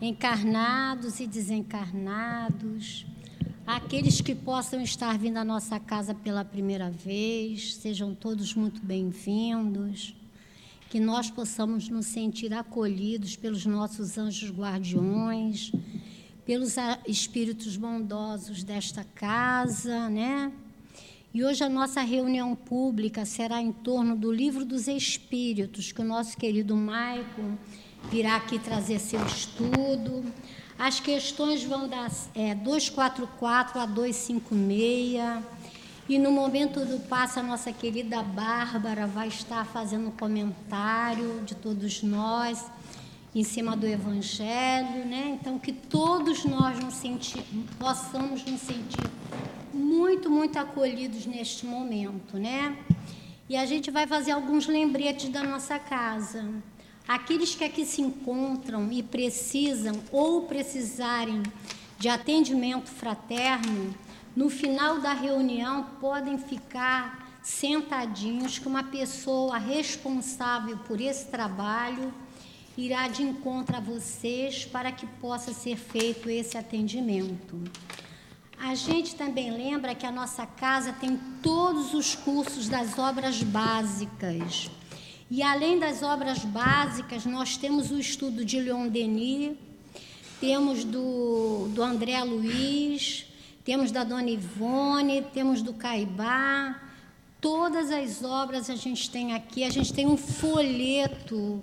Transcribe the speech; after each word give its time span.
encarnados 0.00 1.20
e 1.20 1.26
desencarnados, 1.26 3.04
aqueles 3.66 4.20
que 4.20 4.34
possam 4.34 4.80
estar 4.80 5.18
vindo 5.18 5.36
à 5.36 5.44
nossa 5.44 5.78
casa 5.78 6.14
pela 6.14 6.42
primeira 6.44 6.90
vez, 6.90 7.74
sejam 7.74 8.14
todos 8.14 8.54
muito 8.54 8.80
bem-vindos. 8.82 10.14
Que 10.88 10.98
nós 10.98 11.30
possamos 11.30 11.88
nos 11.88 12.06
sentir 12.06 12.52
acolhidos 12.52 13.36
pelos 13.36 13.64
nossos 13.64 14.18
anjos 14.18 14.50
guardiões, 14.50 15.70
pelos 16.44 16.74
espíritos 17.06 17.76
bondosos 17.76 18.64
desta 18.64 19.04
casa, 19.04 20.08
né? 20.08 20.50
E 21.32 21.44
hoje 21.44 21.62
a 21.62 21.68
nossa 21.68 22.00
reunião 22.00 22.56
pública 22.56 23.24
será 23.24 23.62
em 23.62 23.70
torno 23.70 24.16
do 24.16 24.32
Livro 24.32 24.64
dos 24.64 24.88
Espíritos, 24.88 25.92
que 25.92 26.00
o 26.00 26.04
nosso 26.04 26.36
querido 26.36 26.74
Maicon 26.74 27.56
virá 28.08 28.36
aqui 28.36 28.58
trazer 28.58 28.98
seu 28.98 29.24
estudo. 29.26 30.24
As 30.78 31.00
questões 31.00 31.62
vão 31.62 31.88
das 31.88 32.30
é, 32.34 32.54
244 32.54 33.80
a 33.80 33.86
256. 33.86 35.44
E 36.08 36.18
no 36.18 36.32
momento 36.32 36.84
do 36.84 36.98
passo, 37.06 37.38
a 37.38 37.42
nossa 37.42 37.72
querida 37.72 38.22
Bárbara 38.22 39.06
vai 39.06 39.28
estar 39.28 39.64
fazendo 39.64 40.08
um 40.08 40.10
comentário 40.10 41.42
de 41.44 41.54
todos 41.54 42.02
nós 42.02 42.64
em 43.34 43.44
cima 43.44 43.76
do 43.76 43.86
Evangelho, 43.86 45.06
né? 45.06 45.38
Então, 45.40 45.58
que 45.58 45.72
todos 45.72 46.44
nós 46.44 46.80
nos 46.80 46.94
sentir, 46.94 47.44
possamos 47.78 48.44
nos 48.44 48.60
sentir 48.60 49.08
muito, 49.72 50.28
muito 50.28 50.58
acolhidos 50.58 51.26
neste 51.26 51.64
momento, 51.64 52.36
né? 52.36 52.76
E 53.48 53.56
a 53.56 53.64
gente 53.66 53.90
vai 53.90 54.06
fazer 54.06 54.32
alguns 54.32 54.66
lembretes 54.66 55.28
da 55.28 55.42
nossa 55.42 55.78
casa. 55.78 56.48
Aqueles 57.10 57.56
que 57.56 57.64
aqui 57.64 57.84
se 57.84 58.00
encontram 58.00 58.92
e 58.92 59.02
precisam 59.02 60.00
ou 60.12 60.42
precisarem 60.42 61.42
de 61.98 62.08
atendimento 62.08 62.88
fraterno, 62.88 63.92
no 64.36 64.48
final 64.48 65.00
da 65.00 65.12
reunião 65.12 65.88
podem 66.00 66.38
ficar 66.38 67.40
sentadinhos 67.42 68.60
que 68.60 68.68
uma 68.68 68.84
pessoa 68.84 69.58
responsável 69.58 70.78
por 70.86 71.00
esse 71.00 71.26
trabalho 71.26 72.14
irá 72.78 73.08
de 73.08 73.24
encontro 73.24 73.76
a 73.76 73.80
vocês 73.80 74.64
para 74.64 74.92
que 74.92 75.04
possa 75.04 75.52
ser 75.52 75.74
feito 75.74 76.30
esse 76.30 76.56
atendimento. 76.56 77.60
A 78.56 78.76
gente 78.76 79.16
também 79.16 79.50
lembra 79.50 79.96
que 79.96 80.06
a 80.06 80.12
nossa 80.12 80.46
casa 80.46 80.92
tem 80.92 81.18
todos 81.42 81.92
os 81.92 82.14
cursos 82.14 82.68
das 82.68 82.96
obras 83.00 83.42
básicas. 83.42 84.70
E 85.30 85.42
além 85.42 85.78
das 85.78 86.02
obras 86.02 86.40
básicas, 86.44 87.24
nós 87.24 87.56
temos 87.56 87.92
o 87.92 88.00
estudo 88.00 88.44
de 88.44 88.58
Leon 88.60 88.88
Denis, 88.88 89.56
temos 90.40 90.82
do, 90.82 91.68
do 91.68 91.82
André 91.82 92.20
Luiz, 92.24 93.26
temos 93.64 93.92
da 93.92 94.02
Dona 94.02 94.28
Ivone, 94.28 95.22
temos 95.32 95.62
do 95.62 95.72
Caibá. 95.72 96.82
Todas 97.40 97.92
as 97.92 98.24
obras 98.24 98.68
a 98.68 98.74
gente 98.74 99.08
tem 99.08 99.32
aqui. 99.32 99.62
A 99.62 99.70
gente 99.70 99.92
tem 99.92 100.06
um 100.06 100.16
folheto 100.16 101.62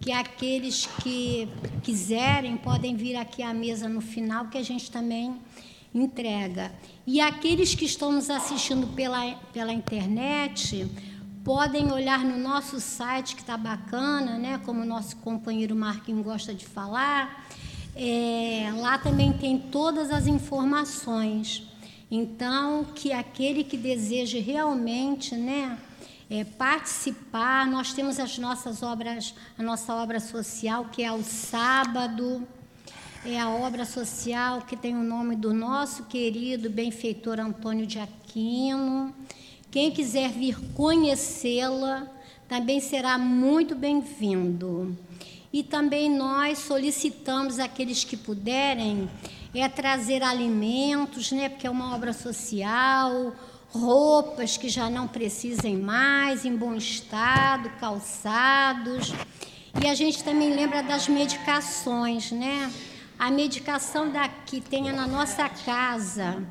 que 0.00 0.12
aqueles 0.12 0.86
que 1.02 1.48
quiserem 1.82 2.56
podem 2.56 2.94
vir 2.94 3.16
aqui 3.16 3.42
à 3.42 3.52
mesa 3.52 3.88
no 3.88 4.00
final, 4.00 4.46
que 4.46 4.58
a 4.58 4.62
gente 4.62 4.90
também 4.92 5.36
entrega. 5.92 6.72
E 7.04 7.20
aqueles 7.20 7.74
que 7.74 7.84
estão 7.84 8.12
nos 8.12 8.30
assistindo 8.30 8.86
pela, 8.94 9.34
pela 9.52 9.72
internet 9.72 10.86
podem 11.48 11.90
olhar 11.90 12.26
no 12.26 12.36
nosso 12.36 12.78
site, 12.78 13.34
que 13.34 13.40
está 13.40 13.56
bacana, 13.56 14.36
né? 14.36 14.60
como 14.66 14.82
o 14.82 14.84
nosso 14.84 15.16
companheiro 15.16 15.74
Marquinhos 15.74 16.22
gosta 16.22 16.52
de 16.52 16.66
falar. 16.66 17.48
É, 17.96 18.70
lá 18.76 18.98
também 18.98 19.32
tem 19.32 19.58
todas 19.58 20.10
as 20.10 20.26
informações. 20.26 21.66
Então, 22.10 22.84
que 22.94 23.14
aquele 23.14 23.64
que 23.64 23.78
deseja 23.78 24.38
realmente 24.38 25.34
né, 25.36 25.78
é, 26.28 26.44
participar, 26.44 27.66
nós 27.66 27.94
temos 27.94 28.20
as 28.20 28.36
nossas 28.36 28.82
obras, 28.82 29.34
a 29.58 29.62
nossa 29.62 29.94
obra 29.94 30.20
social, 30.20 30.84
que 30.92 31.02
é 31.02 31.06
ao 31.06 31.22
sábado, 31.22 32.46
é 33.24 33.40
a 33.40 33.48
obra 33.48 33.86
social 33.86 34.60
que 34.68 34.76
tem 34.76 34.94
o 34.94 35.02
nome 35.02 35.34
do 35.34 35.54
nosso 35.54 36.04
querido 36.04 36.68
benfeitor 36.68 37.40
Antônio 37.40 37.86
de 37.86 37.98
Aquino. 37.98 39.14
Quem 39.70 39.90
quiser 39.90 40.30
vir 40.30 40.58
conhecê-la 40.74 42.06
também 42.48 42.80
será 42.80 43.18
muito 43.18 43.74
bem-vindo. 43.74 44.96
E 45.52 45.62
também 45.62 46.10
nós 46.10 46.58
solicitamos 46.58 47.58
aqueles 47.58 48.02
que 48.02 48.16
puderem 48.16 49.08
é 49.54 49.68
trazer 49.68 50.22
alimentos, 50.22 51.32
né, 51.32 51.48
porque 51.48 51.66
é 51.66 51.70
uma 51.70 51.94
obra 51.94 52.12
social, 52.12 53.34
roupas 53.70 54.56
que 54.56 54.68
já 54.68 54.88
não 54.88 55.08
precisem 55.08 55.76
mais, 55.76 56.44
em 56.44 56.56
bom 56.56 56.74
estado, 56.74 57.68
calçados. 57.80 59.12
E 59.82 59.86
a 59.86 59.94
gente 59.94 60.22
também 60.24 60.54
lembra 60.54 60.82
das 60.82 61.08
medicações, 61.08 62.30
né? 62.30 62.72
A 63.18 63.30
medicação 63.30 64.10
daqui 64.10 64.60
tem 64.60 64.92
na 64.92 65.06
nossa 65.06 65.48
casa 65.48 66.42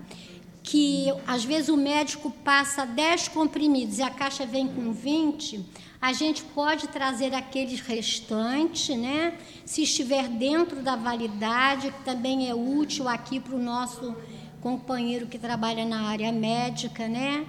que 0.68 1.08
às 1.26 1.46
vezes 1.46 1.70
o 1.70 1.78
médico 1.78 2.30
passa 2.30 2.86
10 2.86 3.30
comprimidos 3.30 4.00
e 4.00 4.04
a 4.04 4.10
caixa 4.10 4.46
vem 4.46 4.68
com 4.68 4.92
20, 4.92 5.66
a 6.02 6.12
gente 6.12 6.44
pode 6.44 6.90
trazer 6.90 7.34
aqueles 7.34 7.80
restantes, 7.80 8.94
né? 8.98 9.34
Se 9.66 9.84
estiver 9.84 10.28
dentro 10.28 10.82
da 10.84 10.98
validade, 10.98 11.90
que 11.90 12.04
também 12.04 12.50
é 12.50 12.54
útil 12.54 13.08
aqui 13.08 13.40
para 13.40 13.56
o 13.56 13.60
nosso 13.60 14.14
companheiro 14.60 15.28
que 15.28 15.40
trabalha 15.40 15.86
na 15.86 16.02
área 16.02 16.34
médica, 16.34 17.08
né? 17.08 17.46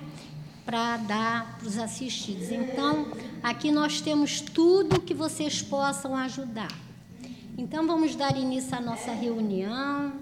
Para 0.64 0.98
dar 0.98 1.58
para 1.58 1.66
os 1.66 1.76
assistidos. 1.76 2.52
Então, 2.52 3.08
aqui 3.42 3.72
nós 3.72 4.00
temos 4.00 4.40
tudo 4.40 5.00
que 5.00 5.12
vocês 5.12 5.60
possam 5.60 6.14
ajudar. 6.14 6.72
Então, 7.58 7.84
vamos 7.84 8.14
dar 8.14 8.36
início 8.36 8.76
à 8.76 8.80
nossa 8.80 9.10
reunião. 9.10 10.12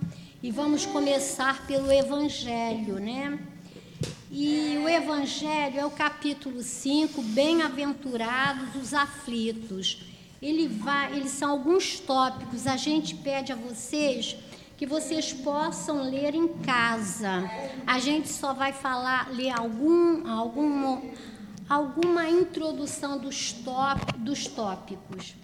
E 0.47 0.53
vamos 0.53 0.87
começar 0.87 1.67
pelo 1.67 1.91
Evangelho, 1.91 3.01
né? 3.01 3.37
E 4.31 4.79
o 4.81 4.89
Evangelho 4.89 5.81
é 5.81 5.85
o 5.85 5.91
capítulo 5.91 6.63
5, 6.63 7.21
Bem-aventurados 7.21 8.77
os 8.81 8.95
aflitos. 8.95 10.07
Ele 10.41 10.69
vai, 10.69 11.17
eles 11.17 11.33
são 11.33 11.51
alguns 11.51 11.99
tópicos. 11.99 12.69
A 12.69 12.77
gente 12.77 13.13
pede 13.17 13.51
a 13.51 13.57
vocês 13.57 14.37
que 14.77 14.87
vocês 14.87 15.33
possam 15.33 16.09
ler 16.09 16.33
em 16.33 16.47
casa. 16.47 17.51
A 17.85 17.99
gente 17.99 18.29
só 18.29 18.55
vai 18.55 18.73
falar, 18.73 19.29
ler 19.33 19.51
algum, 19.51 20.31
algum, 20.31 21.11
alguma 21.69 22.31
introdução 22.31 23.19
dos, 23.19 23.53
dos 24.19 24.47
tópicos. 24.47 25.35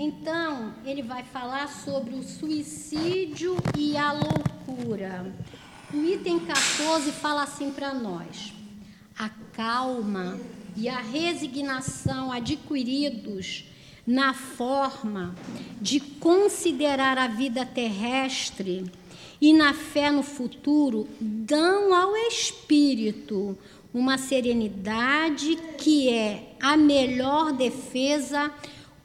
Então, 0.00 0.74
ele 0.86 1.02
vai 1.02 1.24
falar 1.24 1.66
sobre 1.66 2.14
o 2.14 2.22
suicídio 2.22 3.56
e 3.76 3.96
a 3.96 4.12
loucura. 4.12 5.34
O 5.92 5.96
item 6.04 6.38
14 6.38 7.10
fala 7.10 7.42
assim 7.42 7.72
para 7.72 7.92
nós: 7.92 8.52
a 9.18 9.28
calma 9.28 10.38
e 10.76 10.88
a 10.88 11.00
resignação 11.00 12.30
adquiridos 12.30 13.64
na 14.06 14.32
forma 14.32 15.34
de 15.80 15.98
considerar 15.98 17.18
a 17.18 17.26
vida 17.26 17.66
terrestre 17.66 18.84
e 19.40 19.52
na 19.52 19.74
fé 19.74 20.12
no 20.12 20.22
futuro 20.22 21.08
dão 21.20 21.92
ao 21.92 22.16
espírito 22.16 23.58
uma 23.92 24.16
serenidade 24.16 25.56
que 25.76 26.08
é 26.08 26.54
a 26.60 26.76
melhor 26.76 27.52
defesa 27.52 28.52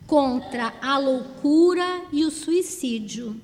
contra 0.08 0.74
a 0.82 0.98
loucura 0.98 2.04
e 2.12 2.26
o 2.26 2.32
suicídio. 2.32 3.40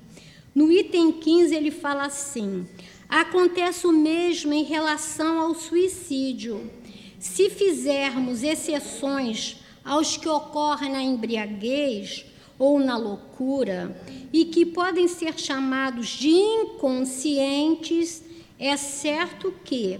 No 0.54 0.70
item 0.70 1.12
15, 1.12 1.54
ele 1.54 1.70
fala 1.70 2.06
assim: 2.06 2.66
acontece 3.08 3.86
o 3.86 3.92
mesmo 3.92 4.52
em 4.52 4.64
relação 4.64 5.40
ao 5.40 5.54
suicídio. 5.54 6.70
Se 7.18 7.50
fizermos 7.50 8.42
exceções 8.42 9.56
aos 9.84 10.16
que 10.16 10.28
ocorrem 10.28 10.92
na 10.92 11.02
embriaguez 11.02 12.24
ou 12.58 12.78
na 12.78 12.96
loucura 12.96 13.96
e 14.32 14.44
que 14.44 14.66
podem 14.66 15.08
ser 15.08 15.38
chamados 15.38 16.08
de 16.08 16.30
inconscientes, 16.30 18.22
é 18.58 18.76
certo 18.76 19.54
que, 19.64 19.98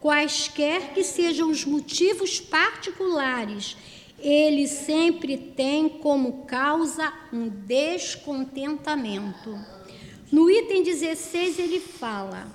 quaisquer 0.00 0.92
que 0.92 1.02
sejam 1.02 1.50
os 1.50 1.64
motivos 1.64 2.40
particulares 2.40 3.76
ele 4.22 4.68
sempre 4.68 5.36
tem 5.36 5.88
como 5.88 6.44
causa 6.44 7.12
um 7.32 7.48
descontentamento. 7.48 9.58
No 10.30 10.50
item 10.50 10.82
16, 10.82 11.58
ele 11.58 11.80
fala: 11.80 12.46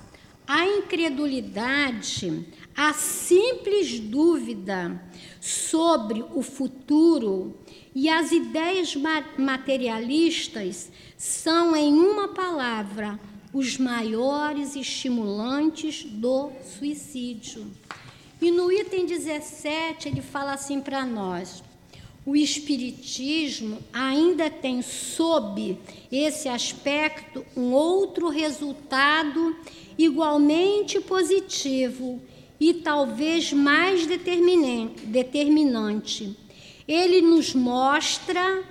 a 0.46 0.66
incredulidade, 0.66 2.46
a 2.74 2.94
simples 2.94 4.00
dúvida 4.00 5.00
sobre 5.40 6.24
o 6.34 6.42
futuro 6.42 7.56
E 7.94 8.08
as 8.08 8.32
ideias 8.32 8.94
materialistas 9.36 10.90
são, 11.16 11.74
em 11.74 11.92
uma 11.92 12.28
palavra, 12.28 13.18
os 13.52 13.76
maiores 13.76 14.76
estimulantes 14.76 16.04
do 16.04 16.50
suicídio. 16.62 17.66
E 18.40 18.50
no 18.50 18.70
item 18.70 19.06
17 19.06 20.08
ele 20.08 20.22
fala 20.22 20.52
assim 20.52 20.80
para 20.80 21.04
nós: 21.04 21.62
o 22.24 22.36
Espiritismo 22.36 23.78
ainda 23.92 24.50
tem 24.50 24.82
sob 24.82 25.78
esse 26.12 26.48
aspecto 26.48 27.44
um 27.56 27.72
outro 27.72 28.28
resultado 28.28 29.56
igualmente 29.96 31.00
positivo 31.00 32.20
e 32.60 32.74
talvez 32.74 33.52
mais 33.52 34.06
determinante. 34.06 36.36
Ele 36.86 37.22
nos 37.22 37.54
mostra, 37.54 38.62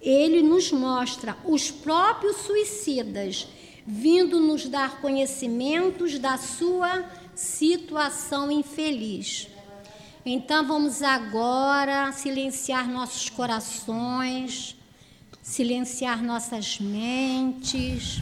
ele 0.00 0.42
nos 0.42 0.70
mostra 0.70 1.36
os 1.44 1.70
próprios 1.70 2.36
suicidas 2.36 3.48
vindo 3.84 4.38
nos 4.38 4.68
dar 4.68 5.00
conhecimentos 5.00 6.18
da 6.18 6.36
sua 6.36 7.04
situação 7.38 8.50
infeliz. 8.50 9.46
Então 10.26 10.66
vamos 10.66 11.02
agora 11.02 12.10
silenciar 12.10 12.90
nossos 12.90 13.30
corações, 13.30 14.76
silenciar 15.40 16.20
nossas 16.20 16.80
mentes 16.80 18.20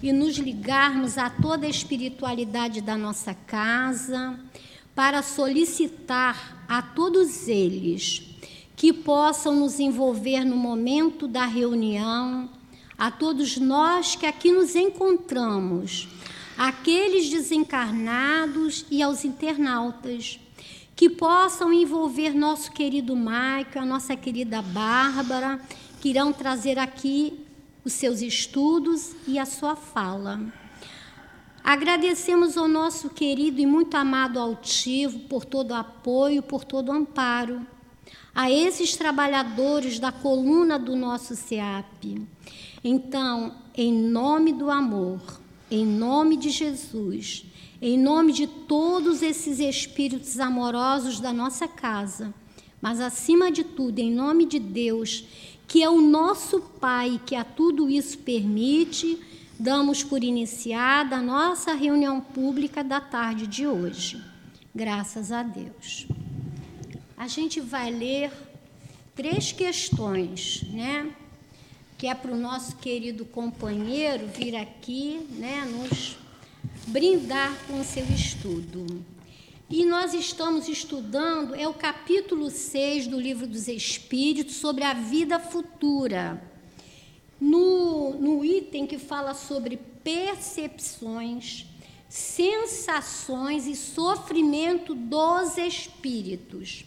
e 0.00 0.12
nos 0.12 0.38
ligarmos 0.38 1.18
a 1.18 1.28
toda 1.28 1.66
a 1.66 1.68
espiritualidade 1.68 2.80
da 2.80 2.96
nossa 2.96 3.34
casa 3.34 4.38
para 4.94 5.22
solicitar 5.22 6.64
a 6.68 6.80
todos 6.80 7.48
eles 7.48 8.22
que 8.76 8.92
possam 8.92 9.56
nos 9.56 9.80
envolver 9.80 10.44
no 10.44 10.56
momento 10.56 11.26
da 11.26 11.46
reunião, 11.46 12.48
a 12.96 13.10
todos 13.10 13.56
nós 13.56 14.14
que 14.14 14.24
aqui 14.24 14.52
nos 14.52 14.76
encontramos, 14.76 16.06
aqueles 16.56 17.28
desencarnados 17.30 18.84
e 18.90 19.02
aos 19.02 19.24
internautas, 19.24 20.38
que 20.94 21.08
possam 21.08 21.72
envolver 21.72 22.34
nosso 22.34 22.70
querido 22.72 23.16
Maico, 23.16 23.78
a 23.78 23.84
nossa 23.84 24.14
querida 24.14 24.62
Bárbara, 24.62 25.60
que 26.00 26.10
irão 26.10 26.32
trazer 26.32 26.78
aqui 26.78 27.44
os 27.84 27.92
seus 27.92 28.20
estudos 28.20 29.14
e 29.26 29.38
a 29.38 29.46
sua 29.46 29.74
fala. 29.74 30.40
Agradecemos 31.64 32.56
ao 32.56 32.66
nosso 32.66 33.08
querido 33.10 33.60
e 33.60 33.66
muito 33.66 33.96
amado 33.96 34.38
altivo 34.38 35.20
por 35.20 35.44
todo 35.44 35.70
o 35.70 35.74
apoio, 35.74 36.42
por 36.42 36.64
todo 36.64 36.88
o 36.88 36.92
amparo. 36.92 37.64
A 38.34 38.50
esses 38.50 38.96
trabalhadores 38.96 39.98
da 39.98 40.10
coluna 40.10 40.78
do 40.78 40.96
nosso 40.96 41.36
SEAP. 41.36 42.26
Então, 42.82 43.54
em 43.76 43.92
nome 43.92 44.52
do 44.52 44.70
amor, 44.70 45.20
em 45.74 45.86
nome 45.86 46.36
de 46.36 46.50
Jesus, 46.50 47.44
em 47.80 47.98
nome 47.98 48.32
de 48.32 48.46
todos 48.46 49.22
esses 49.22 49.58
espíritos 49.58 50.38
amorosos 50.38 51.18
da 51.18 51.32
nossa 51.32 51.66
casa, 51.66 52.34
mas 52.80 53.00
acima 53.00 53.50
de 53.50 53.64
tudo, 53.64 53.98
em 53.98 54.12
nome 54.12 54.44
de 54.44 54.58
Deus, 54.58 55.24
que 55.66 55.82
é 55.82 55.88
o 55.88 56.00
nosso 56.00 56.60
Pai 56.60 57.18
que 57.24 57.34
a 57.34 57.42
tudo 57.42 57.88
isso 57.88 58.18
permite, 58.18 59.18
damos 59.58 60.04
por 60.04 60.22
iniciada 60.22 61.16
a 61.16 61.22
nossa 61.22 61.72
reunião 61.72 62.20
pública 62.20 62.84
da 62.84 63.00
tarde 63.00 63.46
de 63.46 63.66
hoje. 63.66 64.22
Graças 64.74 65.32
a 65.32 65.42
Deus. 65.42 66.06
A 67.16 67.26
gente 67.28 67.60
vai 67.60 67.90
ler 67.90 68.30
três 69.14 69.52
questões, 69.52 70.64
né? 70.70 71.14
Que 72.02 72.08
é 72.08 72.16
para 72.16 72.32
o 72.32 72.36
nosso 72.36 72.74
querido 72.78 73.24
companheiro 73.24 74.26
vir 74.36 74.56
aqui, 74.56 75.24
né, 75.38 75.64
nos 75.64 76.16
brindar 76.88 77.56
com 77.68 77.78
o 77.78 77.84
seu 77.84 78.02
estudo. 78.06 79.04
E 79.70 79.84
nós 79.84 80.12
estamos 80.12 80.66
estudando, 80.66 81.54
é 81.54 81.68
o 81.68 81.72
capítulo 81.72 82.50
6 82.50 83.06
do 83.06 83.20
Livro 83.20 83.46
dos 83.46 83.68
Espíritos, 83.68 84.56
sobre 84.56 84.82
a 84.82 84.94
vida 84.94 85.38
futura. 85.38 86.42
No, 87.40 88.14
no 88.14 88.44
item 88.44 88.84
que 88.84 88.98
fala 88.98 89.32
sobre 89.32 89.76
percepções, 90.02 91.66
sensações 92.08 93.68
e 93.68 93.76
sofrimento 93.76 94.92
dos 94.92 95.56
espíritos. 95.56 96.84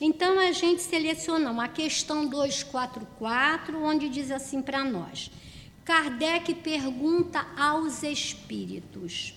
Então 0.00 0.38
a 0.38 0.52
gente 0.52 0.82
selecionou 0.82 1.60
a 1.60 1.68
questão 1.68 2.26
244, 2.26 3.82
onde 3.82 4.08
diz 4.08 4.30
assim 4.30 4.60
para 4.60 4.84
nós: 4.84 5.30
Kardec 5.84 6.54
pergunta 6.56 7.46
aos 7.56 8.02
espíritos 8.02 9.34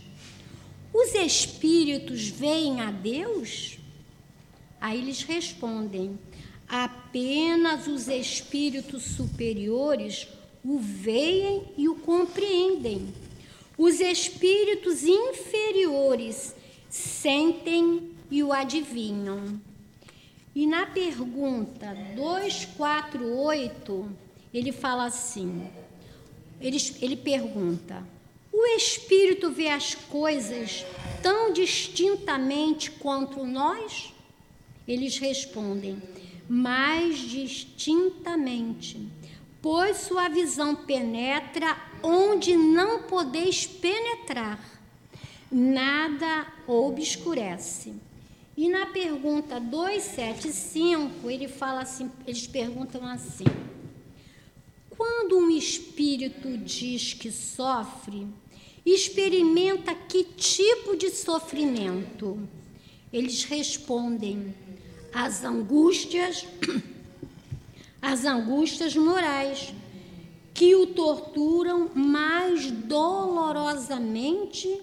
os 0.94 1.14
espíritos 1.14 2.28
veem 2.28 2.82
a 2.82 2.90
Deus? 2.90 3.78
Aí 4.82 5.00
eles 5.00 5.22
respondem: 5.22 6.18
apenas 6.68 7.88
os 7.88 8.08
espíritos 8.08 9.04
superiores 9.04 10.28
o 10.64 10.80
veem 10.80 11.66
e 11.78 11.88
o 11.88 11.96
compreendem. 11.96 13.14
Os 13.78 14.00
espíritos 14.00 15.04
inferiores 15.04 16.56
sentem 16.90 18.12
e 18.32 18.42
o 18.42 18.52
adivinham. 18.52 19.62
E 20.58 20.66
na 20.66 20.88
pergunta 20.88 21.96
248, 22.16 24.10
ele 24.52 24.72
fala 24.72 25.06
assim: 25.06 25.70
ele, 26.60 26.78
ele 27.00 27.16
pergunta 27.16 28.04
o 28.52 28.66
espírito 28.76 29.52
vê 29.52 29.70
as 29.70 29.94
coisas 29.94 30.84
tão 31.22 31.54
distintamente 31.54 32.90
quanto 32.90 33.46
nós? 33.46 34.12
Eles 34.88 35.20
respondem: 35.20 36.02
mais 36.50 37.20
distintamente, 37.20 39.08
pois 39.62 39.98
sua 39.98 40.28
visão 40.28 40.76
penetra 40.76 41.78
onde 42.02 42.58
não 42.58 43.04
podeis 43.04 43.68
penetrar, 43.68 44.60
nada 45.52 46.52
obscurece. 46.66 48.07
E 48.58 48.68
na 48.68 48.88
pergunta 48.88 49.60
275, 49.60 51.30
ele 51.30 51.48
fala 51.48 51.82
assim, 51.82 52.10
eles 52.26 52.48
perguntam 52.48 53.06
assim: 53.06 53.46
Quando 54.90 55.38
um 55.38 55.52
espírito 55.52 56.58
diz 56.58 57.14
que 57.14 57.32
sofre, 57.32 58.26
experimenta 58.84 59.94
que 59.94 60.24
tipo 60.24 60.98
de 60.98 61.12
sofrimento? 61.12 62.50
Eles 63.14 63.44
respondem: 63.44 64.56
as 65.14 65.44
angústias, 65.44 66.48
as 68.02 68.26
angústias 68.26 68.96
morais, 68.96 69.72
que 70.52 70.76
o 70.76 70.88
torturam 70.88 71.92
mais 71.94 72.72
dolorosamente 72.72 74.82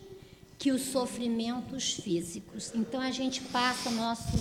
que 0.65 0.73
os 0.73 0.81
sofrimentos 0.81 1.93
físicos. 1.93 2.73
Então 2.75 2.99
a 2.99 3.11
gente 3.11 3.43
passa 3.43 3.91
nosso 3.91 4.33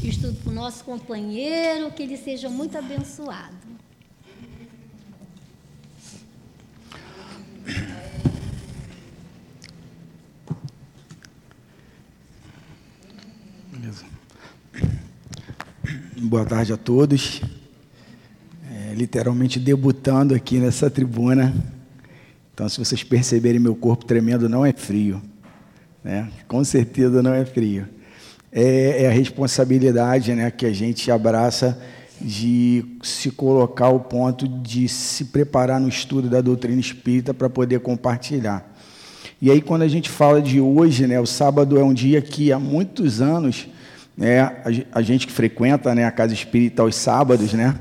estudo 0.00 0.38
para 0.40 0.52
o 0.52 0.54
nosso 0.54 0.84
companheiro, 0.84 1.90
que 1.90 2.04
ele 2.04 2.16
seja 2.16 2.48
muito 2.48 2.78
abençoado. 2.78 3.56
Boa 16.16 16.44
tarde 16.46 16.72
a 16.72 16.76
todos. 16.76 17.40
É, 18.70 18.94
literalmente 18.94 19.58
debutando 19.58 20.32
aqui 20.32 20.58
nessa 20.58 20.88
tribuna. 20.88 21.52
Então, 22.54 22.68
se 22.68 22.78
vocês 22.78 23.02
perceberem 23.02 23.58
meu 23.58 23.74
corpo 23.74 24.04
tremendo, 24.04 24.48
não 24.48 24.64
é 24.64 24.72
frio. 24.72 25.31
Né? 26.02 26.28
Com 26.48 26.64
certeza 26.64 27.22
não 27.22 27.32
é 27.32 27.44
frio. 27.44 27.88
É, 28.50 29.04
é, 29.04 29.08
a 29.08 29.10
responsabilidade 29.10 30.34
né, 30.34 30.50
que 30.50 30.66
a 30.66 30.72
gente 30.72 31.10
abraça 31.10 31.80
de 32.20 32.84
se 33.02 33.30
colocar 33.30 33.86
ao 33.86 34.00
ponto 34.00 34.46
de 34.46 34.88
se 34.88 35.26
preparar 35.26 35.80
no 35.80 35.88
estudo 35.88 36.28
da 36.28 36.40
doutrina 36.40 36.80
espírita 36.80 37.32
para 37.32 37.48
poder 37.48 37.80
compartilhar. 37.80 38.70
E 39.40 39.50
aí, 39.50 39.60
quando 39.60 39.82
a 39.82 39.88
gente 39.88 40.08
fala 40.08 40.40
de 40.40 40.60
hoje, 40.60 41.06
né, 41.06 41.18
o 41.18 41.26
sábado 41.26 41.78
é 41.78 41.82
um 41.82 41.92
dia 41.92 42.22
que 42.22 42.52
há 42.52 42.58
muitos 42.58 43.20
anos 43.20 43.66
né, 44.16 44.62
a, 44.92 45.02
gente 45.02 45.26
que 45.26 45.32
frequenta 45.32 45.94
né, 45.94 46.04
a 46.04 46.10
casa 46.10 46.34
espírita 46.34 46.82
aos 46.82 46.94
sábados, 46.94 47.52
né? 47.52 47.74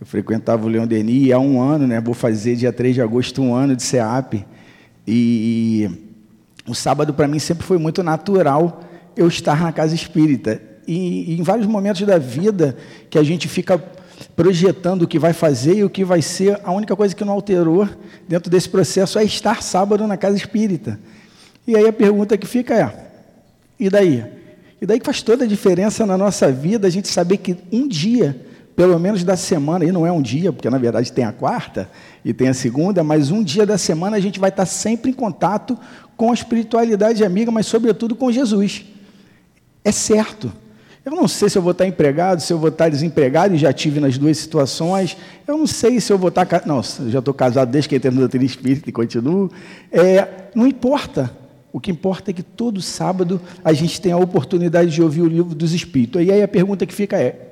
Eu 0.00 0.06
frequentava 0.06 0.64
o 0.64 0.68
Leão 0.68 0.86
Denis 0.86 1.30
há 1.32 1.38
um 1.38 1.60
ano, 1.60 1.86
né? 1.86 2.00
Vou 2.00 2.14
fazer 2.14 2.56
dia 2.56 2.72
3 2.72 2.94
de 2.94 3.02
agosto 3.02 3.42
um 3.42 3.54
ano 3.54 3.76
de 3.76 3.82
SEAP. 3.82 4.44
E, 5.06 5.88
o 6.66 6.74
sábado 6.74 7.12
para 7.12 7.26
mim 7.26 7.38
sempre 7.38 7.66
foi 7.66 7.78
muito 7.78 8.02
natural 8.02 8.82
eu 9.16 9.28
estar 9.28 9.60
na 9.60 9.72
casa 9.72 9.94
espírita. 9.94 10.60
E, 10.86 11.32
e, 11.32 11.40
em 11.40 11.42
vários 11.42 11.66
momentos 11.66 12.02
da 12.02 12.18
vida 12.18 12.76
que 13.10 13.18
a 13.18 13.22
gente 13.22 13.48
fica 13.48 13.82
projetando 14.36 15.02
o 15.02 15.08
que 15.08 15.18
vai 15.18 15.32
fazer 15.32 15.76
e 15.76 15.84
o 15.84 15.90
que 15.90 16.04
vai 16.04 16.22
ser. 16.22 16.60
A 16.64 16.72
única 16.72 16.94
coisa 16.94 17.14
que 17.14 17.24
não 17.24 17.32
alterou 17.32 17.88
dentro 18.28 18.50
desse 18.50 18.68
processo 18.68 19.18
é 19.18 19.24
estar 19.24 19.62
sábado 19.62 20.06
na 20.06 20.16
casa 20.16 20.36
espírita. 20.36 20.98
E 21.66 21.76
aí 21.76 21.86
a 21.86 21.92
pergunta 21.92 22.36
que 22.36 22.46
fica 22.46 22.74
é: 22.74 22.92
e 23.78 23.88
daí? 23.90 24.24
E 24.80 24.86
daí 24.86 24.98
que 24.98 25.06
faz 25.06 25.22
toda 25.22 25.44
a 25.44 25.46
diferença 25.46 26.04
na 26.04 26.18
nossa 26.18 26.50
vida 26.50 26.88
a 26.88 26.90
gente 26.90 27.08
saber 27.08 27.36
que 27.36 27.56
um 27.70 27.86
dia, 27.86 28.44
pelo 28.74 28.98
menos 28.98 29.22
da 29.22 29.36
semana, 29.36 29.84
e 29.84 29.92
não 29.92 30.06
é 30.06 30.12
um 30.12 30.22
dia, 30.22 30.52
porque 30.52 30.70
na 30.70 30.78
verdade 30.78 31.12
tem 31.12 31.24
a 31.24 31.32
quarta 31.32 31.90
e 32.24 32.32
tem 32.32 32.48
a 32.48 32.54
segunda, 32.54 33.04
mas 33.04 33.30
um 33.30 33.42
dia 33.42 33.66
da 33.66 33.76
semana 33.76 34.16
a 34.16 34.20
gente 34.20 34.40
vai 34.40 34.50
estar 34.50 34.66
sempre 34.66 35.10
em 35.10 35.14
contato 35.14 35.78
com 36.16 36.30
a 36.30 36.34
espiritualidade 36.34 37.24
amiga, 37.24 37.50
mas 37.50 37.66
sobretudo 37.66 38.14
com 38.14 38.30
Jesus. 38.30 38.84
É 39.84 39.92
certo. 39.92 40.52
Eu 41.04 41.12
não 41.12 41.26
sei 41.26 41.50
se 41.50 41.58
eu 41.58 41.62
vou 41.62 41.72
estar 41.72 41.84
empregado, 41.84 42.40
se 42.40 42.52
eu 42.52 42.58
vou 42.58 42.68
estar 42.68 42.88
desempregado, 42.88 43.54
e 43.54 43.58
já 43.58 43.72
tive 43.72 43.98
nas 43.98 44.16
duas 44.16 44.38
situações. 44.38 45.16
Eu 45.46 45.58
não 45.58 45.66
sei 45.66 46.00
se 46.00 46.12
eu 46.12 46.16
vou 46.16 46.28
estar. 46.28 46.46
Não, 46.64 46.80
já 46.80 47.18
estou 47.18 47.34
casado 47.34 47.70
desde 47.70 47.88
que 47.88 47.96
entrei 47.96 48.12
no 48.12 48.20
doutrina 48.20 48.44
espírita 48.44 48.88
e 48.88 48.92
continuo. 48.92 49.50
É, 49.90 50.28
não 50.54 50.66
importa. 50.66 51.30
O 51.72 51.80
que 51.80 51.90
importa 51.90 52.30
é 52.30 52.34
que 52.34 52.42
todo 52.42 52.80
sábado 52.82 53.40
a 53.64 53.72
gente 53.72 54.00
tem 54.00 54.12
a 54.12 54.16
oportunidade 54.16 54.90
de 54.90 55.02
ouvir 55.02 55.22
o 55.22 55.26
livro 55.26 55.54
dos 55.54 55.72
Espíritos. 55.72 56.22
E 56.22 56.30
aí 56.30 56.42
a 56.42 56.46
pergunta 56.46 56.86
que 56.86 56.94
fica 56.94 57.18
é: 57.18 57.51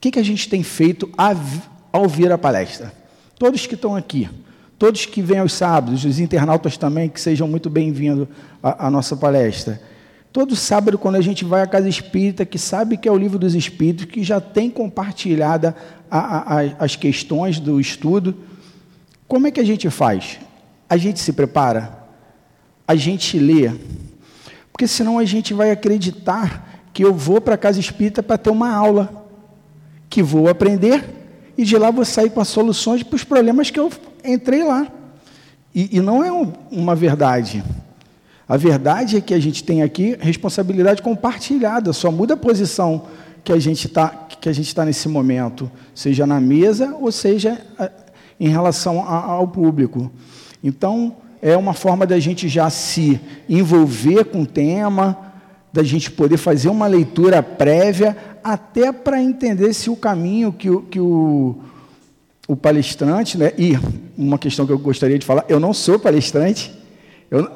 que, 0.00 0.10
que 0.12 0.18
a 0.18 0.24
gente 0.24 0.48
tem 0.48 0.62
feito 0.62 1.10
ao 1.16 2.02
ouvir 2.02 2.30
a 2.30 2.38
palestra? 2.38 2.92
Todos 3.38 3.66
que 3.66 3.74
estão 3.74 3.96
aqui, 3.96 4.28
todos 4.78 5.06
que 5.06 5.20
vêm 5.20 5.38
aos 5.38 5.52
sábados, 5.52 6.04
os 6.04 6.20
internautas 6.20 6.76
também, 6.76 7.08
que 7.08 7.20
sejam 7.20 7.48
muito 7.48 7.68
bem-vindos 7.68 8.28
à, 8.62 8.86
à 8.86 8.90
nossa 8.90 9.16
palestra. 9.16 9.80
Todo 10.32 10.54
sábado, 10.54 10.98
quando 10.98 11.16
a 11.16 11.20
gente 11.20 11.44
vai 11.44 11.62
à 11.62 11.66
casa 11.66 11.88
espírita, 11.88 12.44
que 12.44 12.58
sabe 12.58 12.96
que 12.96 13.08
é 13.08 13.12
o 13.12 13.16
livro 13.16 13.38
dos 13.38 13.54
espíritos, 13.54 14.04
que 14.04 14.22
já 14.22 14.40
tem 14.40 14.70
compartilhada 14.70 15.74
a, 16.10 16.58
a, 16.58 16.62
as 16.78 16.94
questões 16.94 17.58
do 17.58 17.80
estudo, 17.80 18.36
como 19.26 19.46
é 19.46 19.50
que 19.50 19.60
a 19.60 19.64
gente 19.64 19.90
faz? 19.90 20.38
A 20.88 20.96
gente 20.96 21.18
se 21.18 21.32
prepara? 21.32 22.06
A 22.86 22.94
gente 22.94 23.38
lê? 23.38 23.72
Porque 24.70 24.86
senão 24.86 25.18
a 25.18 25.24
gente 25.24 25.52
vai 25.52 25.70
acreditar 25.70 26.84
que 26.92 27.04
eu 27.04 27.12
vou 27.12 27.40
para 27.40 27.54
a 27.54 27.58
casa 27.58 27.80
espírita 27.80 28.22
para 28.22 28.38
ter 28.38 28.50
uma 28.50 28.72
aula, 28.72 29.17
que 30.08 30.22
vou 30.22 30.48
aprender 30.48 31.04
e 31.56 31.64
de 31.64 31.76
lá 31.76 31.90
vou 31.90 32.04
sair 32.04 32.30
com 32.30 32.40
as 32.40 32.48
soluções 32.48 33.02
para 33.02 33.16
os 33.16 33.24
problemas 33.24 33.70
que 33.70 33.80
eu 33.80 33.90
entrei 34.24 34.64
lá. 34.64 34.86
E, 35.74 35.96
e 35.96 36.00
não 36.00 36.24
é 36.24 36.30
uma 36.70 36.94
verdade. 36.94 37.62
A 38.48 38.56
verdade 38.56 39.16
é 39.16 39.20
que 39.20 39.34
a 39.34 39.38
gente 39.38 39.62
tem 39.62 39.82
aqui 39.82 40.16
responsabilidade 40.20 41.02
compartilhada, 41.02 41.92
só 41.92 42.10
muda 42.10 42.34
a 42.34 42.36
posição 42.36 43.06
que 43.44 43.52
a 43.52 43.58
gente 43.58 43.86
está 43.86 44.26
que 44.40 44.48
a 44.48 44.52
gente 44.52 44.68
está 44.68 44.84
nesse 44.84 45.08
momento, 45.08 45.70
seja 45.92 46.24
na 46.24 46.40
mesa 46.40 46.96
ou 47.00 47.10
seja 47.10 47.60
em 48.38 48.48
relação 48.48 49.00
ao 49.00 49.48
público. 49.48 50.10
Então 50.62 51.16
é 51.42 51.56
uma 51.56 51.72
forma 51.72 52.06
da 52.06 52.18
gente 52.20 52.48
já 52.48 52.70
se 52.70 53.20
envolver 53.48 54.24
com 54.26 54.42
o 54.42 54.46
tema, 54.46 55.27
da 55.72 55.82
gente 55.82 56.10
poder 56.10 56.36
fazer 56.36 56.68
uma 56.68 56.86
leitura 56.86 57.42
prévia, 57.42 58.16
até 58.42 58.92
para 58.92 59.22
entender 59.22 59.72
se 59.72 59.90
o 59.90 59.96
caminho 59.96 60.52
que 60.52 60.70
o, 60.70 60.82
que 60.82 60.98
o, 61.00 61.58
o 62.46 62.56
palestrante, 62.56 63.36
né? 63.36 63.52
E 63.58 63.78
uma 64.16 64.38
questão 64.38 64.66
que 64.66 64.72
eu 64.72 64.78
gostaria 64.78 65.18
de 65.18 65.26
falar, 65.26 65.44
eu 65.48 65.60
não 65.60 65.74
sou 65.74 65.98
palestrante, 65.98 66.72
eu, 67.30 67.48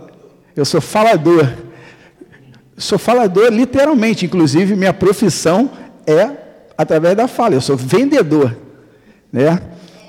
eu 0.54 0.64
sou 0.64 0.80
falador. 0.80 1.50
Sou 2.76 2.98
falador 2.98 3.50
literalmente, 3.50 4.26
inclusive 4.26 4.74
minha 4.74 4.92
profissão 4.92 5.70
é 6.06 6.30
através 6.76 7.16
da 7.16 7.28
fala. 7.28 7.54
Eu 7.54 7.60
sou 7.60 7.76
vendedor, 7.76 8.56
né? 9.32 9.60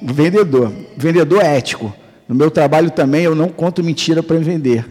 Vendedor, 0.01 0.71
vendedor 0.97 1.41
ético. 1.41 1.93
No 2.27 2.35
meu 2.35 2.51
trabalho 2.51 2.91
também 2.91 3.23
eu 3.23 3.35
não 3.35 3.49
conto 3.49 3.83
mentira 3.83 4.21
para 4.21 4.37
vender. 4.37 4.85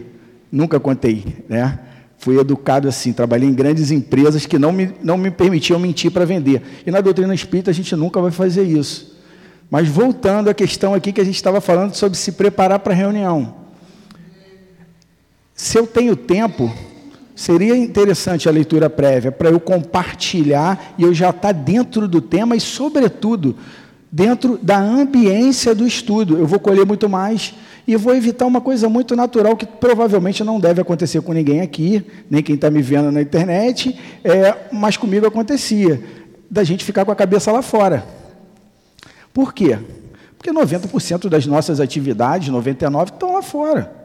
Nunca 0.51 0.79
contei, 0.79 1.23
né? 1.49 1.79
Fui 2.23 2.39
educado 2.39 2.87
assim, 2.87 3.11
trabalhei 3.11 3.49
em 3.49 3.53
grandes 3.53 3.91
empresas 3.91 4.45
que 4.45 4.57
não 4.57 4.71
me, 4.71 4.93
não 5.03 5.17
me 5.17 5.29
permitiam 5.29 5.77
mentir 5.77 6.09
para 6.09 6.23
vender. 6.23 6.61
E 6.87 6.89
na 6.89 7.01
doutrina 7.01 7.35
espírita 7.35 7.69
a 7.69 7.73
gente 7.73 7.93
nunca 7.97 8.21
vai 8.21 8.31
fazer 8.31 8.63
isso. 8.63 9.19
Mas 9.69 9.89
voltando 9.89 10.49
à 10.49 10.53
questão 10.53 10.93
aqui 10.93 11.11
que 11.11 11.19
a 11.19 11.23
gente 11.25 11.35
estava 11.35 11.59
falando 11.59 11.93
sobre 11.95 12.17
se 12.17 12.31
preparar 12.31 12.79
para 12.79 12.93
a 12.93 12.95
reunião. 12.95 13.55
Se 15.53 15.77
eu 15.77 15.85
tenho 15.85 16.15
tempo, 16.15 16.73
seria 17.35 17.75
interessante 17.75 18.47
a 18.47 18.53
leitura 18.53 18.89
prévia 18.89 19.29
para 19.29 19.49
eu 19.49 19.59
compartilhar 19.59 20.93
e 20.97 21.03
eu 21.03 21.13
já 21.13 21.29
estar 21.29 21.41
tá 21.41 21.51
dentro 21.51 22.07
do 22.07 22.21
tema 22.21 22.55
e, 22.55 22.61
sobretudo, 22.61 23.53
dentro 24.09 24.57
da 24.63 24.77
ambiência 24.77 25.75
do 25.75 25.85
estudo. 25.85 26.37
Eu 26.37 26.47
vou 26.47 26.57
colher 26.57 26.85
muito 26.85 27.09
mais 27.09 27.53
e 27.87 27.95
vou 27.95 28.15
evitar 28.15 28.45
uma 28.45 28.61
coisa 28.61 28.87
muito 28.87 29.15
natural 29.15 29.55
que 29.55 29.65
provavelmente 29.65 30.43
não 30.43 30.59
deve 30.59 30.81
acontecer 30.81 31.21
com 31.21 31.33
ninguém 31.33 31.61
aqui, 31.61 32.05
nem 32.29 32.41
quem 32.41 32.55
está 32.55 32.69
me 32.69 32.81
vendo 32.81 33.11
na 33.11 33.21
internet, 33.21 33.99
é, 34.23 34.55
mas 34.71 34.97
comigo 34.97 35.27
acontecia, 35.27 36.01
da 36.49 36.63
gente 36.63 36.85
ficar 36.85 37.03
com 37.05 37.11
a 37.11 37.15
cabeça 37.15 37.51
lá 37.51 37.61
fora. 37.61 38.05
Por 39.33 39.53
quê? 39.53 39.77
Porque 40.37 40.51
90% 40.51 41.27
das 41.27 41.45
nossas 41.45 41.79
atividades, 41.79 42.49
99%, 42.49 43.13
estão 43.13 43.33
lá 43.33 43.41
fora 43.41 44.03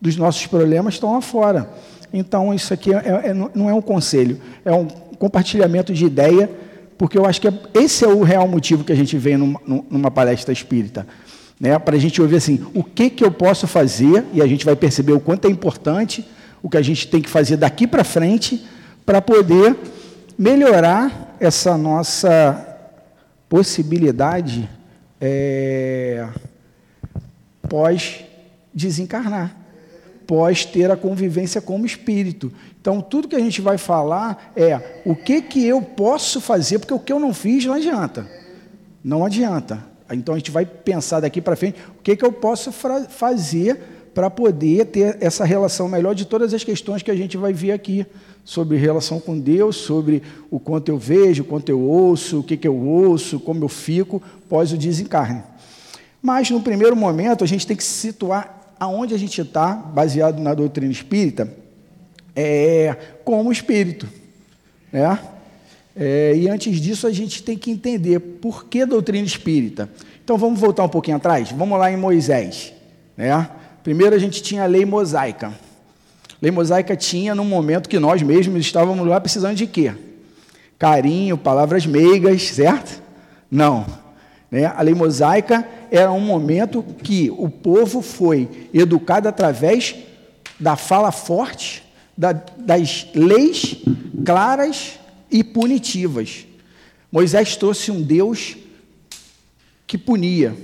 dos 0.00 0.16
nossos 0.16 0.46
problemas 0.46 0.94
estão 0.94 1.12
lá 1.12 1.20
fora. 1.20 1.68
Então, 2.12 2.54
isso 2.54 2.72
aqui 2.72 2.92
é, 2.92 3.30
é, 3.30 3.34
não 3.34 3.68
é 3.68 3.74
um 3.74 3.82
conselho, 3.82 4.40
é 4.64 4.72
um 4.72 4.86
compartilhamento 5.18 5.92
de 5.92 6.04
ideia, 6.04 6.50
porque 6.96 7.18
eu 7.18 7.26
acho 7.26 7.40
que 7.40 7.48
é, 7.48 7.52
esse 7.74 8.04
é 8.04 8.08
o 8.08 8.22
real 8.22 8.46
motivo 8.46 8.84
que 8.84 8.92
a 8.92 8.96
gente 8.96 9.16
vem 9.18 9.36
numa, 9.36 9.60
numa 9.90 10.10
palestra 10.10 10.52
espírita. 10.52 11.06
Né? 11.58 11.78
Para 11.78 11.96
a 11.96 11.98
gente 11.98 12.20
ouvir 12.20 12.36
assim, 12.36 12.66
o 12.74 12.82
que, 12.84 13.10
que 13.10 13.24
eu 13.24 13.30
posso 13.30 13.66
fazer, 13.66 14.24
e 14.32 14.42
a 14.42 14.46
gente 14.46 14.64
vai 14.64 14.76
perceber 14.76 15.12
o 15.12 15.20
quanto 15.20 15.46
é 15.46 15.50
importante 15.50 16.26
o 16.62 16.68
que 16.68 16.76
a 16.76 16.82
gente 16.82 17.06
tem 17.08 17.22
que 17.22 17.28
fazer 17.30 17.56
daqui 17.56 17.86
para 17.86 18.02
frente, 18.02 18.66
para 19.04 19.22
poder 19.22 19.76
melhorar 20.38 21.36
essa 21.38 21.76
nossa 21.76 22.66
possibilidade 23.48 24.68
é, 25.20 26.26
pós-desencarnar 27.68 29.66
pós 30.26 30.64
ter 30.64 30.90
a 30.90 30.96
convivência 30.96 31.60
como 31.60 31.86
espírito. 31.86 32.52
Então, 32.80 33.00
tudo 33.00 33.28
que 33.28 33.36
a 33.36 33.40
gente 33.40 33.60
vai 33.60 33.78
falar 33.78 34.52
é 34.56 35.00
o 35.04 35.14
que, 35.14 35.40
que 35.40 35.64
eu 35.64 35.80
posso 35.80 36.40
fazer, 36.40 36.80
porque 36.80 36.92
o 36.92 36.98
que 36.98 37.12
eu 37.12 37.20
não 37.20 37.32
fiz 37.32 37.64
não 37.64 37.74
adianta. 37.74 38.26
Não 39.02 39.24
adianta. 39.24 39.84
Então, 40.10 40.34
a 40.34 40.38
gente 40.38 40.50
vai 40.50 40.64
pensar 40.64 41.20
daqui 41.20 41.40
para 41.40 41.56
frente 41.56 41.78
o 41.98 42.02
que, 42.02 42.16
que 42.16 42.24
eu 42.24 42.32
posso 42.32 42.70
fazer 42.72 43.80
para 44.14 44.30
poder 44.30 44.86
ter 44.86 45.18
essa 45.20 45.44
relação 45.44 45.88
melhor 45.88 46.14
de 46.14 46.24
todas 46.24 46.54
as 46.54 46.64
questões 46.64 47.02
que 47.02 47.10
a 47.10 47.14
gente 47.14 47.36
vai 47.36 47.52
ver 47.52 47.72
aqui, 47.72 48.06
sobre 48.46 48.78
relação 48.78 49.20
com 49.20 49.38
Deus, 49.38 49.76
sobre 49.76 50.22
o 50.50 50.60
quanto 50.60 50.88
eu 50.88 50.96
vejo, 50.96 51.42
o 51.42 51.46
quanto 51.46 51.68
eu 51.68 51.80
ouço, 51.80 52.38
o 52.38 52.42
que, 52.42 52.56
que 52.56 52.66
eu 52.66 52.76
ouço, 52.76 53.40
como 53.40 53.62
eu 53.62 53.68
fico 53.68 54.22
pós 54.48 54.72
o 54.72 54.78
desencarne. 54.78 55.42
Mas, 56.22 56.48
no 56.50 56.62
primeiro 56.62 56.96
momento, 56.96 57.44
a 57.44 57.46
gente 57.46 57.66
tem 57.66 57.76
que 57.76 57.84
se 57.84 57.90
situar 57.90 58.74
aonde 58.78 59.14
a 59.14 59.18
gente 59.18 59.40
está, 59.40 59.74
baseado 59.74 60.40
na 60.40 60.54
doutrina 60.54 60.92
espírita, 60.92 61.52
é 62.34 62.96
como 63.24 63.52
espírito. 63.52 64.08
Né? 64.92 65.18
É, 65.98 66.34
e 66.36 66.46
antes 66.46 66.78
disso, 66.78 67.06
a 67.06 67.10
gente 67.10 67.42
tem 67.42 67.56
que 67.56 67.70
entender 67.70 68.20
por 68.20 68.66
que 68.66 68.84
doutrina 68.84 69.26
espírita. 69.26 69.88
Então 70.22 70.36
vamos 70.36 70.60
voltar 70.60 70.84
um 70.84 70.88
pouquinho 70.90 71.16
atrás? 71.16 71.50
Vamos 71.52 71.78
lá 71.78 71.90
em 71.90 71.96
Moisés. 71.96 72.74
Né? 73.16 73.48
Primeiro 73.82 74.14
a 74.14 74.18
gente 74.18 74.42
tinha 74.42 74.64
a 74.64 74.66
lei 74.66 74.84
mosaica. 74.84 75.54
lei 76.42 76.50
mosaica 76.50 76.94
tinha 76.94 77.34
num 77.34 77.46
momento 77.46 77.88
que 77.88 77.98
nós 77.98 78.22
mesmos 78.22 78.60
estávamos 78.60 79.06
lá 79.06 79.18
precisando 79.18 79.56
de 79.56 79.66
quê? 79.66 79.94
Carinho, 80.78 81.38
palavras 81.38 81.86
meigas, 81.86 82.42
certo? 82.42 83.02
Não. 83.50 83.86
Né? 84.50 84.66
A 84.66 84.82
lei 84.82 84.94
mosaica 84.94 85.66
era 85.90 86.12
um 86.12 86.20
momento 86.20 86.84
que 87.02 87.30
o 87.38 87.48
povo 87.48 88.02
foi 88.02 88.68
educado 88.74 89.28
através 89.28 89.94
da 90.60 90.76
fala 90.76 91.10
forte, 91.10 91.82
da, 92.18 92.32
das 92.32 93.06
leis 93.14 93.76
claras 94.24 94.98
e 95.30 95.42
punitivas. 95.42 96.46
Moisés 97.10 97.56
trouxe 97.56 97.90
um 97.90 98.02
Deus 98.02 98.56
que 99.86 99.96
punia, 99.96 100.56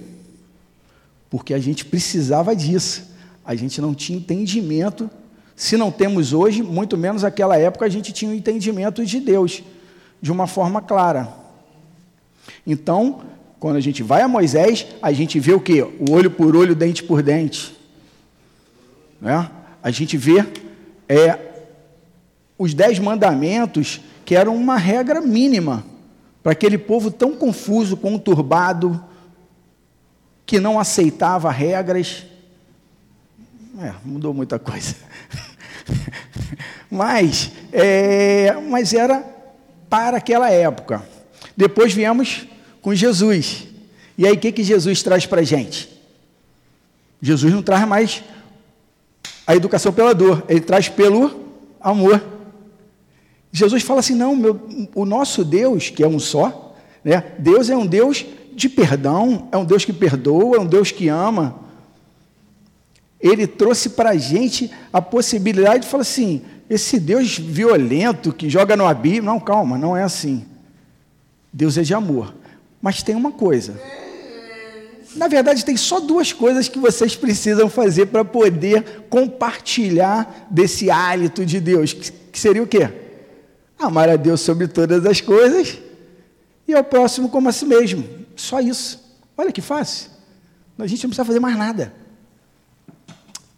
porque 1.31 1.55
a 1.55 1.59
gente 1.59 1.85
precisava 1.85 2.55
disso. 2.55 3.11
A 3.45 3.55
gente 3.55 3.81
não 3.81 3.95
tinha 3.95 4.19
entendimento. 4.19 5.11
Se 5.57 5.77
não 5.77 5.91
temos 5.91 6.33
hoje, 6.33 6.63
muito 6.63 6.97
menos 6.97 7.23
naquela 7.23 7.57
época, 7.57 7.85
a 7.85 7.89
gente 7.89 8.13
tinha 8.13 8.31
um 8.31 8.35
entendimento 8.35 9.05
de 9.05 9.21
Deus 9.21 9.63
de 10.21 10.31
uma 10.31 10.47
forma 10.47 10.81
clara. 10.81 11.29
Então, 12.67 13.23
quando 13.59 13.77
a 13.77 13.81
gente 13.81 14.03
vai 14.03 14.23
a 14.23 14.29
Moisés, 14.29 14.87
a 15.01 15.13
gente 15.13 15.39
vê 15.39 15.53
o 15.53 15.61
quê? 15.61 15.83
O 15.83 16.11
olho 16.11 16.31
por 16.31 16.57
olho, 16.57 16.75
dente 16.75 17.03
por 17.03 17.23
dente. 17.23 17.77
Né? 19.21 19.49
A 19.83 19.91
gente 19.91 20.17
vê 20.17 20.45
é, 21.09 21.39
os 22.59 22.75
dez 22.75 22.99
mandamentos, 22.99 24.01
que 24.33 24.37
eram 24.37 24.57
uma 24.57 24.79
regra 24.79 25.21
mínima 25.21 25.85
para 26.43 26.53
aquele 26.53 26.79
povo 26.79 27.11
tão 27.11 27.37
confuso, 27.37 27.99
conturbado, 27.99 29.05
que 30.47 30.59
não 30.59 30.81
aceitava 30.81 31.51
regras. 31.51 32.25
É, 33.79 33.93
mudou 34.03 34.33
muita 34.33 34.59
coisa. 34.59 34.97
mas, 36.91 37.53
é, 37.75 38.55
mas 38.71 38.95
era 38.95 39.23
para 39.91 40.17
aquela 40.17 40.51
época. 40.51 41.07
Depois 41.55 41.93
viemos 41.93 42.47
com 42.81 42.95
Jesus. 42.95 43.69
E 44.17 44.27
aí, 44.27 44.33
o 44.33 44.39
que, 44.39 44.51
que 44.51 44.65
Jesus 44.65 45.03
traz 45.03 45.27
para 45.27 45.43
a 45.43 45.45
gente? 45.45 45.91
Jesus 47.21 47.53
não 47.53 47.63
traz 47.63 47.87
mais 47.87 48.25
a 49.47 49.55
educação 49.55 49.93
pela 49.93 50.15
dor, 50.15 50.43
ele 50.49 50.61
traz 50.63 50.89
pelo 50.89 51.39
amor. 51.79 52.41
Jesus 53.53 53.83
fala 53.83 54.01
assim: 54.01 54.15
não, 54.15 54.35
meu, 54.35 54.61
o 54.95 55.05
nosso 55.05 55.45
Deus, 55.45 55.91
que 55.91 56.03
é 56.03 56.09
um 56.09 56.19
só, 56.19 56.75
né? 57.05 57.35
Deus 57.39 57.69
é 57.69 57.77
um 57.77 57.87
Deus 57.87 58.25
de 58.55 58.69
perdão, 58.69 59.49
é 59.53 59.57
um 59.57 59.65
Deus 59.65 59.85
que 59.85 59.93
perdoa, 59.93 60.57
é 60.57 60.61
um 60.61 60.67
Deus 60.67 60.91
que 60.91 61.09
ama. 61.09 61.61
Ele 63.21 63.47
trouxe 63.47 63.91
para 63.91 64.11
a 64.11 64.17
gente 64.17 64.71
a 64.93 65.03
possibilidade 65.03 65.85
de 65.85 65.91
falar 65.91 66.01
assim: 66.01 66.43
esse 66.69 66.99
Deus 66.99 67.39
violento 67.39 68.33
que 68.33 68.49
joga 68.49 68.75
no 68.75 68.87
abismo. 68.87 69.27
Não, 69.27 69.39
calma, 69.39 69.77
não 69.77 69.95
é 69.95 70.03
assim. 70.03 70.45
Deus 71.53 71.77
é 71.77 71.83
de 71.83 71.93
amor. 71.93 72.35
Mas 72.81 73.03
tem 73.03 73.15
uma 73.15 73.31
coisa. 73.31 73.79
Na 75.15 75.29
verdade, 75.29 75.63
tem 75.63 75.77
só 75.77 76.01
duas 76.01 76.33
coisas 76.33 76.69
que 76.69 76.79
vocês 76.79 77.15
precisam 77.15 77.69
fazer 77.69 78.07
para 78.07 78.25
poder 78.25 79.05
compartilhar 79.11 80.49
desse 80.51 80.91
hálito 80.91 81.45
de 81.45 81.61
Deus. 81.61 81.93
Que 81.93 82.39
seria 82.41 82.63
o 82.63 82.67
quê? 82.67 83.02
Amar 83.83 84.09
a 84.09 84.17
Deus 84.17 84.41
sobre 84.41 84.69
todas 84.69 85.05
as 85.07 85.21
coisas 85.21 85.79
e 86.67 86.75
ao 86.75 86.85
próximo 86.85 87.29
como 87.29 87.49
a 87.49 87.53
si 87.53 87.67
mesmo. 87.67 88.05
Só 88.37 88.61
isso. 88.61 89.03
Olha 89.37 89.53
que 89.53 89.61
fácil. 89.61 90.11
A 90.79 90.87
gente 90.87 91.05
não 91.05 91.11
precisa 91.11 91.25
fazer 91.25 91.41
mais 91.41 91.57
nada. 91.57 91.93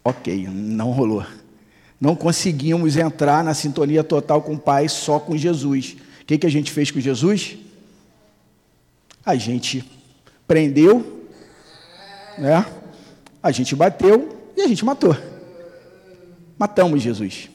Ok, 0.03 0.47
não 0.47 0.91
rolou. 0.91 1.25
Não 1.99 2.15
conseguimos 2.15 2.97
entrar 2.97 3.43
na 3.43 3.53
sintonia 3.53 4.03
total 4.03 4.41
com 4.41 4.53
o 4.53 4.59
Pai 4.59 4.87
só 4.87 5.19
com 5.19 5.35
Jesus. 5.35 5.95
O 6.21 6.25
que, 6.25 6.37
que 6.37 6.45
a 6.45 6.51
gente 6.51 6.71
fez 6.71 6.91
com 6.91 6.99
Jesus? 6.99 7.57
A 9.25 9.35
gente 9.35 9.83
prendeu, 10.47 11.23
né? 12.37 12.65
a 13.41 13.51
gente 13.51 13.75
bateu 13.75 14.51
e 14.57 14.61
a 14.61 14.67
gente 14.67 14.83
matou. 14.83 15.15
Matamos 16.57 17.01
Jesus. 17.01 17.49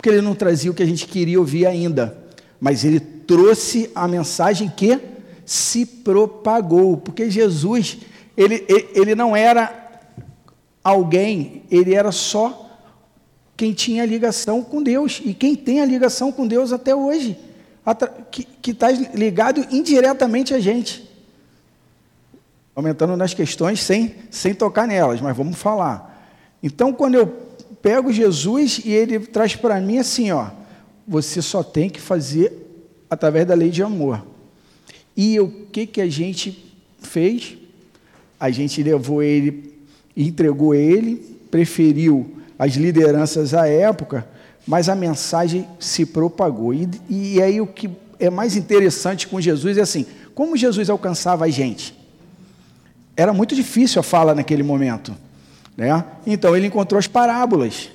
Porque 0.00 0.08
ele 0.08 0.22
não 0.22 0.34
trazia 0.34 0.70
o 0.70 0.74
que 0.74 0.82
a 0.82 0.86
gente 0.86 1.06
queria 1.06 1.38
ouvir 1.38 1.66
ainda, 1.66 2.16
mas 2.58 2.86
ele 2.86 2.98
trouxe 2.98 3.90
a 3.94 4.08
mensagem 4.08 4.66
que 4.74 4.98
se 5.44 5.84
propagou. 5.84 6.96
Porque 6.96 7.30
Jesus, 7.30 7.98
ele, 8.34 8.64
ele 8.94 9.14
não 9.14 9.36
era 9.36 10.00
alguém, 10.82 11.64
ele 11.70 11.94
era 11.94 12.10
só 12.10 12.66
quem 13.54 13.74
tinha 13.74 14.06
ligação 14.06 14.62
com 14.62 14.82
Deus 14.82 15.20
e 15.22 15.34
quem 15.34 15.54
tem 15.54 15.82
a 15.82 15.84
ligação 15.84 16.32
com 16.32 16.46
Deus 16.46 16.72
até 16.72 16.96
hoje, 16.96 17.38
que 18.62 18.70
está 18.70 18.90
ligado 18.90 19.66
indiretamente 19.70 20.54
a 20.54 20.60
gente. 20.60 21.06
Aumentando 22.74 23.18
nas 23.18 23.34
questões 23.34 23.82
sem, 23.82 24.14
sem 24.30 24.54
tocar 24.54 24.88
nelas, 24.88 25.20
mas 25.20 25.36
vamos 25.36 25.58
falar. 25.58 26.26
Então, 26.62 26.90
quando 26.90 27.16
eu 27.16 27.49
pego 27.82 28.12
Jesus 28.12 28.80
e 28.84 28.90
ele 28.90 29.18
traz 29.18 29.56
para 29.56 29.80
mim 29.80 29.98
assim, 29.98 30.30
ó, 30.30 30.48
você 31.06 31.42
só 31.42 31.62
tem 31.62 31.88
que 31.90 32.00
fazer 32.00 32.52
através 33.08 33.46
da 33.46 33.54
lei 33.54 33.70
de 33.70 33.82
amor. 33.82 34.24
E 35.16 35.38
o 35.40 35.48
que, 35.72 35.86
que 35.86 36.00
a 36.00 36.08
gente 36.08 36.72
fez? 37.00 37.56
A 38.38 38.50
gente 38.50 38.82
levou 38.82 39.22
ele, 39.22 39.74
entregou 40.16 40.74
ele, 40.74 41.16
preferiu 41.50 42.36
as 42.58 42.74
lideranças 42.74 43.54
à 43.54 43.66
época, 43.66 44.26
mas 44.66 44.88
a 44.88 44.94
mensagem 44.94 45.66
se 45.78 46.06
propagou. 46.06 46.72
E, 46.72 46.88
e 47.08 47.42
aí 47.42 47.60
o 47.60 47.66
que 47.66 47.90
é 48.18 48.30
mais 48.30 48.56
interessante 48.56 49.26
com 49.26 49.40
Jesus 49.40 49.78
é 49.78 49.80
assim: 49.80 50.06
como 50.34 50.56
Jesus 50.56 50.88
alcançava 50.88 51.46
a 51.46 51.48
gente? 51.48 51.98
Era 53.16 53.32
muito 53.32 53.54
difícil 53.54 54.00
a 54.00 54.02
fala 54.02 54.34
naquele 54.34 54.62
momento. 54.62 55.14
Né? 55.80 56.04
Então 56.26 56.54
ele 56.54 56.66
encontrou 56.66 56.98
as 56.98 57.06
parábolas. 57.06 57.88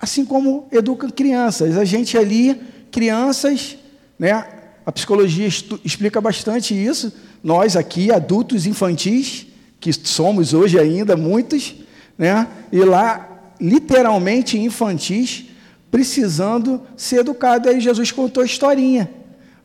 Assim 0.00 0.24
como 0.24 0.66
educam 0.72 1.10
crianças. 1.10 1.76
A 1.76 1.84
gente 1.84 2.16
ali, 2.16 2.58
crianças, 2.90 3.76
né? 4.18 4.46
a 4.86 4.90
psicologia 4.90 5.46
explica 5.84 6.22
bastante 6.22 6.72
isso. 6.72 7.12
Nós 7.44 7.76
aqui, 7.76 8.10
adultos 8.10 8.64
infantis, 8.64 9.46
que 9.78 9.92
somos 9.92 10.54
hoje 10.54 10.78
ainda 10.78 11.18
muitos, 11.18 11.74
né? 12.16 12.48
e 12.72 12.78
lá, 12.78 13.28
literalmente 13.60 14.58
infantis, 14.58 15.44
precisando 15.90 16.80
ser 16.96 17.20
educados. 17.20 17.70
Aí 17.70 17.78
Jesus 17.78 18.10
contou 18.10 18.42
a 18.42 18.46
historinha. 18.46 19.10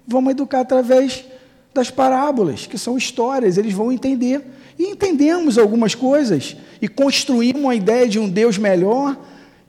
Vamos 0.06 0.32
educar 0.32 0.60
através 0.60 1.24
das 1.74 1.90
parábolas, 1.90 2.68
que 2.68 2.78
são 2.78 2.98
histórias, 2.98 3.58
eles 3.58 3.74
vão 3.74 3.90
entender. 3.90 4.46
E 4.78 4.86
entendemos 4.86 5.58
algumas 5.58 5.96
coisas, 5.96 6.56
e 6.82 6.88
construímos 6.88 7.62
uma 7.62 7.76
ideia 7.76 8.08
de 8.08 8.20
um 8.20 8.30
Deus 8.30 8.58
melhor, 8.58 9.18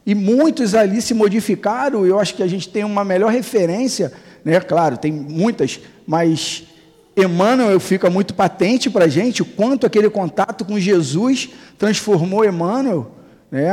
e 0.07 0.15
muitos 0.15 0.75
ali 0.75 1.01
se 1.01 1.15
modificaram. 1.15 2.07
Eu 2.07 2.19
acho 2.19 2.35
que 2.35 2.43
a 2.43 2.47
gente 2.47 2.69
tem 2.69 2.85
uma 2.85 3.05
melhor 3.05 3.31
referência, 3.31 4.13
né? 4.45 4.61
claro, 4.61 4.97
tem 4.97 5.13
muitas, 5.13 5.81
mas 6.07 6.65
Emmanuel 7.17 7.79
fica 7.79 8.11
muito 8.11 8.35
patente 8.35 8.91
para 8.91 9.05
a 9.05 9.09
gente 9.09 9.43
o 9.43 9.45
quanto 9.45 9.87
aquele 9.87 10.11
contato 10.11 10.65
com 10.65 10.79
Jesus 10.79 11.51
transformou 11.79 12.45
Emmanuel, 12.45 13.11
né? 13.51 13.71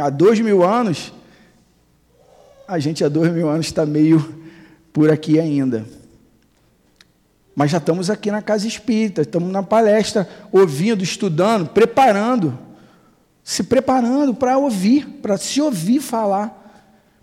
há 0.00 0.10
dois 0.10 0.40
mil 0.40 0.62
anos. 0.62 1.12
A 2.66 2.78
gente 2.78 3.04
há 3.04 3.08
dois 3.08 3.32
mil 3.32 3.48
anos 3.48 3.66
está 3.66 3.86
meio 3.86 4.42
por 4.92 5.10
aqui 5.10 5.38
ainda. 5.38 5.84
Mas 7.54 7.70
já 7.70 7.78
estamos 7.78 8.08
aqui 8.08 8.30
na 8.30 8.40
casa 8.40 8.66
espírita, 8.66 9.22
estamos 9.22 9.50
na 9.52 9.62
palestra, 9.62 10.28
ouvindo, 10.50 11.04
estudando, 11.04 11.68
preparando, 11.68 12.58
se 13.44 13.62
preparando 13.62 14.34
para 14.34 14.56
ouvir, 14.56 15.06
para 15.20 15.36
se 15.36 15.60
ouvir 15.60 16.00
falar. 16.00 16.58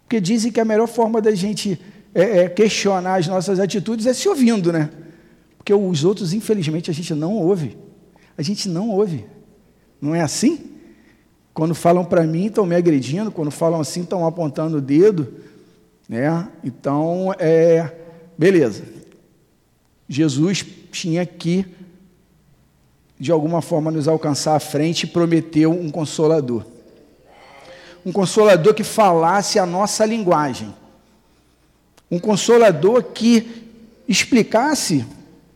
Porque 0.03 0.19
dizem 0.21 0.51
que 0.51 0.59
a 0.59 0.65
melhor 0.65 0.87
forma 0.87 1.21
da 1.21 1.33
gente 1.33 1.79
é, 2.13 2.39
é, 2.39 2.49
questionar 2.49 3.15
as 3.15 3.27
nossas 3.27 3.59
atitudes 3.59 4.05
é 4.05 4.13
se 4.13 4.27
ouvindo, 4.27 4.71
né? 4.71 4.89
Porque 5.57 5.73
os 5.73 6.03
outros, 6.03 6.33
infelizmente, 6.33 6.89
a 6.89 6.93
gente 6.93 7.13
não 7.13 7.33
ouve. 7.33 7.77
A 8.37 8.41
gente 8.41 8.69
não 8.69 8.89
ouve. 8.89 9.25
Não 10.01 10.15
é 10.15 10.21
assim? 10.21 10.71
Quando 11.53 11.75
falam 11.75 12.05
para 12.05 12.23
mim, 12.23 12.45
estão 12.45 12.65
me 12.65 12.75
agredindo. 12.75 13.31
Quando 13.31 13.51
falam 13.51 13.81
assim, 13.81 14.01
estão 14.01 14.25
apontando 14.25 14.77
o 14.77 14.81
dedo. 14.81 15.33
Né? 16.07 16.47
Então, 16.63 17.33
é, 17.37 17.91
beleza. 18.37 18.83
Jesus 20.09 20.65
tinha 20.91 21.23
que, 21.23 21.63
de 23.19 23.31
alguma 23.31 23.61
forma, 23.61 23.91
nos 23.91 24.07
alcançar 24.07 24.55
à 24.55 24.59
frente 24.59 25.03
e 25.03 25.07
prometeu 25.07 25.71
um 25.71 25.91
consolador. 25.91 26.65
Um 28.03 28.11
consolador 28.11 28.73
que 28.73 28.83
falasse 28.83 29.59
a 29.59 29.67
nossa 29.67 30.03
linguagem. 30.05 30.73
Um 32.09 32.17
consolador 32.17 33.03
que 33.03 33.69
explicasse 34.07 35.05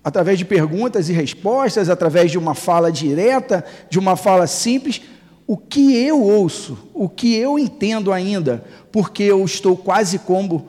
através 0.03 0.37
de 0.37 0.45
perguntas 0.45 1.09
e 1.09 1.13
respostas, 1.13 1.89
através 1.89 2.29
de 2.29 2.37
uma 2.37 2.53
fala 2.53 2.91
direta, 2.91 3.65
de 3.89 3.97
uma 3.97 4.15
fala 4.15 4.45
simples, 4.45 5.01
o 5.47 5.57
que 5.57 5.95
eu 5.95 6.21
ouço, 6.21 6.77
o 6.93 7.09
que 7.09 7.35
eu 7.35 7.57
entendo 7.57 8.11
ainda, 8.11 8.63
porque 8.91 9.23
eu 9.23 9.43
estou 9.43 9.75
quase 9.75 10.19
como 10.19 10.67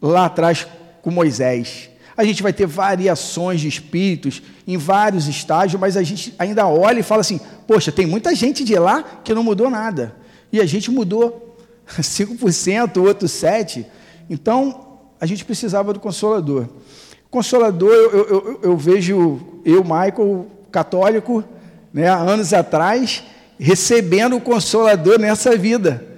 lá 0.00 0.26
atrás 0.26 0.66
com 1.02 1.10
Moisés. 1.10 1.90
A 2.16 2.24
gente 2.24 2.42
vai 2.42 2.52
ter 2.52 2.66
variações 2.66 3.60
de 3.60 3.68
espíritos 3.68 4.42
em 4.66 4.76
vários 4.76 5.26
estágios, 5.26 5.80
mas 5.80 5.96
a 5.96 6.02
gente 6.02 6.34
ainda 6.38 6.66
olha 6.66 7.00
e 7.00 7.02
fala 7.02 7.20
assim: 7.20 7.40
poxa, 7.66 7.90
tem 7.90 8.06
muita 8.06 8.34
gente 8.34 8.64
de 8.64 8.78
lá 8.78 9.02
que 9.24 9.34
não 9.34 9.42
mudou 9.42 9.68
nada. 9.68 10.14
E 10.52 10.60
a 10.60 10.66
gente 10.66 10.90
mudou 10.90 11.56
5%, 11.98 13.04
outro 13.04 13.26
7%. 13.26 13.84
Então, 14.30 14.98
a 15.20 15.26
gente 15.26 15.44
precisava 15.44 15.92
do 15.92 16.00
Consolador. 16.00 16.68
Consolador, 17.30 17.90
eu, 17.90 18.10
eu, 18.10 18.28
eu, 18.28 18.60
eu 18.62 18.76
vejo 18.76 19.40
eu, 19.64 19.82
Michael, 19.82 20.46
católico, 20.70 21.42
né, 21.92 22.08
anos 22.08 22.52
atrás, 22.52 23.24
recebendo 23.58 24.36
o 24.36 24.40
Consolador 24.40 25.18
nessa 25.18 25.56
vida. 25.56 26.13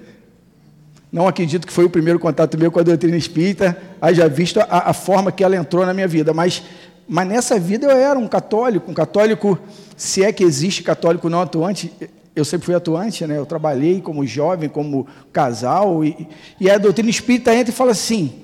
Não 1.11 1.27
acredito 1.27 1.65
que 1.65 1.73
foi 1.73 1.85
o 1.85 1.89
primeiro 1.89 2.19
contato 2.19 2.57
meu 2.57 2.71
com 2.71 2.79
a 2.79 2.83
doutrina 2.83 3.15
espírita, 3.15 3.77
haja 4.01 4.27
visto 4.27 4.59
a, 4.59 4.89
a 4.89 4.93
forma 4.93 5.31
que 5.31 5.43
ela 5.43 5.55
entrou 5.55 5.85
na 5.85 5.93
minha 5.93 6.07
vida. 6.07 6.33
Mas, 6.33 6.61
mas 7.07 7.27
nessa 7.27 7.57
vida 7.59 7.87
eu 7.87 7.91
era 7.91 8.19
um 8.19 8.27
católico, 8.27 8.91
um 8.91 8.93
católico, 8.93 9.57
se 9.95 10.23
é 10.23 10.31
que 10.31 10.43
existe 10.43 10.83
católico 10.83 11.29
não 11.29 11.41
atuante, 11.41 11.91
eu 12.35 12.45
sempre 12.45 12.65
fui 12.65 12.75
atuante, 12.75 13.25
né? 13.25 13.37
eu 13.37 13.45
trabalhei 13.45 14.01
como 14.01 14.25
jovem, 14.25 14.69
como 14.69 15.07
casal, 15.31 16.03
e, 16.03 16.27
e 16.59 16.69
a 16.69 16.77
doutrina 16.77 17.09
espírita 17.09 17.55
entra 17.55 17.71
e 17.73 17.75
fala 17.75 17.91
assim: 17.91 18.43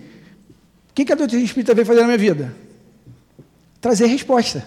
O 0.89 0.93
que, 0.93 1.05
que 1.05 1.11
a 1.11 1.15
doutrina 1.15 1.43
espírita 1.43 1.75
veio 1.75 1.85
fazer 1.85 2.01
na 2.01 2.07
minha 2.07 2.17
vida? 2.17 2.55
Trazer 3.79 4.07
resposta. 4.07 4.65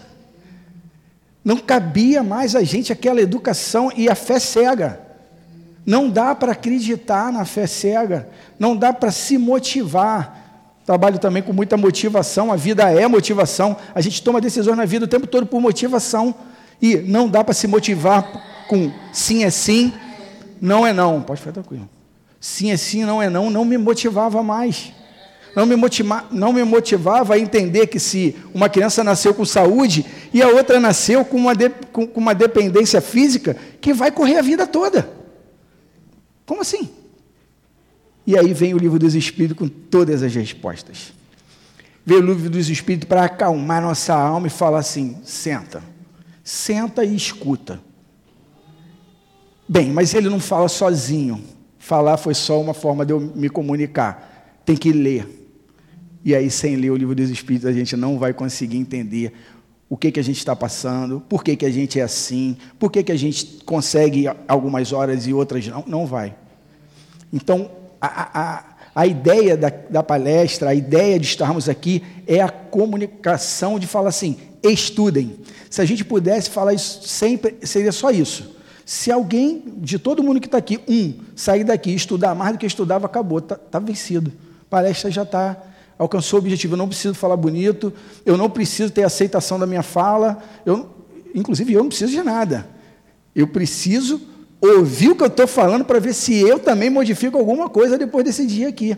Não 1.43 1.57
cabia 1.57 2.23
mais 2.23 2.55
a 2.55 2.63
gente 2.63 2.93
aquela 2.93 3.21
educação 3.21 3.91
e 3.95 4.07
a 4.07 4.15
fé 4.15 4.39
cega. 4.39 5.06
Não 5.87 6.09
dá 6.09 6.35
para 6.35 6.51
acreditar 6.51 7.31
na 7.31 7.45
fé 7.45 7.65
cega. 7.65 8.29
Não 8.59 8.75
dá 8.75 8.91
para 8.91 9.09
se 9.09 9.37
motivar. 9.37 10.75
Trabalho 10.85 11.17
também 11.17 11.41
com 11.41 11.53
muita 11.53 11.77
motivação. 11.77 12.51
A 12.51 12.57
vida 12.57 12.91
é 12.91 13.07
motivação. 13.07 13.77
A 13.95 14.01
gente 14.01 14.21
toma 14.21 14.41
decisões 14.41 14.75
na 14.75 14.83
vida 14.83 15.05
o 15.05 15.07
tempo 15.07 15.25
todo 15.25 15.45
por 15.45 15.61
motivação. 15.61 16.35
E 16.81 16.97
não 16.97 17.29
dá 17.29 17.41
para 17.41 17.53
se 17.53 17.67
motivar 17.67 18.65
com 18.67 18.91
sim 19.13 19.45
é 19.45 19.49
sim, 19.49 19.93
não 20.59 20.85
é 20.85 20.91
não. 20.91 21.21
Pode 21.21 21.39
ficar 21.39 21.53
tranquilo. 21.53 21.87
Sim 22.37 22.71
é 22.73 22.77
sim, 22.77 23.05
não 23.05 23.23
é 23.23 23.29
não. 23.29 23.49
Não 23.49 23.63
me 23.63 23.77
motivava 23.77 24.43
mais 24.43 24.91
não 25.57 25.65
me, 25.65 25.75
motiva, 25.75 26.23
não 26.29 26.53
me 26.53 26.63
motivava 26.63 27.33
a 27.33 27.39
entender 27.39 27.87
que 27.87 27.99
se 27.99 28.35
uma 28.53 28.69
criança 28.69 29.03
nasceu 29.03 29.33
com 29.33 29.43
saúde 29.43 30.05
e 30.31 30.39
a 30.39 30.49
outra 30.49 30.79
nasceu 30.79 31.25
com 31.25 31.35
uma, 31.35 31.55
de, 31.55 31.69
com, 31.91 32.05
com 32.05 32.19
uma 32.19 32.35
dependência 32.35 33.01
física, 33.01 33.57
que 33.81 33.91
vai 33.91 34.11
correr 34.11 34.37
a 34.37 34.43
vida 34.43 34.67
toda. 34.67 35.09
Como 36.47 36.61
assim? 36.61 36.89
E 38.25 38.37
aí 38.37 38.53
vem 38.53 38.73
o 38.73 38.77
livro 38.77 38.97
dos 38.97 39.13
Espíritos 39.13 39.57
com 39.57 39.67
todas 39.67 40.23
as 40.23 40.33
respostas. 40.33 41.13
Vem 42.05 42.17
o 42.17 42.21
livro 42.21 42.49
dos 42.49 42.69
Espíritos 42.69 43.07
para 43.07 43.25
acalmar 43.25 43.81
nossa 43.81 44.15
alma 44.15 44.47
e 44.47 44.49
falar 44.49 44.79
assim: 44.79 45.17
senta, 45.23 45.83
senta 46.43 47.03
e 47.03 47.15
escuta. 47.15 47.81
Bem, 49.67 49.91
mas 49.91 50.13
ele 50.13 50.29
não 50.29 50.39
fala 50.39 50.69
sozinho. 50.69 51.43
Falar 51.77 52.17
foi 52.17 52.33
só 52.33 52.59
uma 52.59 52.73
forma 52.73 53.05
de 53.05 53.11
eu 53.11 53.19
me 53.19 53.49
comunicar. 53.49 54.61
Tem 54.65 54.75
que 54.75 54.91
ler. 54.93 55.51
E 56.23 56.33
aí, 56.33 56.49
sem 56.49 56.77
ler 56.77 56.91
o 56.91 56.95
livro 56.95 57.13
dos 57.13 57.29
Espíritos, 57.29 57.67
a 57.67 57.73
gente 57.73 57.95
não 57.95 58.17
vai 58.17 58.33
conseguir 58.33 58.77
entender 58.77 59.33
o 59.89 59.95
que, 59.95 60.11
que 60.11 60.19
a 60.19 60.23
gente 60.23 60.37
está 60.37 60.55
passando, 60.55 61.21
por 61.29 61.43
que, 61.43 61.55
que 61.55 61.65
a 61.65 61.71
gente 61.71 61.99
é 61.99 62.03
assim, 62.03 62.57
por 62.77 62.91
que, 62.91 63.03
que 63.03 63.11
a 63.11 63.17
gente 63.17 63.63
consegue 63.65 64.25
algumas 64.47 64.91
horas 64.91 65.27
e 65.27 65.33
outras 65.33 65.65
não. 65.67 65.83
Não 65.87 66.05
vai. 66.05 66.35
Então, 67.31 67.71
a, 68.01 68.39
a, 68.39 68.63
a 68.93 69.07
ideia 69.07 69.55
da, 69.55 69.69
da 69.69 70.03
palestra, 70.03 70.69
a 70.69 70.75
ideia 70.75 71.19
de 71.19 71.25
estarmos 71.25 71.69
aqui 71.69 72.03
é 72.25 72.41
a 72.41 72.49
comunicação 72.49 73.79
de 73.79 73.87
falar 73.87 74.09
assim: 74.09 74.37
estudem. 74.61 75.37
Se 75.69 75.81
a 75.81 75.85
gente 75.85 76.03
pudesse 76.03 76.49
falar 76.49 76.73
isso 76.73 77.07
sempre, 77.07 77.57
seria 77.63 77.91
só 77.91 78.11
isso. 78.11 78.55
Se 78.85 79.11
alguém, 79.11 79.63
de 79.77 79.99
todo 79.99 80.23
mundo 80.23 80.39
que 80.39 80.47
está 80.47 80.57
aqui, 80.57 80.79
um, 80.87 81.13
sair 81.35 81.63
daqui 81.63 81.91
e 81.91 81.95
estudar 81.95 82.33
mais 82.33 82.53
do 82.53 82.57
que 82.57 82.65
estudava, 82.65 83.05
acabou, 83.05 83.39
está 83.39 83.55
tá 83.55 83.79
vencido. 83.79 84.31
A 84.61 84.69
palestra 84.69 85.11
já 85.11 85.23
está 85.23 85.61
alcançou 85.97 86.39
o 86.39 86.41
objetivo. 86.41 86.73
Eu 86.73 86.77
não 86.77 86.87
preciso 86.87 87.13
falar 87.15 87.37
bonito, 87.37 87.93
eu 88.25 88.37
não 88.37 88.49
preciso 88.49 88.91
ter 88.91 89.03
aceitação 89.03 89.57
da 89.59 89.65
minha 89.65 89.83
fala, 89.83 90.41
eu, 90.65 90.89
inclusive 91.33 91.73
eu 91.73 91.81
não 91.81 91.89
preciso 91.89 92.11
de 92.11 92.23
nada. 92.23 92.67
Eu 93.35 93.47
preciso 93.47 94.21
ouvir 94.59 95.09
o 95.09 95.15
que 95.15 95.23
eu 95.23 95.27
estou 95.27 95.47
falando 95.47 95.85
para 95.85 95.99
ver 95.99 96.13
se 96.13 96.33
eu 96.33 96.59
também 96.59 96.89
modifico 96.89 97.37
alguma 97.37 97.69
coisa 97.69 97.97
depois 97.97 98.25
desse 98.25 98.45
dia 98.45 98.69
aqui. 98.69 98.97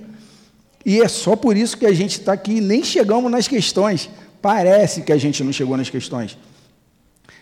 E 0.85 1.01
é 1.01 1.07
só 1.07 1.35
por 1.35 1.57
isso 1.57 1.77
que 1.77 1.85
a 1.85 1.93
gente 1.93 2.19
está 2.19 2.33
aqui, 2.33 2.62
nem 2.62 2.83
chegamos 2.83 3.29
nas 3.29 3.47
questões. 3.47 4.09
Parece 4.41 5.01
que 5.01 5.12
a 5.12 5.17
gente 5.17 5.43
não 5.43 5.51
chegou 5.51 5.75
nas 5.75 5.89
questões. 5.89 6.38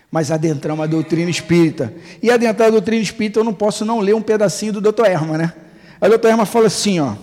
Mas 0.10 0.32
adentramos 0.32 0.84
a 0.84 0.88
doutrina 0.88 1.30
espírita. 1.30 1.93
E 2.24 2.32
adentrar 2.32 2.70
a 2.70 2.72
doutrina 2.72 3.02
espírita, 3.02 3.39
eu 3.39 3.43
não 3.43 3.54
posso 3.54 3.86
não 3.86 4.00
ler 4.00 4.15
um 4.15 4.22
pedacinho 4.22 4.74
do 4.74 4.82
Dr. 4.82 5.06
Erma, 5.06 5.38
né? 5.38 5.54
A 6.02 6.08
doutor 6.08 6.30
Erma 6.30 6.46
fala 6.46 6.67
assim, 6.67 7.00
ó. 7.00 7.13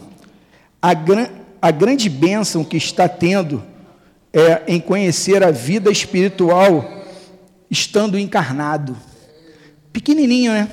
A 0.80 0.94
grande 0.94 1.43
a 1.64 1.70
grande 1.70 2.10
bênção 2.10 2.62
que 2.62 2.76
está 2.76 3.08
tendo 3.08 3.64
é 4.30 4.64
em 4.68 4.78
conhecer 4.78 5.42
a 5.42 5.50
vida 5.50 5.90
espiritual 5.90 7.06
estando 7.70 8.18
encarnado. 8.18 8.94
Pequenininho, 9.90 10.52
né? 10.52 10.68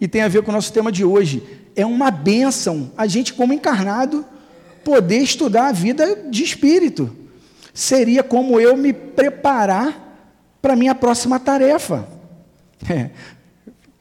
E 0.00 0.06
tem 0.06 0.22
a 0.22 0.28
ver 0.28 0.44
com 0.44 0.52
o 0.52 0.54
nosso 0.54 0.72
tema 0.72 0.92
de 0.92 1.04
hoje. 1.04 1.42
É 1.74 1.84
uma 1.84 2.12
bênção 2.12 2.92
a 2.96 3.08
gente, 3.08 3.34
como 3.34 3.52
encarnado, 3.52 4.24
poder 4.84 5.18
estudar 5.18 5.66
a 5.66 5.72
vida 5.72 6.14
de 6.30 6.44
espírito. 6.44 7.10
Seria 7.74 8.22
como 8.22 8.60
eu 8.60 8.76
me 8.76 8.92
preparar 8.92 10.30
para 10.62 10.74
a 10.74 10.76
minha 10.76 10.94
próxima 10.94 11.40
tarefa. 11.40 12.06
É. 12.88 13.10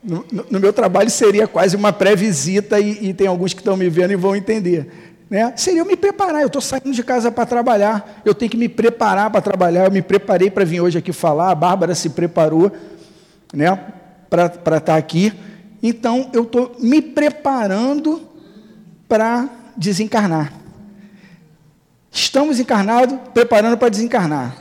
No, 0.03 0.23
no, 0.51 0.60
meu 0.60 0.71
trabalho 0.71 1.10
seria 1.10 1.47
quase 1.47 1.75
uma 1.75 1.91
pré-visita, 1.91 2.79
e, 2.79 3.08
e 3.10 3.13
tem 3.15 3.25
alguns 3.25 3.55
que 3.55 3.62
estão 3.62 3.75
me 3.75 3.89
vendo 3.89 4.12
e 4.12 4.15
vão 4.15 4.36
entender. 4.36 5.14
Né? 5.36 5.52
Seria 5.58 5.82
eu 5.82 5.86
me 5.86 5.98
preparar. 5.98 6.43
Eu 6.43 6.48
estou 6.48 6.62
saindo 6.62 6.93
de 6.93 7.04
casa 7.04 7.30
para 7.30 7.45
trabalhar. 7.45 8.21
Eu 8.24 8.34
tenho 8.34 8.50
que 8.50 8.56
me 8.56 8.69
preparar 8.69 9.30
para 9.30 9.41
trabalhar. 9.41 9.84
Eu 9.84 9.91
me 9.91 10.02
preparei 10.02 10.50
para 10.50 10.63
vir 10.63 10.80
hoje 10.80 10.98
aqui 10.98 11.12
falar. 11.12 11.52
A 11.52 11.56
Bárbara 11.56 11.93
se 11.93 12.12
preparou 12.12 12.71
né, 13.54 13.78
para 14.30 14.45
estar 14.45 14.80
tá 14.80 14.95
aqui. 14.95 15.34
Então, 15.84 16.30
eu 16.32 16.43
estou 16.43 16.78
me 16.80 17.02
preparando 17.02 18.21
para 19.10 19.50
desencarnar. 19.76 20.54
Estamos 22.10 22.58
encarnados, 22.58 23.19
preparando 23.34 23.78
para 23.78 23.89
desencarnar. 23.89 24.56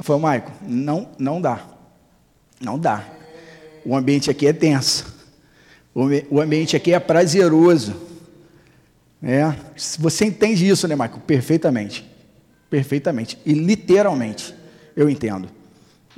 Falei, 0.00 0.22
Maico, 0.22 0.50
não, 0.60 1.06
não 1.20 1.40
dá. 1.40 1.60
Não 2.60 2.76
dá. 2.76 3.04
O 3.86 3.94
ambiente 3.94 4.28
aqui 4.28 4.48
é 4.48 4.52
tenso. 4.52 5.06
O 5.94 6.40
ambiente 6.40 6.74
aqui 6.74 6.92
é 6.92 6.98
prazeroso. 6.98 8.09
É, 9.22 9.54
você 9.98 10.24
entende 10.24 10.66
isso, 10.66 10.88
né, 10.88 10.94
Michael? 10.94 11.20
Perfeitamente. 11.26 12.08
Perfeitamente. 12.70 13.38
E 13.44 13.52
literalmente, 13.52 14.54
eu 14.96 15.10
entendo. 15.10 15.48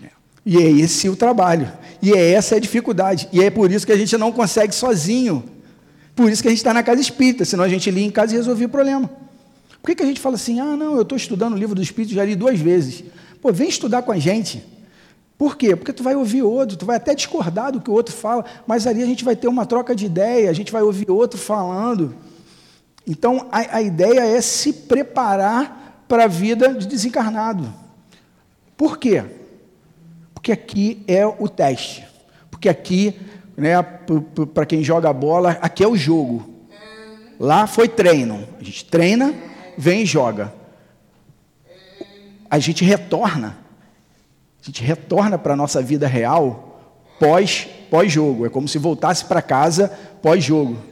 É. 0.03 0.09
E 0.47 0.59
é 0.59 0.71
esse 0.71 1.09
o 1.09 1.17
trabalho. 1.17 1.71
E 2.01 2.13
é 2.13 2.33
essa 2.33 2.57
a 2.57 2.61
dificuldade. 2.61 3.29
E 3.33 3.43
é 3.43 3.51
por 3.51 3.71
isso 3.71 3.87
que 3.87 3.93
a 3.93 3.97
gente 3.97 4.17
não 4.17 4.31
consegue 4.31 4.75
sozinho. 4.75 5.45
Por 6.15 6.31
isso 6.31 6.43
que 6.43 6.49
a 6.49 6.51
gente 6.51 6.59
está 6.59 6.75
na 6.75 6.83
casa 6.83 7.01
espírita, 7.01 7.45
senão 7.45 7.65
a 7.65 7.69
gente 7.69 7.91
lia 7.91 8.05
em 8.05 8.11
casa 8.11 8.35
e 8.35 8.37
resolvia 8.37 8.67
o 8.67 8.71
problema. 8.71 9.11
Por 9.81 9.89
que, 9.89 9.97
que 9.97 10.03
a 10.03 10.07
gente 10.07 10.21
fala 10.21 10.37
assim, 10.37 10.61
ah, 10.61 10.77
não, 10.77 10.95
eu 10.95 11.03
estou 11.03 11.17
estudando 11.17 11.55
o 11.55 11.59
livro 11.59 11.75
do 11.75 11.83
Espírito, 11.83 12.15
já 12.15 12.25
li 12.25 12.37
duas 12.37 12.61
vezes. 12.61 13.03
Pô, 13.41 13.53
vem 13.53 13.69
estudar 13.69 14.03
com 14.03 14.13
a 14.13 14.19
gente. 14.19 14.65
Por 15.37 15.57
quê? 15.57 15.75
Porque 15.75 15.93
tu 15.93 16.05
vai 16.05 16.15
ouvir 16.15 16.43
outro, 16.43 16.77
tu 16.77 16.87
vai 16.87 16.97
até 16.97 17.17
discordar 17.17 17.73
do 17.73 17.81
que 17.81 17.91
o 17.91 17.93
outro 17.93 18.15
fala, 18.15 18.45
mas 18.65 18.87
ali 18.87 19.03
a 19.03 19.07
gente 19.07 19.25
vai 19.25 19.35
ter 19.35 19.49
uma 19.49 19.67
troca 19.67 19.93
de 19.97 20.07
ideia, 20.07 20.49
a 20.49 20.53
gente 20.53 20.71
vai 20.71 20.83
ouvir 20.83 21.11
outro 21.11 21.37
falando. 21.37 22.15
Então, 23.07 23.49
a, 23.51 23.77
a 23.77 23.83
ideia 23.83 24.21
é 24.21 24.41
se 24.41 24.73
preparar 24.73 26.05
para 26.07 26.25
a 26.25 26.29
vida 26.29 26.75
de 26.75 26.87
desencarnado. 26.87 27.73
Por 28.77 28.99
quê? 28.99 29.25
Porque 30.35 30.53
aqui 30.53 31.03
é 31.07 31.27
o 31.27 31.49
teste. 31.49 32.07
Porque 32.51 32.69
aqui, 32.69 33.19
né, 33.57 33.81
para 34.53 34.67
quem 34.67 34.83
joga 34.85 35.13
bola, 35.13 35.59
aqui 35.61 35.83
é 35.83 35.89
o 35.89 35.97
jogo. 35.97 36.49
Lá 37.39 37.67
foi 37.67 37.89
treino. 37.89 38.47
A 38.61 38.65
gente 38.65 38.85
treina, 38.85 39.35
vem 39.77 40.03
e 40.03 40.07
joga. 40.07 40.53
A 42.49 42.59
gente 42.59 42.85
retorna. 42.85 43.57
A 44.63 44.67
gente 44.67 44.83
retorna 44.85 45.39
para 45.39 45.55
a 45.55 45.57
nossa 45.57 45.83
vida 45.83 46.07
real 46.07 46.97
pós 47.19 47.69
pós-jogo. 47.91 48.47
É 48.47 48.49
como 48.49 48.67
se 48.67 48.79
voltasse 48.79 49.25
para 49.25 49.43
casa 49.43 49.89
pós-jogo. 50.23 50.92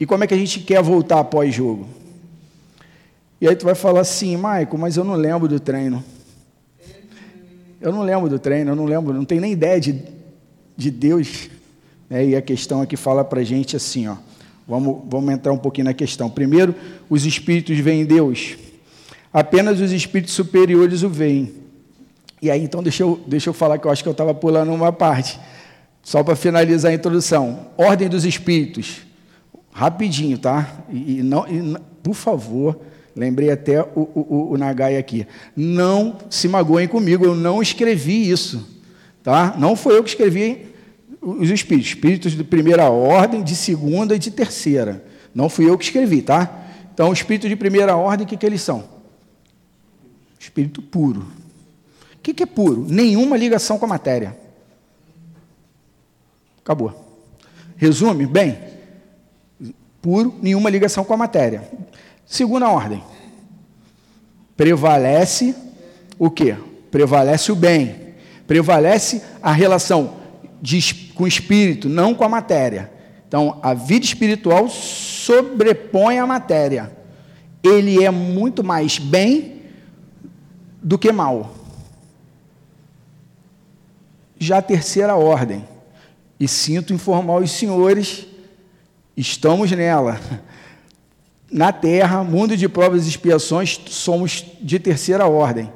E 0.00 0.06
como 0.06 0.24
é 0.24 0.26
que 0.26 0.34
a 0.34 0.38
gente 0.38 0.60
quer 0.60 0.82
voltar 0.82 1.20
após 1.20 1.54
jogo? 1.54 1.86
E 3.40 3.48
aí 3.48 3.54
tu 3.54 3.64
vai 3.64 3.74
falar 3.74 4.00
assim, 4.00 4.36
Maico, 4.36 4.76
mas 4.76 4.96
eu 4.96 5.04
não 5.04 5.14
lembro 5.14 5.48
do 5.48 5.60
treino. 5.60 6.04
Eu 7.80 7.92
não 7.92 8.02
lembro 8.02 8.28
do 8.28 8.38
treino, 8.38 8.72
eu 8.72 8.76
não 8.76 8.84
lembro, 8.84 9.14
não 9.14 9.24
tenho 9.24 9.40
nem 9.40 9.52
ideia 9.52 9.80
de, 9.80 10.02
de 10.76 10.90
Deus. 10.90 11.48
Né? 12.10 12.26
E 12.26 12.36
a 12.36 12.42
questão 12.42 12.82
aqui 12.82 12.96
fala 12.96 13.24
para 13.24 13.42
gente 13.44 13.76
assim, 13.76 14.08
ó. 14.08 14.16
Vamos, 14.66 15.02
vamos 15.08 15.32
entrar 15.32 15.52
um 15.52 15.58
pouquinho 15.58 15.86
na 15.86 15.94
questão. 15.94 16.28
Primeiro, 16.28 16.74
os 17.08 17.24
espíritos 17.24 17.78
veem 17.78 18.04
Deus. 18.04 18.56
Apenas 19.32 19.80
os 19.80 19.92
espíritos 19.92 20.34
superiores 20.34 21.02
o 21.02 21.08
veem. 21.08 21.54
E 22.42 22.50
aí, 22.50 22.62
então, 22.62 22.82
deixa 22.82 23.02
eu, 23.02 23.18
deixa 23.26 23.48
eu 23.48 23.54
falar 23.54 23.78
que 23.78 23.86
eu 23.86 23.90
acho 23.90 24.02
que 24.02 24.08
eu 24.08 24.12
estava 24.12 24.34
pulando 24.34 24.72
uma 24.72 24.92
parte. 24.92 25.40
Só 26.02 26.22
para 26.22 26.36
finalizar 26.36 26.90
a 26.90 26.94
introdução. 26.94 27.68
Ordem 27.78 28.08
dos 28.08 28.24
espíritos. 28.24 29.07
Rapidinho, 29.78 30.36
tá? 30.38 30.82
E, 30.90 31.22
não, 31.22 31.46
e, 31.46 31.76
por 32.02 32.14
favor, 32.14 32.80
lembrei 33.14 33.48
até 33.48 33.80
o, 33.80 34.00
o, 34.12 34.48
o 34.50 34.58
Nagai 34.58 34.96
aqui. 34.96 35.24
Não 35.54 36.18
se 36.28 36.48
magoem 36.48 36.88
comigo, 36.88 37.24
eu 37.24 37.36
não 37.36 37.62
escrevi 37.62 38.28
isso. 38.28 38.68
Tá? 39.22 39.54
Não 39.56 39.76
foi 39.76 39.96
eu 39.96 40.02
que 40.02 40.08
escrevi 40.08 40.66
os 41.22 41.48
espíritos. 41.48 41.90
Espíritos 41.90 42.32
de 42.32 42.42
primeira 42.42 42.90
ordem, 42.90 43.40
de 43.40 43.54
segunda 43.54 44.16
e 44.16 44.18
de 44.18 44.32
terceira. 44.32 45.04
Não 45.32 45.48
fui 45.48 45.70
eu 45.70 45.78
que 45.78 45.84
escrevi, 45.84 46.22
tá? 46.22 46.66
Então, 46.92 47.12
espíritos 47.12 47.48
de 47.48 47.54
primeira 47.54 47.96
ordem, 47.96 48.26
o 48.26 48.28
que, 48.28 48.36
que 48.36 48.46
eles 48.46 48.60
são? 48.60 48.82
Espírito 50.40 50.82
puro. 50.82 51.20
O 51.20 52.20
que, 52.20 52.34
que 52.34 52.42
é 52.42 52.46
puro? 52.46 52.84
Nenhuma 52.88 53.36
ligação 53.36 53.78
com 53.78 53.84
a 53.84 53.88
matéria. 53.88 54.36
Acabou. 56.64 57.22
Resume? 57.76 58.26
Bem, 58.26 58.58
puro, 60.00 60.34
nenhuma 60.42 60.70
ligação 60.70 61.04
com 61.04 61.14
a 61.14 61.16
matéria. 61.16 61.68
Segunda 62.26 62.68
ordem. 62.68 63.02
prevalece 64.56 65.54
o 66.18 66.30
quê? 66.30 66.56
Prevalece 66.90 67.52
o 67.52 67.56
bem. 67.56 68.14
Prevalece 68.46 69.22
a 69.42 69.52
relação 69.52 70.16
de, 70.60 71.12
com 71.14 71.24
o 71.24 71.28
espírito, 71.28 71.88
não 71.88 72.14
com 72.14 72.24
a 72.24 72.28
matéria. 72.28 72.90
Então, 73.26 73.58
a 73.62 73.74
vida 73.74 74.04
espiritual 74.04 74.68
sobrepõe 74.68 76.18
a 76.18 76.26
matéria. 76.26 76.90
Ele 77.62 78.02
é 78.02 78.10
muito 78.10 78.64
mais 78.64 78.98
bem 78.98 79.62
do 80.82 80.98
que 80.98 81.12
mal. 81.12 81.54
Já 84.38 84.58
a 84.58 84.62
terceira 84.62 85.16
ordem, 85.16 85.66
e 86.38 86.46
sinto 86.46 86.94
informar 86.94 87.42
os 87.42 87.50
senhores, 87.50 88.26
estamos 89.20 89.70
nela. 89.72 90.20
Na 91.50 91.72
terra, 91.72 92.22
mundo 92.22 92.56
de 92.56 92.68
provas 92.68 93.06
e 93.06 93.08
expiações, 93.08 93.80
somos 93.86 94.44
de 94.60 94.78
terceira 94.78 95.26
ordem. 95.26 95.72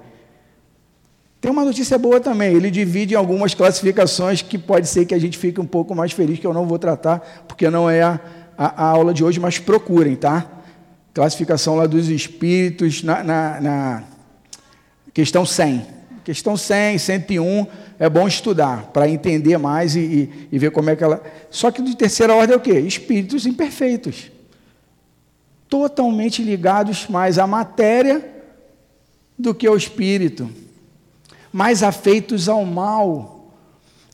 Tem 1.41 1.51
uma 1.51 1.65
notícia 1.65 1.99
boa 1.99 2.21
também, 2.21 2.55
ele 2.55 2.71
divide 2.71 3.15
em 3.15 3.17
algumas 3.17 3.53
classificações 3.53 4.43
que 4.43 4.57
pode 4.57 4.87
ser 4.87 5.07
que 5.07 5.15
a 5.15 5.19
gente 5.19 5.37
fique 5.37 5.61
um 5.61 5.67
pouco 5.67 5.93
mais 5.93 6.13
feliz, 6.13 6.39
que 6.39 6.47
eu 6.47 6.55
não 6.55 6.67
vou 6.67 6.79
tratar, 6.79 7.45
porque 7.49 7.69
não 7.69 7.91
é 7.91 8.01
a, 8.01 8.21
a, 8.57 8.85
aula 8.85 9.13
de 9.13 9.25
hoje, 9.25 9.41
mas 9.41 9.59
procurem, 9.59 10.15
tá? 10.15 10.47
Classificação 11.13 11.75
lá 11.75 11.87
dos 11.87 12.09
espíritos, 12.09 13.03
na, 13.03 13.25
na, 13.25 13.61
na 13.61 14.03
questão 15.13 15.45
100. 15.45 15.85
Questão 16.25 16.57
100, 16.57 16.99
101, 16.99 17.67
é 17.99 18.09
bom 18.09 18.29
estudar 18.29 18.87
para 18.93 19.09
entender 19.09 19.59
mais 19.59 19.97
e, 19.97 20.01
e, 20.01 20.49
e, 20.53 20.59
ver 20.59 20.71
como 20.71 20.91
é 20.91 20.97
que 20.97 21.03
ela. 21.03 21.23
Só 21.51 21.71
que 21.71 21.83
de 21.83 21.97
terceira 21.97 22.35
ordem 22.35 22.55
é 22.55 22.57
o 22.57 22.61
quê? 22.61 22.79
Espíritos 22.81 23.47
imperfeitos. 23.47 24.31
Totalmente 25.69 26.43
ligados 26.43 27.09
mais 27.09 27.39
à 27.39 27.47
matéria 27.47 28.25
do 29.39 29.55
que 29.55 29.67
ao 29.67 29.77
espírito 29.77 30.49
mais 31.53 31.83
afeitos 31.83 32.49
ao 32.49 32.65
mal. 32.65 33.53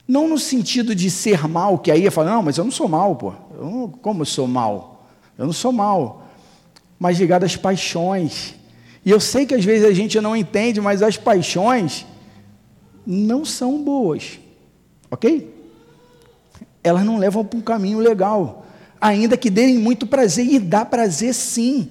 Não 0.07 0.27
no 0.27 0.39
sentido 0.39 0.95
de 0.95 1.11
ser 1.11 1.47
mal, 1.47 1.79
que 1.79 1.91
aí 1.91 2.03
ia 2.03 2.11
falar, 2.11 2.33
não, 2.33 2.43
mas 2.43 2.57
eu 2.57 2.65
não 2.65 2.71
sou 2.71 2.89
mal, 2.89 3.15
pô. 3.15 3.33
Eu 3.55 3.65
não, 3.65 3.89
como 3.89 4.23
eu 4.23 4.27
sou 4.27 4.49
mal? 4.49 5.07
Eu 5.37 5.47
não 5.47 5.53
sou 5.53 5.71
mal. 5.71 6.27
Mas 6.99 7.19
ligado 7.19 7.45
às 7.45 7.55
paixões. 7.55 8.55
E 9.09 9.11
eu 9.11 9.21
sei 9.21 9.47
que 9.47 9.55
às 9.55 9.65
vezes 9.65 9.89
a 9.89 9.93
gente 9.95 10.21
não 10.21 10.37
entende, 10.37 10.83
mas 10.83 11.03
as 11.03 11.17
paixões 11.17 12.05
não 13.07 13.43
são 13.43 13.83
boas. 13.83 14.39
Ok? 15.11 15.51
Elas 16.85 17.07
não 17.07 17.17
levam 17.17 17.43
para 17.43 17.59
um 17.59 17.63
caminho 17.63 18.01
legal. 18.01 18.67
Ainda 19.01 19.35
que 19.35 19.49
deem 19.49 19.79
muito 19.79 20.07
prazer. 20.07 20.53
E 20.53 20.59
dá 20.59 20.85
prazer 20.85 21.33
sim. 21.33 21.89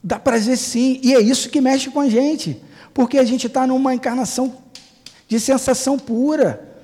Dá 0.00 0.16
prazer 0.16 0.56
sim. 0.56 1.00
E 1.02 1.16
é 1.16 1.20
isso 1.20 1.50
que 1.50 1.60
mexe 1.60 1.90
com 1.90 1.98
a 1.98 2.08
gente. 2.08 2.62
Porque 2.94 3.18
a 3.18 3.24
gente 3.24 3.48
está 3.48 3.66
numa 3.66 3.92
encarnação 3.92 4.58
de 5.26 5.40
sensação 5.40 5.98
pura, 5.98 6.76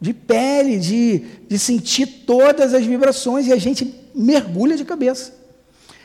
de 0.00 0.14
pele, 0.14 0.78
de, 0.78 1.24
de 1.48 1.58
sentir 1.58 2.06
todas 2.24 2.72
as 2.72 2.86
vibrações 2.86 3.48
e 3.48 3.52
a 3.52 3.58
gente 3.58 3.92
mergulha 4.14 4.76
de 4.76 4.84
cabeça. 4.84 5.39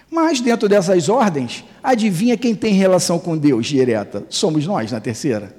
Mas 0.10 0.40
dentro 0.40 0.70
dessas 0.70 1.10
ordens, 1.10 1.64
adivinha 1.84 2.38
quem 2.38 2.56
tem 2.56 2.74
relação 2.74 3.20
com 3.20 3.38
Deus 3.38 3.66
direta? 3.66 4.24
Somos 4.30 4.66
nós 4.66 4.92
na 4.92 5.00
terceira? 5.00 5.56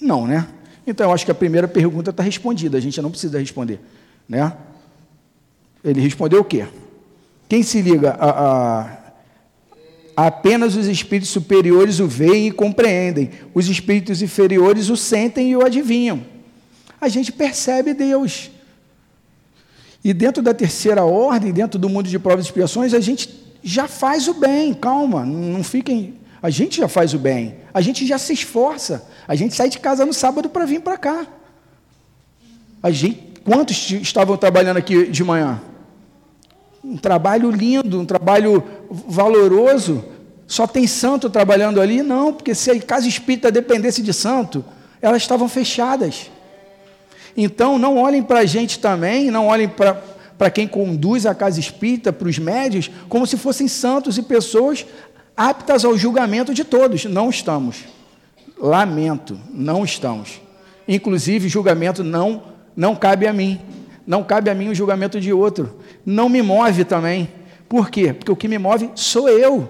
Não, 0.00 0.26
né? 0.26 0.48
Então 0.86 1.06
eu 1.06 1.14
acho 1.14 1.24
que 1.24 1.30
a 1.30 1.34
primeira 1.34 1.68
pergunta 1.68 2.10
está 2.10 2.22
respondida, 2.22 2.76
a 2.76 2.80
gente 2.80 3.00
não 3.00 3.10
precisa 3.10 3.38
responder. 3.38 3.80
Né? 4.28 4.52
Ele 5.84 6.00
respondeu 6.00 6.40
o 6.40 6.44
quê? 6.44 6.66
Quem 7.48 7.62
se 7.62 7.80
liga 7.80 8.10
a, 8.18 8.80
a 8.80 9.02
Apenas 10.16 10.76
os 10.76 10.86
espíritos 10.86 11.30
superiores 11.30 11.98
o 11.98 12.06
veem 12.06 12.48
e 12.48 12.52
compreendem. 12.52 13.30
Os 13.54 13.68
espíritos 13.68 14.20
inferiores 14.20 14.90
o 14.90 14.96
sentem 14.96 15.50
e 15.50 15.56
o 15.56 15.64
adivinham. 15.64 16.22
A 17.00 17.08
gente 17.08 17.32
percebe 17.32 17.94
Deus. 17.94 18.50
E 20.04 20.12
dentro 20.12 20.42
da 20.42 20.52
terceira 20.52 21.04
ordem, 21.04 21.52
dentro 21.52 21.78
do 21.78 21.88
mundo 21.88 22.08
de 22.08 22.18
provas 22.18 22.44
e 22.44 22.48
expiações, 22.48 22.92
a 22.94 23.00
gente 23.00 23.28
já 23.62 23.86
faz 23.86 24.26
o 24.28 24.34
bem. 24.34 24.74
Calma, 24.74 25.24
não 25.24 25.62
fiquem. 25.62 26.14
A 26.42 26.50
gente 26.50 26.78
já 26.78 26.88
faz 26.88 27.14
o 27.14 27.18
bem. 27.18 27.56
A 27.72 27.80
gente 27.80 28.06
já 28.06 28.18
se 28.18 28.32
esforça. 28.32 29.08
A 29.28 29.34
gente 29.34 29.54
sai 29.54 29.68
de 29.68 29.78
casa 29.78 30.04
no 30.04 30.12
sábado 30.12 30.48
para 30.48 30.64
vir 30.64 30.80
para 30.80 30.98
cá. 30.98 31.26
A 32.82 32.90
gente, 32.90 33.40
quantos 33.44 33.90
estavam 33.92 34.36
trabalhando 34.36 34.76
aqui 34.76 35.06
de 35.06 35.22
manhã? 35.22 35.60
um 36.84 36.96
trabalho 36.96 37.50
lindo, 37.50 38.00
um 38.00 38.04
trabalho 38.04 38.62
valoroso. 38.90 40.04
Só 40.46 40.66
tem 40.66 40.86
santo 40.86 41.30
trabalhando 41.30 41.80
ali? 41.80 42.02
Não, 42.02 42.32
porque 42.32 42.54
se 42.54 42.70
a 42.70 42.80
casa 42.80 43.06
espírita 43.06 43.50
dependesse 43.50 44.02
de 44.02 44.12
santo, 44.12 44.64
elas 45.00 45.22
estavam 45.22 45.48
fechadas. 45.48 46.30
Então, 47.36 47.78
não 47.78 47.96
olhem 47.98 48.22
para 48.22 48.40
a 48.40 48.44
gente 48.44 48.78
também, 48.78 49.30
não 49.30 49.46
olhem 49.46 49.68
para 49.68 50.50
quem 50.50 50.66
conduz 50.66 51.24
a 51.26 51.34
casa 51.34 51.58
espírita, 51.58 52.12
para 52.12 52.28
os 52.28 52.38
médios, 52.38 52.90
como 53.08 53.26
se 53.26 53.36
fossem 53.36 53.68
santos 53.68 54.18
e 54.18 54.22
pessoas 54.22 54.84
aptas 55.36 55.84
ao 55.84 55.96
julgamento 55.96 56.52
de 56.52 56.64
todos. 56.64 57.04
Não 57.04 57.30
estamos. 57.30 57.84
Lamento, 58.58 59.38
não 59.50 59.84
estamos. 59.84 60.40
Inclusive, 60.86 61.48
julgamento 61.48 62.04
não, 62.04 62.42
não 62.76 62.94
cabe 62.94 63.26
a 63.26 63.32
mim. 63.32 63.60
Não 64.06 64.22
cabe 64.22 64.50
a 64.50 64.54
mim 64.54 64.68
o 64.68 64.74
julgamento 64.74 65.20
de 65.20 65.32
outro. 65.32 65.78
Não 66.04 66.28
me 66.28 66.42
move 66.42 66.84
também. 66.84 67.28
Por 67.68 67.88
quê? 67.90 68.12
Porque 68.12 68.30
o 68.30 68.36
que 68.36 68.48
me 68.48 68.58
move 68.58 68.90
sou 68.94 69.28
eu. 69.28 69.68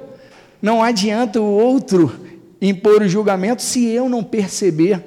Não 0.61 0.83
adianta 0.83 1.41
o 1.41 1.45
outro 1.45 2.13
impor 2.61 3.03
o 3.03 3.09
julgamento 3.09 3.63
se 3.63 3.87
eu 3.87 4.09
não 4.09 4.25
perceber. 4.25 5.05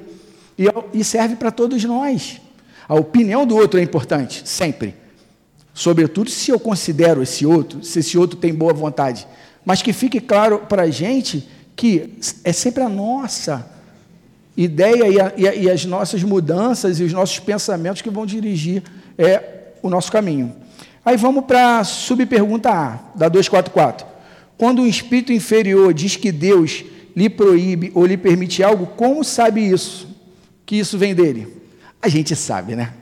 E 0.94 1.04
serve 1.04 1.36
para 1.36 1.52
todos 1.52 1.84
nós. 1.84 2.40
A 2.88 2.96
opinião 2.96 3.46
do 3.46 3.56
outro 3.56 3.80
é 3.80 3.84
importante, 3.84 4.48
sempre. 4.48 4.96
Sobretudo 5.74 6.30
se 6.30 6.52
eu 6.52 6.60
considero 6.60 7.22
esse 7.22 7.46
outro, 7.46 7.84
se 7.84 8.00
esse 8.00 8.18
outro 8.18 8.38
tem 8.38 8.54
boa 8.54 8.74
vontade. 8.74 9.28
Mas 9.66 9.82
que 9.82 9.92
fique 9.92 10.20
claro 10.20 10.60
para 10.70 10.84
a 10.84 10.90
gente 10.90 11.50
que 11.76 12.14
é 12.44 12.54
sempre 12.54 12.84
a 12.84 12.90
nossa 12.90 13.70
ideia 14.56 15.10
e, 15.10 15.20
a, 15.20 15.34
e, 15.36 15.48
a, 15.48 15.56
e, 15.56 15.70
as 15.70 15.84
nossas 15.84 16.24
mudanças 16.24 17.00
e 17.00 17.04
os 17.04 17.12
nossos 17.12 17.40
pensamentos 17.40 18.02
que 18.02 18.10
vão 18.10 18.26
dirigir 18.26 18.84
é, 19.18 19.74
o 19.82 19.90
nosso 19.90 20.12
caminho. 20.12 20.56
Aí 21.04 21.18
vamos 21.18 21.44
para 21.46 21.80
a 21.80 21.84
subpergunta 21.84 22.70
A, 22.70 23.00
da 23.16 23.28
244. 23.28 24.08
Quando 24.58 24.82
um 24.82 24.88
espírito 24.88 25.34
inferior 25.34 25.94
diz 25.94 26.16
que 26.16 26.32
Deus 26.32 26.86
lhe 27.16 27.30
proíbe 27.30 27.92
ou 27.94 28.06
lhe 28.06 28.16
permite 28.16 28.64
algo, 28.64 28.88
como 28.88 29.24
sabe 29.24 29.62
isso? 29.62 30.08
Que 30.66 30.78
isso 30.78 30.98
vem 30.98 31.14
dele? 31.14 31.65
A 32.06 32.08
gente 32.08 32.36
sabe, 32.36 32.76
né? 32.76 32.94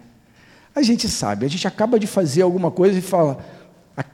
A 0.74 0.82
gente 0.82 1.10
sabe. 1.10 1.46
A 1.46 1.50
gente 1.50 1.68
acaba 1.68 2.00
de 2.00 2.08
fazer 2.08 2.42
alguma 2.42 2.72
coisa 2.72 2.98
e 2.98 3.02
fala, 3.02 3.38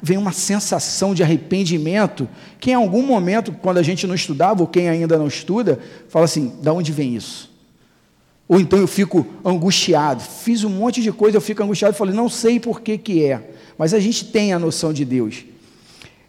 vem 0.02 0.18
uma 0.18 0.32
sensação 0.32 1.14
de 1.14 1.22
arrependimento 1.22 2.28
que 2.60 2.72
em 2.72 2.74
algum 2.74 3.04
momento, 3.04 3.52
quando 3.52 3.78
a 3.78 3.84
gente 3.84 4.08
não 4.08 4.16
estudava, 4.16 4.62
ou 4.62 4.68
quem 4.68 4.90
ainda 4.90 5.16
não 5.16 5.28
estuda, 5.28 5.78
fala 6.08 6.26
assim: 6.26 6.56
da 6.64 6.74
onde 6.74 6.92
vem 6.92 7.16
isso? 7.16 7.56
Ou 8.48 8.60
então 8.60 8.80
eu 8.80 8.88
fico 8.88 9.28
angustiado, 9.46 10.24
fiz 10.24 10.64
um 10.64 10.72
monte 10.72 11.04
de 11.04 11.12
coisa, 11.12 11.38
eu 11.38 11.42
fico 11.42 11.62
angustiado 11.62 11.94
e 11.94 11.98
falei, 11.98 12.16
não 12.16 12.28
sei 12.28 12.60
por 12.60 12.82
que, 12.82 12.98
que 12.98 13.24
é, 13.24 13.48
mas 13.78 13.94
a 13.94 14.00
gente 14.00 14.26
tem 14.26 14.54
a 14.54 14.58
noção 14.58 14.92
de 14.92 15.06
Deus. 15.06 15.46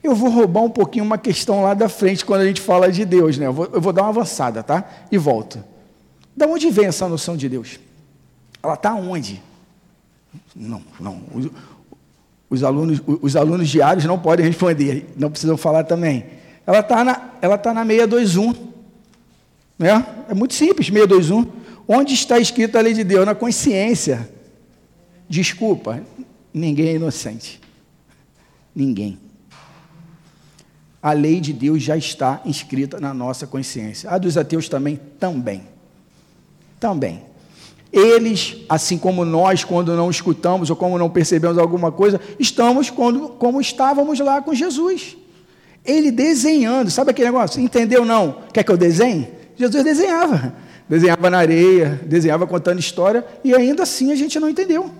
Eu 0.04 0.14
vou 0.14 0.28
roubar 0.28 0.64
um 0.64 0.70
pouquinho 0.70 1.06
uma 1.06 1.16
questão 1.16 1.62
lá 1.62 1.72
da 1.72 1.88
frente 1.88 2.26
quando 2.26 2.42
a 2.42 2.46
gente 2.46 2.60
fala 2.60 2.92
de 2.92 3.06
Deus, 3.06 3.38
né? 3.38 3.46
Eu 3.46 3.54
vou, 3.54 3.70
eu 3.72 3.80
vou 3.80 3.90
dar 3.90 4.02
uma 4.02 4.10
avançada, 4.10 4.62
tá? 4.62 4.84
E 5.10 5.16
volto. 5.16 5.64
Da 6.36 6.46
onde 6.46 6.70
vem 6.70 6.84
essa 6.84 7.08
noção 7.08 7.38
de 7.38 7.48
Deus? 7.48 7.80
Ela 8.62 8.74
está 8.74 8.94
onde? 8.94 9.42
Não, 10.54 10.82
não. 10.98 11.22
Os 12.48 12.62
alunos, 12.62 13.00
os 13.06 13.36
alunos 13.36 13.68
diários 13.68 14.04
não 14.04 14.18
podem 14.18 14.46
responder, 14.46 15.12
não 15.16 15.30
precisam 15.30 15.56
falar 15.56 15.84
também. 15.84 16.26
Ela 16.66 16.80
está 16.80 17.04
na, 17.04 17.30
ela 17.40 17.56
tá 17.56 17.72
na 17.72 17.84
621. 17.84 18.52
Né? 19.78 20.06
É 20.28 20.34
muito 20.34 20.54
simples, 20.54 20.88
621. 20.88 21.50
Onde 21.88 22.14
está 22.14 22.38
escrita 22.38 22.78
a 22.78 22.82
lei 22.82 22.92
de 22.92 23.02
Deus? 23.02 23.24
Na 23.24 23.34
consciência. 23.34 24.30
Desculpa, 25.28 26.02
ninguém 26.52 26.88
é 26.88 26.94
inocente. 26.94 27.60
Ninguém. 28.74 29.18
A 31.02 31.12
lei 31.12 31.40
de 31.40 31.52
Deus 31.52 31.82
já 31.82 31.96
está 31.96 32.42
inscrita 32.44 33.00
na 33.00 33.14
nossa 33.14 33.46
consciência. 33.46 34.10
A 34.10 34.18
dos 34.18 34.36
ateus 34.36 34.68
também, 34.68 35.00
também. 35.18 35.62
Também. 36.78 37.29
Eles, 37.92 38.58
assim 38.68 38.96
como 38.96 39.24
nós, 39.24 39.64
quando 39.64 39.96
não 39.96 40.10
escutamos 40.10 40.70
ou 40.70 40.76
como 40.76 40.96
não 40.96 41.10
percebemos 41.10 41.58
alguma 41.58 41.90
coisa, 41.90 42.20
estamos 42.38 42.88
quando, 42.88 43.30
como 43.30 43.60
estávamos 43.60 44.20
lá 44.20 44.40
com 44.40 44.54
Jesus. 44.54 45.16
Ele 45.84 46.10
desenhando, 46.10 46.90
sabe 46.90 47.10
aquele 47.10 47.28
negócio? 47.28 47.60
Entendeu 47.60 48.04
não? 48.04 48.36
Quer 48.52 48.62
que 48.62 48.70
eu 48.70 48.76
desenhe? 48.76 49.28
Jesus 49.56 49.82
desenhava. 49.82 50.54
Desenhava 50.88 51.30
na 51.30 51.38
areia, 51.38 52.00
desenhava 52.04 52.46
contando 52.46 52.78
história, 52.78 53.24
e 53.44 53.54
ainda 53.54 53.82
assim 53.82 54.12
a 54.12 54.16
gente 54.16 54.38
não 54.38 54.48
entendeu. 54.48 54.90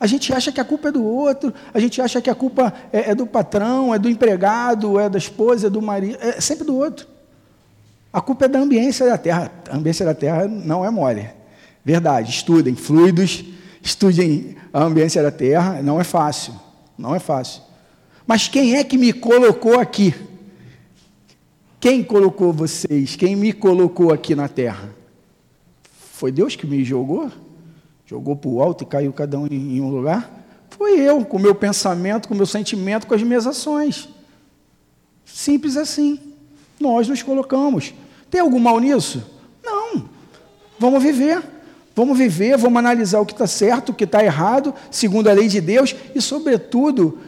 A 0.00 0.06
gente 0.06 0.32
acha 0.32 0.52
que 0.52 0.60
a 0.60 0.64
culpa 0.64 0.88
é 0.88 0.92
do 0.92 1.04
outro, 1.04 1.52
a 1.74 1.80
gente 1.80 2.00
acha 2.00 2.20
que 2.20 2.30
a 2.30 2.34
culpa 2.34 2.72
é, 2.92 3.10
é 3.10 3.14
do 3.14 3.26
patrão, 3.26 3.92
é 3.92 3.98
do 3.98 4.08
empregado, 4.08 4.98
é 4.98 5.08
da 5.08 5.18
esposa, 5.18 5.66
é 5.66 5.70
do 5.70 5.82
marido, 5.82 6.16
é 6.20 6.40
sempre 6.40 6.64
do 6.64 6.76
outro. 6.76 7.06
A 8.12 8.20
culpa 8.20 8.46
é 8.46 8.48
da 8.48 8.60
ambiência 8.60 9.06
da 9.06 9.18
terra. 9.18 9.50
A 9.68 9.76
ambiência 9.76 10.06
da 10.06 10.14
terra 10.14 10.46
não 10.46 10.84
é 10.84 10.90
mole. 10.90 11.28
Verdade, 11.88 12.30
estudem 12.30 12.76
fluidos, 12.76 13.42
estudem 13.82 14.56
a 14.70 14.82
ambiência 14.82 15.22
da 15.22 15.30
terra, 15.30 15.80
não 15.80 15.98
é 15.98 16.04
fácil, 16.04 16.52
não 16.98 17.14
é 17.14 17.18
fácil. 17.18 17.62
Mas 18.26 18.46
quem 18.46 18.76
é 18.76 18.84
que 18.84 18.98
me 18.98 19.10
colocou 19.10 19.80
aqui? 19.80 20.14
Quem 21.80 22.04
colocou 22.04 22.52
vocês? 22.52 23.16
Quem 23.16 23.34
me 23.34 23.54
colocou 23.54 24.12
aqui 24.12 24.34
na 24.34 24.48
terra? 24.48 24.90
Foi 26.12 26.30
Deus 26.30 26.54
que 26.54 26.66
me 26.66 26.84
jogou? 26.84 27.32
Jogou 28.04 28.36
para 28.36 28.50
o 28.50 28.62
alto 28.62 28.84
e 28.84 28.86
caiu 28.86 29.10
cada 29.10 29.38
um 29.38 29.46
em 29.46 29.80
um 29.80 29.88
lugar? 29.88 30.30
Foi 30.68 31.00
eu, 31.00 31.24
com 31.24 31.38
o 31.38 31.40
meu 31.40 31.54
pensamento, 31.54 32.28
com 32.28 32.34
o 32.34 32.36
meu 32.36 32.44
sentimento, 32.44 33.06
com 33.06 33.14
as 33.14 33.22
minhas 33.22 33.46
ações. 33.46 34.10
Simples 35.24 35.74
assim. 35.78 36.20
Nós 36.78 37.08
nos 37.08 37.22
colocamos. 37.22 37.94
Tem 38.30 38.42
algum 38.42 38.58
mal 38.58 38.78
nisso? 38.78 39.24
Não. 39.64 40.06
Vamos 40.78 41.02
viver. 41.02 41.56
Vamos 41.98 42.16
viver, 42.16 42.56
vamos 42.56 42.78
analisar 42.78 43.18
o 43.18 43.26
que 43.26 43.32
está 43.32 43.48
certo, 43.48 43.88
o 43.88 43.92
que 43.92 44.04
está 44.04 44.22
errado, 44.22 44.72
segundo 44.88 45.26
a 45.26 45.32
lei 45.32 45.48
de 45.48 45.60
Deus, 45.60 45.96
e, 46.14 46.22
sobretudo, 46.22 47.18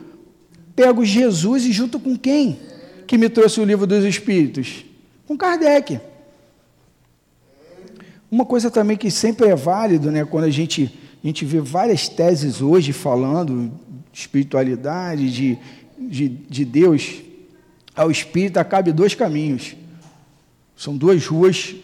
pego 0.76 1.04
Jesus 1.04 1.66
e 1.66 1.72
junto 1.72 1.98
com 1.98 2.16
quem? 2.16 2.56
Que 3.04 3.18
me 3.18 3.28
trouxe 3.28 3.60
o 3.60 3.64
livro 3.64 3.84
dos 3.84 4.04
Espíritos? 4.04 4.84
Com 5.26 5.36
Kardec. 5.36 5.98
Uma 8.30 8.46
coisa 8.46 8.70
também 8.70 8.96
que 8.96 9.10
sempre 9.10 9.48
é 9.48 9.56
válido, 9.56 10.08
né, 10.08 10.24
quando 10.24 10.44
a 10.44 10.50
gente, 10.50 10.96
a 11.24 11.26
gente 11.26 11.44
vê 11.44 11.60
várias 11.60 12.08
teses 12.08 12.62
hoje 12.62 12.92
falando 12.92 13.72
de 14.12 14.20
espiritualidade, 14.20 15.32
de, 15.32 15.58
de, 15.98 16.28
de 16.28 16.64
Deus, 16.64 17.22
ao 17.92 18.08
espírito 18.08 18.64
cabe 18.64 18.92
dois 18.92 19.16
caminhos. 19.16 19.74
São 20.76 20.96
duas 20.96 21.26
ruas, 21.26 21.74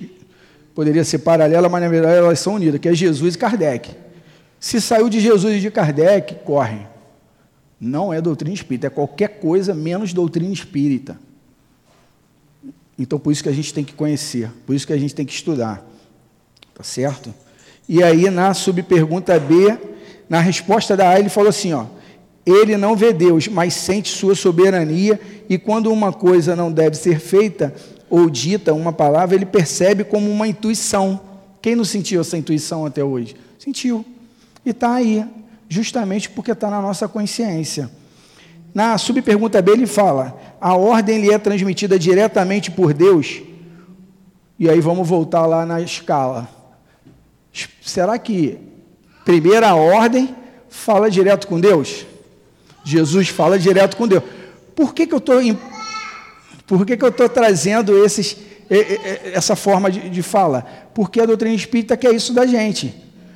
poderia 0.77 1.03
ser 1.05 1.21
paralela, 1.21 1.71
mas 1.71 1.83
na 1.83 1.89
verdade 1.89 2.19
elas 2.19 2.39
são 2.39 2.57
unidas, 2.57 2.79
que 2.79 2.87
é 2.87 2.95
Jesus 2.95 3.35
e 3.35 3.39
Kardec. 3.39 3.97
Se 4.61 4.79
saiu 4.79 5.09
de 5.09 5.21
Jesus 5.21 5.57
e 5.57 5.61
de 5.61 5.71
Kardec, 5.71 6.35
corre. 6.45 6.87
Não 7.81 8.13
é 8.13 8.21
doutrina 8.21 8.55
espírita, 8.55 8.89
é 8.89 8.91
qualquer 8.91 9.41
coisa 9.41 9.75
menos 9.75 10.13
doutrina 10.13 10.53
espírita. 10.53 11.19
Então, 12.99 13.19
por 13.19 13.33
isso 13.33 13.43
que 13.43 13.49
a 13.49 13.53
gente 13.53 13.73
tem 13.73 13.85
que 13.85 13.95
conhecer, 13.95 14.51
por 14.67 14.77
isso 14.77 14.87
que 14.87 14.93
a 14.93 14.99
gente 14.99 15.15
tem 15.15 15.25
que 15.25 15.33
estudar. 15.33 15.83
Tá 16.75 16.83
certo? 16.83 17.35
E 17.89 18.03
aí, 18.03 18.29
na 18.29 18.53
subpergunta 18.53 19.39
B, 19.41 19.79
na 20.29 20.41
resposta 20.41 20.95
da 20.95 21.09
A, 21.09 21.19
ele 21.19 21.31
falou 21.31 21.49
assim: 21.49 21.73
ó, 21.73 21.87
ele 22.45 22.77
não 22.77 22.95
vê 22.95 23.15
Deus, 23.15 23.49
mas 23.49 23.73
sente 23.73 24.11
sua 24.11 24.35
soberania, 24.35 25.19
e 25.49 25.57
quando 25.57 25.91
uma 25.91 26.13
coisa 26.13 26.55
não 26.55 26.71
deve 26.71 26.97
ser 26.97 27.19
feita 27.19 27.75
ou 28.09 28.31
dita, 28.31 28.73
uma 28.73 28.93
palavra, 28.93 29.35
ele 29.35 29.47
percebe 29.47 30.05
como 30.05 30.31
uma 30.31 30.47
intuição. 30.47 31.21
Quem 31.61 31.75
não 31.75 31.85
sentiu 31.85 32.21
essa 32.21 32.37
intuição 32.37 32.87
até 32.87 33.03
hoje? 33.03 33.37
Sentiu. 33.59 34.05
E 34.65 34.71
está 34.71 34.95
aí, 34.95 35.25
justamente 35.69 36.31
porque 36.31 36.53
está 36.53 36.71
na 36.71 36.81
nossa 36.81 37.09
consciência. 37.09 37.91
Na 38.75 38.99
subpergunta 38.99 39.61
B, 39.61 39.73
ele 39.73 39.87
fala: 39.87 40.39
a 40.61 40.77
ordem 40.77 41.21
lhe 41.21 41.33
é 41.33 41.39
transmitida 41.39 41.99
diretamente 41.99 42.71
por 42.71 42.93
Deus. 42.93 43.43
E 44.59 44.69
aí 44.69 44.81
vamos 44.81 45.07
voltar 45.07 45.47
lá 45.47 45.67
na 45.67 45.81
escala. 45.81 46.49
Será 47.81 48.19
que 48.19 48.59
primeira 49.25 49.75
ordem 49.75 50.35
fala 50.69 51.11
direto 51.11 51.47
com 51.47 51.59
Deus? 51.59 52.07
Jesus 52.85 53.29
fala 53.29 53.59
direto 53.59 53.97
com 53.97 54.07
Deus. 54.07 54.23
Por 54.75 54.95
que, 54.95 55.07
que 55.07 55.15
eu 55.15 55.19
estou 55.19 55.41
por 56.67 56.85
que, 56.85 56.97
que 56.97 57.05
eu 57.05 57.09
estou 57.09 57.29
trazendo 57.29 58.05
esses, 58.05 58.37
essa 59.33 59.55
forma 59.55 59.91
de, 59.91 60.11
de 60.11 60.23
fala? 60.23 60.67
Porque 60.93 61.21
a 61.21 61.27
doutrina 61.27 61.55
espírita 61.55 61.97
quer 61.97 62.13
isso 62.13 62.33
da 62.33 62.45
gente. 62.47 62.95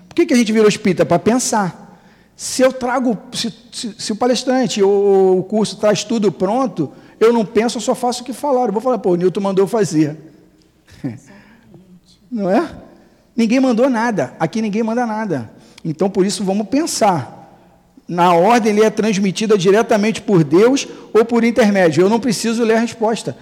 Por 0.08 0.14
que, 0.14 0.26
que 0.26 0.34
a 0.34 0.36
gente 0.36 0.52
virou 0.52 0.68
espírita? 0.68 1.06
Para 1.06 1.18
pensar. 1.18 2.00
Se 2.34 2.62
eu 2.62 2.72
trago, 2.72 3.16
se, 3.32 3.54
se, 3.70 3.94
se 3.98 4.12
o 4.12 4.16
palestrante 4.16 4.82
ou 4.82 5.38
o 5.38 5.44
curso 5.44 5.76
traz 5.76 6.02
tudo 6.02 6.32
pronto, 6.32 6.90
eu 7.20 7.32
não 7.32 7.44
penso, 7.44 7.76
eu 7.76 7.82
só 7.82 7.94
faço 7.94 8.22
o 8.22 8.24
que 8.24 8.32
falaram. 8.32 8.68
Eu 8.68 8.72
vou 8.72 8.80
falar, 8.80 8.98
pô, 8.98 9.10
o 9.10 9.16
Newton 9.16 9.40
mandou 9.40 9.66
fazer. 9.66 10.16
Não 12.30 12.48
é? 12.48 12.70
Ninguém 13.36 13.60
mandou 13.60 13.90
nada. 13.90 14.34
Aqui 14.38 14.62
ninguém 14.62 14.82
manda 14.82 15.04
nada. 15.04 15.50
Então, 15.84 16.08
por 16.08 16.24
isso, 16.24 16.44
vamos 16.44 16.68
pensar. 16.68 17.39
Na 18.10 18.34
ordem, 18.34 18.72
ele 18.72 18.84
é 18.84 18.90
transmitida 18.90 19.56
diretamente 19.56 20.20
por 20.20 20.42
Deus 20.42 20.88
ou 21.14 21.24
por 21.24 21.44
intermédio. 21.44 22.02
Eu 22.02 22.10
não 22.10 22.18
preciso 22.18 22.64
ler 22.64 22.78
a 22.78 22.80
resposta. 22.80 23.36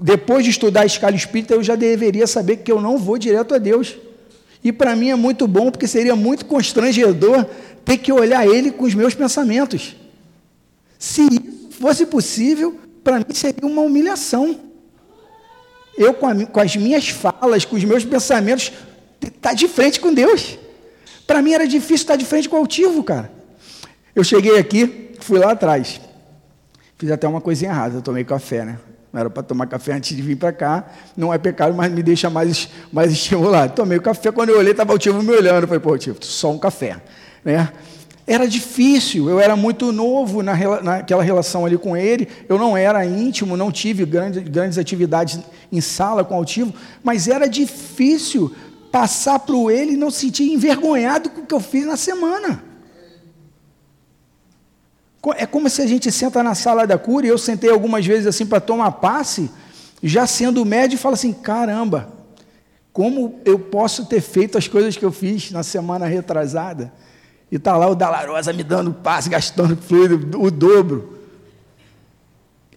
Depois 0.00 0.44
de 0.44 0.50
estudar 0.50 0.82
a 0.82 0.86
escala 0.86 1.16
espírita, 1.16 1.54
eu 1.54 1.62
já 1.64 1.74
deveria 1.74 2.26
saber 2.28 2.58
que 2.58 2.70
eu 2.70 2.80
não 2.80 2.96
vou 2.96 3.18
direto 3.18 3.54
a 3.54 3.58
Deus. 3.58 3.96
E 4.62 4.72
para 4.72 4.94
mim 4.94 5.10
é 5.10 5.16
muito 5.16 5.48
bom, 5.48 5.68
porque 5.68 5.88
seria 5.88 6.14
muito 6.14 6.46
constrangedor 6.46 7.44
ter 7.84 7.98
que 7.98 8.12
olhar 8.12 8.46
ele 8.46 8.70
com 8.70 8.84
os 8.84 8.94
meus 8.94 9.14
pensamentos. 9.14 9.96
Se 10.96 11.26
fosse 11.72 12.06
possível, 12.06 12.78
para 13.02 13.18
mim 13.18 13.34
seria 13.34 13.66
uma 13.66 13.82
humilhação. 13.82 14.60
Eu, 15.98 16.14
com, 16.14 16.28
a, 16.28 16.46
com 16.46 16.60
as 16.60 16.76
minhas 16.76 17.08
falas, 17.08 17.64
com 17.64 17.74
os 17.74 17.82
meus 17.82 18.04
pensamentos, 18.04 18.72
Está 19.26 19.52
de 19.52 19.68
frente 19.68 20.00
com 20.00 20.12
Deus. 20.12 20.58
Para 21.26 21.40
mim 21.40 21.52
era 21.52 21.66
difícil 21.66 21.96
estar 21.96 22.16
de 22.16 22.24
frente 22.24 22.48
com 22.48 22.56
o 22.56 22.60
altivo, 22.60 23.02
cara. 23.02 23.30
Eu 24.14 24.22
cheguei 24.22 24.58
aqui, 24.58 25.12
fui 25.20 25.38
lá 25.38 25.52
atrás. 25.52 26.00
Fiz 26.96 27.10
até 27.10 27.26
uma 27.26 27.40
coisinha 27.40 27.70
errada, 27.70 27.96
eu 27.96 28.02
tomei 28.02 28.24
café, 28.24 28.64
né? 28.64 28.78
Não 29.12 29.20
era 29.20 29.30
para 29.30 29.42
tomar 29.42 29.66
café 29.66 29.92
antes 29.92 30.16
de 30.16 30.22
vir 30.22 30.36
para 30.36 30.52
cá. 30.52 30.86
Não 31.16 31.32
é 31.32 31.38
pecado, 31.38 31.74
mas 31.74 31.90
me 31.92 32.02
deixa 32.02 32.28
mais, 32.28 32.68
mais 32.92 33.10
estimulado. 33.12 33.74
Tomei 33.74 33.98
o 33.98 34.02
café, 34.02 34.32
quando 34.32 34.50
eu 34.50 34.58
olhei, 34.58 34.72
estava 34.72 34.92
o 34.92 34.98
Tivo 34.98 35.22
me 35.22 35.30
olhando. 35.30 35.66
Falei, 35.66 35.80
pô, 35.80 35.96
Tivo, 35.96 36.18
só 36.20 36.50
um 36.50 36.58
café. 36.58 36.96
Né? 37.44 37.68
Era 38.26 38.48
difícil, 38.48 39.28
eu 39.28 39.38
era 39.38 39.54
muito 39.54 39.92
novo 39.92 40.42
na, 40.42 40.56
naquela 40.82 41.22
relação 41.22 41.66
ali 41.66 41.76
com 41.76 41.96
ele. 41.96 42.26
Eu 42.48 42.58
não 42.58 42.76
era 42.76 43.04
íntimo, 43.04 43.56
não 43.56 43.70
tive 43.70 44.04
grande, 44.04 44.40
grandes 44.40 44.78
atividades 44.78 45.38
em 45.70 45.80
sala 45.80 46.24
com 46.24 46.34
o 46.34 46.38
altivo, 46.38 46.72
mas 47.02 47.28
era 47.28 47.46
difícil 47.46 48.54
passar 48.90 49.38
para 49.40 49.54
ele 49.72 49.92
e 49.92 49.96
não 49.96 50.10
se 50.10 50.20
sentir 50.20 50.50
envergonhado 50.50 51.28
com 51.28 51.42
o 51.42 51.46
que 51.46 51.54
eu 51.54 51.60
fiz 51.60 51.84
na 51.84 51.96
semana. 51.96 52.73
É 55.36 55.46
como 55.46 55.70
se 55.70 55.80
a 55.80 55.86
gente 55.86 56.10
senta 56.12 56.42
na 56.42 56.54
sala 56.54 56.86
da 56.86 56.98
cura, 56.98 57.26
e 57.26 57.28
eu 57.28 57.38
sentei 57.38 57.70
algumas 57.70 58.04
vezes 58.04 58.26
assim 58.26 58.44
para 58.44 58.60
tomar 58.60 58.92
passe, 58.92 59.50
já 60.02 60.26
sendo 60.26 60.64
médio, 60.64 60.96
e 60.96 60.98
falo 60.98 61.14
assim: 61.14 61.32
caramba, 61.32 62.08
como 62.92 63.40
eu 63.44 63.58
posso 63.58 64.06
ter 64.06 64.20
feito 64.20 64.58
as 64.58 64.68
coisas 64.68 64.96
que 64.96 65.04
eu 65.04 65.12
fiz 65.12 65.50
na 65.50 65.62
semana 65.62 66.06
retrasada? 66.06 66.92
E 67.50 67.56
está 67.56 67.76
lá 67.76 67.88
o 67.88 67.94
Dalarosa 67.94 68.52
me 68.52 68.62
dando 68.62 68.92
passe, 68.92 69.28
gastando 69.28 69.76
fluido, 69.76 70.40
o 70.40 70.50
dobro. 70.50 71.18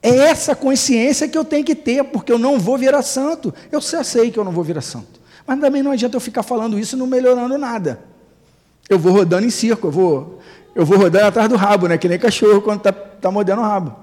É 0.02 0.16
essa 0.16 0.56
consciência 0.56 1.28
que 1.28 1.38
eu 1.38 1.44
tenho 1.44 1.66
que 1.66 1.76
ter, 1.76 2.04
porque 2.04 2.32
eu 2.32 2.38
não 2.38 2.60
vou 2.60 2.78
virar 2.78 3.02
santo. 3.02 3.54
Eu 3.72 3.82
já 3.82 4.04
sei 4.04 4.32
que 4.32 4.38
eu 4.38 4.44
não 4.44 4.52
vou 4.52 4.64
virar 4.64 4.82
santo. 4.82 5.20
Mas 5.46 5.60
também 5.60 5.82
não 5.82 5.92
adianta 5.92 6.16
eu 6.16 6.22
ficar 6.22 6.44
falando 6.44 6.78
isso 6.78 6.96
e 6.96 7.00
não 7.00 7.08
melhorando 7.08 7.58
nada. 7.58 8.00
Eu 8.90 9.00
vou 9.00 9.12
rodando 9.12 9.46
em 9.46 9.50
circo, 9.50 9.88
eu 9.88 9.92
vou, 9.92 10.40
eu 10.78 10.86
vou 10.86 10.96
rodando 10.96 11.26
atrás 11.26 11.50
do 11.50 11.56
rabo, 11.56 11.88
né? 11.88 11.98
que 11.98 12.08
nem 12.08 12.20
cachorro 12.20 12.62
quando 12.62 12.78
está 12.78 12.94
tá 12.94 13.32
mordendo 13.32 13.62
o 13.62 13.64
rabo. 13.64 13.96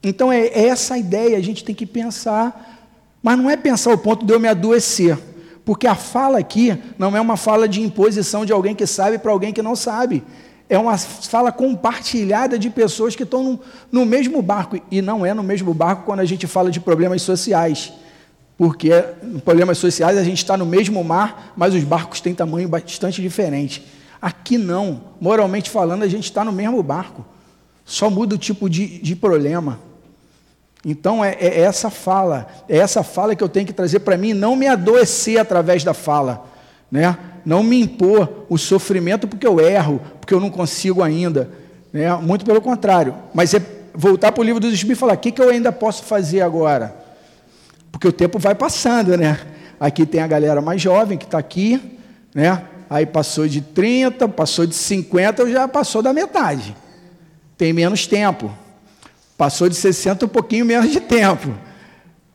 Então 0.00 0.30
é, 0.32 0.46
é 0.46 0.68
essa 0.68 0.96
ideia, 0.96 1.36
a 1.36 1.40
gente 1.40 1.64
tem 1.64 1.74
que 1.74 1.84
pensar, 1.84 2.86
mas 3.20 3.36
não 3.36 3.50
é 3.50 3.56
pensar 3.56 3.92
o 3.92 3.98
ponto 3.98 4.24
de 4.24 4.32
eu 4.32 4.38
me 4.38 4.46
adoecer, 4.46 5.18
porque 5.64 5.88
a 5.88 5.96
fala 5.96 6.38
aqui 6.38 6.80
não 6.96 7.16
é 7.16 7.20
uma 7.20 7.36
fala 7.36 7.66
de 7.68 7.82
imposição 7.82 8.46
de 8.46 8.52
alguém 8.52 8.76
que 8.76 8.86
sabe 8.86 9.18
para 9.18 9.32
alguém 9.32 9.52
que 9.52 9.60
não 9.60 9.74
sabe. 9.74 10.22
É 10.68 10.78
uma 10.78 10.96
fala 10.96 11.50
compartilhada 11.50 12.56
de 12.56 12.70
pessoas 12.70 13.16
que 13.16 13.24
estão 13.24 13.42
no, 13.42 13.60
no 13.90 14.06
mesmo 14.06 14.40
barco. 14.40 14.78
E 14.88 15.02
não 15.02 15.26
é 15.26 15.34
no 15.34 15.42
mesmo 15.42 15.74
barco 15.74 16.04
quando 16.04 16.20
a 16.20 16.24
gente 16.24 16.46
fala 16.46 16.70
de 16.70 16.78
problemas 16.78 17.22
sociais 17.22 17.92
porque 18.56 18.92
em 19.20 19.40
problemas 19.40 19.78
sociais 19.78 20.16
a 20.16 20.22
gente 20.22 20.38
está 20.38 20.56
no 20.56 20.64
mesmo 20.64 21.02
mar, 21.02 21.52
mas 21.56 21.74
os 21.74 21.82
barcos 21.82 22.20
têm 22.20 22.32
tamanho 22.32 22.68
bastante 22.68 23.20
diferente. 23.20 23.84
Aqui 24.24 24.56
não, 24.56 25.02
moralmente 25.20 25.68
falando, 25.68 26.02
a 26.02 26.08
gente 26.08 26.24
está 26.24 26.42
no 26.42 26.50
mesmo 26.50 26.82
barco, 26.82 27.22
só 27.84 28.08
muda 28.08 28.36
o 28.36 28.38
tipo 28.38 28.70
de, 28.70 28.98
de 29.02 29.14
problema. 29.14 29.78
Então 30.82 31.22
é, 31.22 31.36
é, 31.38 31.60
essa 31.60 31.90
fala, 31.90 32.48
é 32.66 32.78
essa 32.78 33.02
fala 33.02 33.36
que 33.36 33.44
eu 33.44 33.50
tenho 33.50 33.66
que 33.66 33.72
trazer 33.74 33.98
para 33.98 34.16
mim, 34.16 34.32
não 34.32 34.56
me 34.56 34.66
adoecer 34.66 35.38
através 35.38 35.84
da 35.84 35.92
fala, 35.92 36.46
né? 36.90 37.18
não 37.44 37.62
me 37.62 37.78
impor 37.78 38.46
o 38.48 38.56
sofrimento 38.56 39.28
porque 39.28 39.46
eu 39.46 39.60
erro, 39.60 40.00
porque 40.18 40.32
eu 40.32 40.40
não 40.40 40.48
consigo 40.48 41.02
ainda, 41.02 41.50
né? 41.92 42.10
muito 42.14 42.46
pelo 42.46 42.62
contrário, 42.62 43.14
mas 43.34 43.52
é 43.52 43.60
voltar 43.92 44.32
para 44.32 44.40
o 44.40 44.44
livro 44.44 44.58
dos 44.58 44.72
Espíritos 44.72 44.96
e 44.96 45.00
falar: 45.00 45.12
o 45.16 45.18
que, 45.18 45.32
que 45.32 45.42
eu 45.42 45.50
ainda 45.50 45.70
posso 45.70 46.02
fazer 46.02 46.40
agora? 46.40 46.96
Porque 47.92 48.08
o 48.08 48.12
tempo 48.12 48.38
vai 48.38 48.54
passando, 48.54 49.18
né? 49.18 49.38
Aqui 49.78 50.06
tem 50.06 50.22
a 50.22 50.26
galera 50.26 50.62
mais 50.62 50.80
jovem 50.80 51.18
que 51.18 51.26
está 51.26 51.36
aqui, 51.36 51.98
né? 52.34 52.64
Aí 52.94 53.04
passou 53.04 53.48
de 53.48 53.60
30, 53.60 54.28
passou 54.28 54.64
de 54.64 54.74
50, 54.76 55.50
já 55.50 55.66
passou 55.66 56.00
da 56.00 56.12
metade. 56.12 56.76
Tem 57.58 57.72
menos 57.72 58.06
tempo. 58.06 58.56
Passou 59.36 59.68
de 59.68 59.74
60, 59.74 60.26
um 60.26 60.28
pouquinho 60.28 60.64
menos 60.64 60.92
de 60.92 61.00
tempo. 61.00 61.58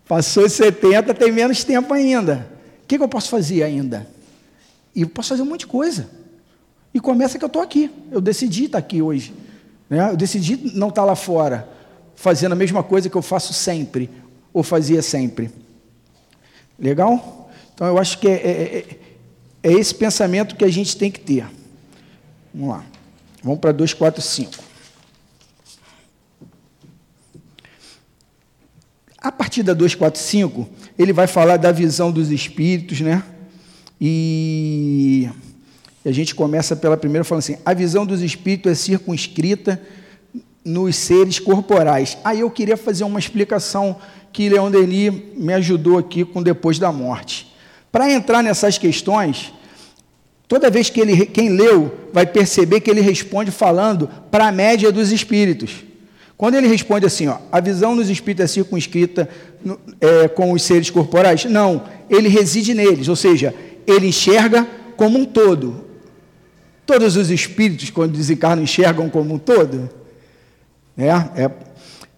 Passou 0.05 0.43
de 0.45 0.49
70, 0.49 1.14
tem 1.14 1.32
menos 1.32 1.64
tempo 1.64 1.93
ainda. 1.93 2.45
O 2.84 2.88
que, 2.88 2.97
que 2.97 3.01
eu 3.01 3.07
posso 3.07 3.30
fazer 3.30 3.64
ainda? 3.64 4.05
E 4.93 5.03
eu 5.03 5.07
posso 5.07 5.30
fazer 5.30 5.43
um 5.43 5.45
monte 5.45 5.62
de 5.62 5.68
coisa. 5.68 6.10
E 6.93 6.99
começa 6.99 7.39
que 7.39 7.45
eu 7.45 7.47
estou 7.47 7.62
aqui. 7.62 7.89
Eu 8.12 8.20
decidi 8.20 8.66
estar 8.66 8.80
aqui 8.80 9.01
hoje. 9.01 9.34
Né? 9.89 10.12
Eu 10.12 10.18
decidi 10.18 10.74
não 10.78 10.89
estar 10.89 11.05
lá 11.05 11.16
fora, 11.16 11.70
fazendo 12.16 12.51
a 12.51 12.55
mesma 12.57 12.84
coisa 12.84 13.10
que 13.10 13.16
eu 13.16 13.22
faço 13.22 13.53
sempre, 13.53 14.10
ou 14.51 14.62
fazia 14.62 15.01
sempre. 15.01 15.51
Legal? 16.78 17.49
Então 17.74 17.88
eu 17.88 17.97
acho 17.97 18.20
que 18.20 18.28
é, 18.28 18.34
é, 18.34 18.99
é, 19.62 19.72
esse 19.72 19.93
pensamento 19.93 20.55
que 20.55 20.64
a 20.64 20.72
gente 20.72 20.95
tem 20.95 21.12
que 21.12 21.20
ter. 21.20 21.45
Vamos 22.53 22.70
lá. 22.70 22.86
Vamos 23.43 23.60
para 23.60 23.72
2, 23.72 23.93
4, 23.93 24.22
5. 24.22 24.70
A 29.22 29.32
partir 29.32 29.64
da 29.64 29.74
245, 29.74 30.70
ele 30.97 31.12
vai 31.12 31.28
falar 31.28 31.57
da 31.57 31.72
visão 31.72 32.12
dos 32.12 32.32
espíritos, 32.32 33.01
né? 33.01 33.22
E 33.99 35.30
a 36.05 36.12
gente 36.12 36.34
começa 36.34 36.76
pela 36.76 36.95
primeira 36.95 37.26
falando 37.26 37.39
assim: 37.39 37.57
a 37.66 37.74
visão 37.74 38.05
dos 38.05 38.22
espíritos 38.22 38.72
é 38.72 38.76
circunscrita 38.76 39.82
nos 40.64 40.95
seres 40.95 41.38
corporais. 41.38 42.18
Aí 42.24 42.39
eu 42.39 42.49
queria 42.49 42.78
fazer 42.78 43.03
uma 43.03 43.20
explicação 43.20 43.97
que 44.32 44.47
Leon 44.47 44.72
Denis 44.72 45.14
me 45.36 45.53
ajudou 45.53 45.97
aqui 45.97 46.24
com 46.24 46.41
depois 46.41 46.80
da 46.80 46.91
morte. 46.91 47.49
Para 47.92 48.12
entrar 48.12 48.44
nessas 48.44 48.78
questões, 48.78 49.54
toda 50.48 50.70
vez 50.70 50.90
que 50.90 51.02
ele, 51.02 51.26
quem 51.26 51.50
leu 51.50 52.10
vai 52.14 52.26
perceber 52.26 52.80
que 52.82 52.90
ele 52.90 53.02
responde 53.02 53.52
falando 53.52 54.10
para 54.30 54.48
a 54.48 54.52
média 54.52 54.92
dos 54.92 55.12
espíritos. 55.12 55.84
Quando 56.38 56.56
ele 56.56 56.68
responde 56.68 57.06
assim, 57.06 57.28
ó, 57.28 57.38
a 57.52 57.60
visão 57.60 57.96
dos 57.96 58.10
espíritos 58.10 58.46
é 58.46 58.48
circunscrita 58.48 59.28
no, 59.64 59.78
é, 60.00 60.28
com 60.28 60.54
os 60.54 60.62
seres 60.62 60.90
corporais? 60.90 61.46
Não, 61.46 61.84
ele 62.10 62.30
reside 62.30 62.74
neles, 62.74 63.10
ou 63.10 63.16
seja, 63.16 63.54
ele 63.86 64.08
enxerga 64.08 64.66
como 64.96 65.20
um 65.20 65.26
todo. 65.26 65.86
Todos 66.86 67.18
os 67.18 67.30
espíritos, 67.30 67.90
quando 67.90 68.14
desencarnam, 68.14 68.64
enxergam 68.64 69.10
como 69.10 69.34
um 69.34 69.38
todo. 69.38 69.90
É, 70.98 71.10
é. 71.44 71.52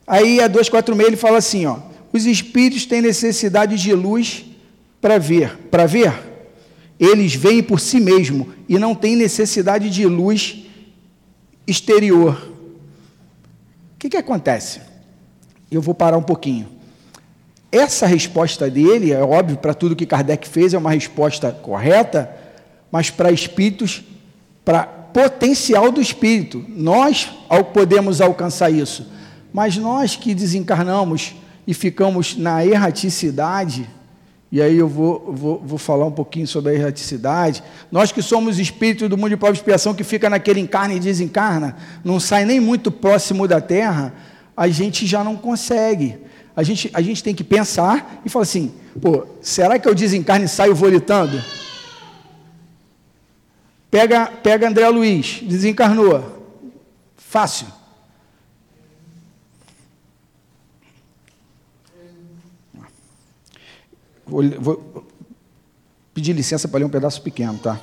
Aí 0.05 0.39
a 0.39 0.47
246 0.47 1.07
ele 1.07 1.17
fala 1.17 1.37
assim: 1.37 1.65
ó, 1.65 1.77
os 2.13 2.25
espíritos 2.25 2.85
têm 2.85 3.01
necessidade 3.01 3.75
de 3.75 3.93
luz 3.93 4.45
para 5.01 5.17
ver. 5.17 5.57
Para 5.69 5.85
ver, 5.85 6.13
eles 6.99 7.35
veem 7.35 7.63
por 7.63 7.79
si 7.79 7.99
mesmo 7.99 8.53
e 8.69 8.77
não 8.77 8.95
têm 8.95 9.15
necessidade 9.15 9.89
de 9.89 10.05
luz 10.05 10.65
exterior 11.67 12.51
que, 14.01 14.09
que 14.09 14.17
acontece? 14.17 14.81
Eu 15.69 15.79
vou 15.79 15.93
parar 15.93 16.17
um 16.17 16.23
pouquinho. 16.23 16.67
Essa 17.71 18.07
resposta 18.07 18.67
dele, 18.67 19.11
é 19.11 19.21
óbvio, 19.21 19.57
para 19.57 19.75
tudo 19.75 19.95
que 19.95 20.07
Kardec 20.07 20.47
fez, 20.47 20.73
é 20.73 20.77
uma 20.77 20.89
resposta 20.89 21.51
correta, 21.51 22.35
mas 22.91 23.11
para 23.11 23.31
espíritos, 23.31 24.03
para 24.65 24.85
potencial 24.85 25.91
do 25.91 26.01
espírito. 26.01 26.65
Nós 26.67 27.29
podemos 27.71 28.21
alcançar 28.21 28.71
isso. 28.71 29.05
Mas 29.53 29.77
nós 29.77 30.15
que 30.15 30.33
desencarnamos 30.33 31.35
e 31.67 31.73
ficamos 31.73 32.35
na 32.35 32.65
erraticidade, 32.65 33.87
e 34.51 34.61
aí 34.61 34.77
eu 34.77 34.87
vou, 34.87 35.31
vou, 35.33 35.61
vou 35.63 35.77
falar 35.77 36.05
um 36.05 36.11
pouquinho 36.11 36.45
sobre 36.45 36.73
a 36.73 36.75
erraticidade. 36.75 37.63
Nós 37.89 38.11
que 38.11 38.21
somos 38.21 38.59
espíritos 38.59 39.07
do 39.07 39.17
mundo 39.17 39.29
de 39.29 39.37
prova 39.37 39.53
expiação, 39.53 39.93
que 39.93 40.03
fica 40.03 40.29
naquele 40.29 40.59
encarna 40.59 40.93
e 40.93 40.99
desencarna, 40.99 41.77
não 42.03 42.19
sai 42.19 42.43
nem 42.43 42.59
muito 42.59 42.91
próximo 42.91 43.47
da 43.47 43.61
Terra, 43.61 44.13
a 44.55 44.67
gente 44.67 45.07
já 45.07 45.23
não 45.23 45.37
consegue. 45.37 46.17
A 46.53 46.63
gente, 46.63 46.89
a 46.93 47.01
gente 47.01 47.23
tem 47.23 47.33
que 47.33 47.45
pensar 47.45 48.21
e 48.25 48.29
falar 48.29 48.43
assim: 48.43 48.73
pô, 49.01 49.25
será 49.39 49.79
que 49.79 49.87
eu 49.87 49.95
desencarno 49.95 50.43
e 50.43 50.49
saio 50.49 50.75
volitando? 50.75 51.41
Pega, 53.89 54.25
pega 54.25 54.67
André 54.67 54.87
Luiz, 54.89 55.39
desencarnou. 55.43 56.45
Fácil. 57.15 57.67
Vou, 64.31 64.41
vou 64.61 65.05
pedir 66.13 66.31
licença 66.31 66.65
para 66.65 66.79
ler 66.79 66.85
um 66.85 66.89
pedaço 66.89 67.21
pequeno, 67.21 67.57
tá? 67.57 67.77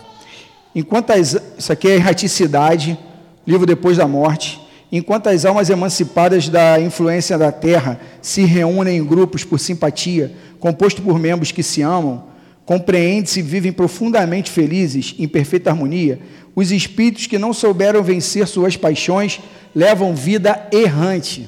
Enquanto 0.74 1.10
as, 1.10 1.36
isso 1.58 1.70
aqui 1.70 1.88
é 1.88 1.96
erraticidade, 1.96 2.98
livro 3.46 3.66
depois 3.66 3.98
da 3.98 4.08
morte. 4.08 4.58
Enquanto 4.90 5.26
as 5.26 5.44
almas 5.44 5.68
emancipadas 5.68 6.48
da 6.48 6.80
influência 6.80 7.36
da 7.36 7.52
terra 7.52 8.00
se 8.22 8.46
reúnem 8.46 8.96
em 8.96 9.04
grupos 9.04 9.44
por 9.44 9.60
simpatia, 9.60 10.34
composto 10.58 11.02
por 11.02 11.18
membros 11.18 11.52
que 11.52 11.62
se 11.62 11.82
amam, 11.82 12.24
compreendem-se 12.64 13.40
e 13.40 13.42
vivem 13.42 13.70
profundamente 13.70 14.50
felizes, 14.50 15.14
em 15.18 15.28
perfeita 15.28 15.68
harmonia, 15.68 16.18
os 16.56 16.72
espíritos 16.72 17.26
que 17.26 17.36
não 17.36 17.52
souberam 17.52 18.02
vencer 18.02 18.46
suas 18.46 18.74
paixões 18.74 19.38
levam 19.74 20.14
vida 20.14 20.66
errante, 20.72 21.46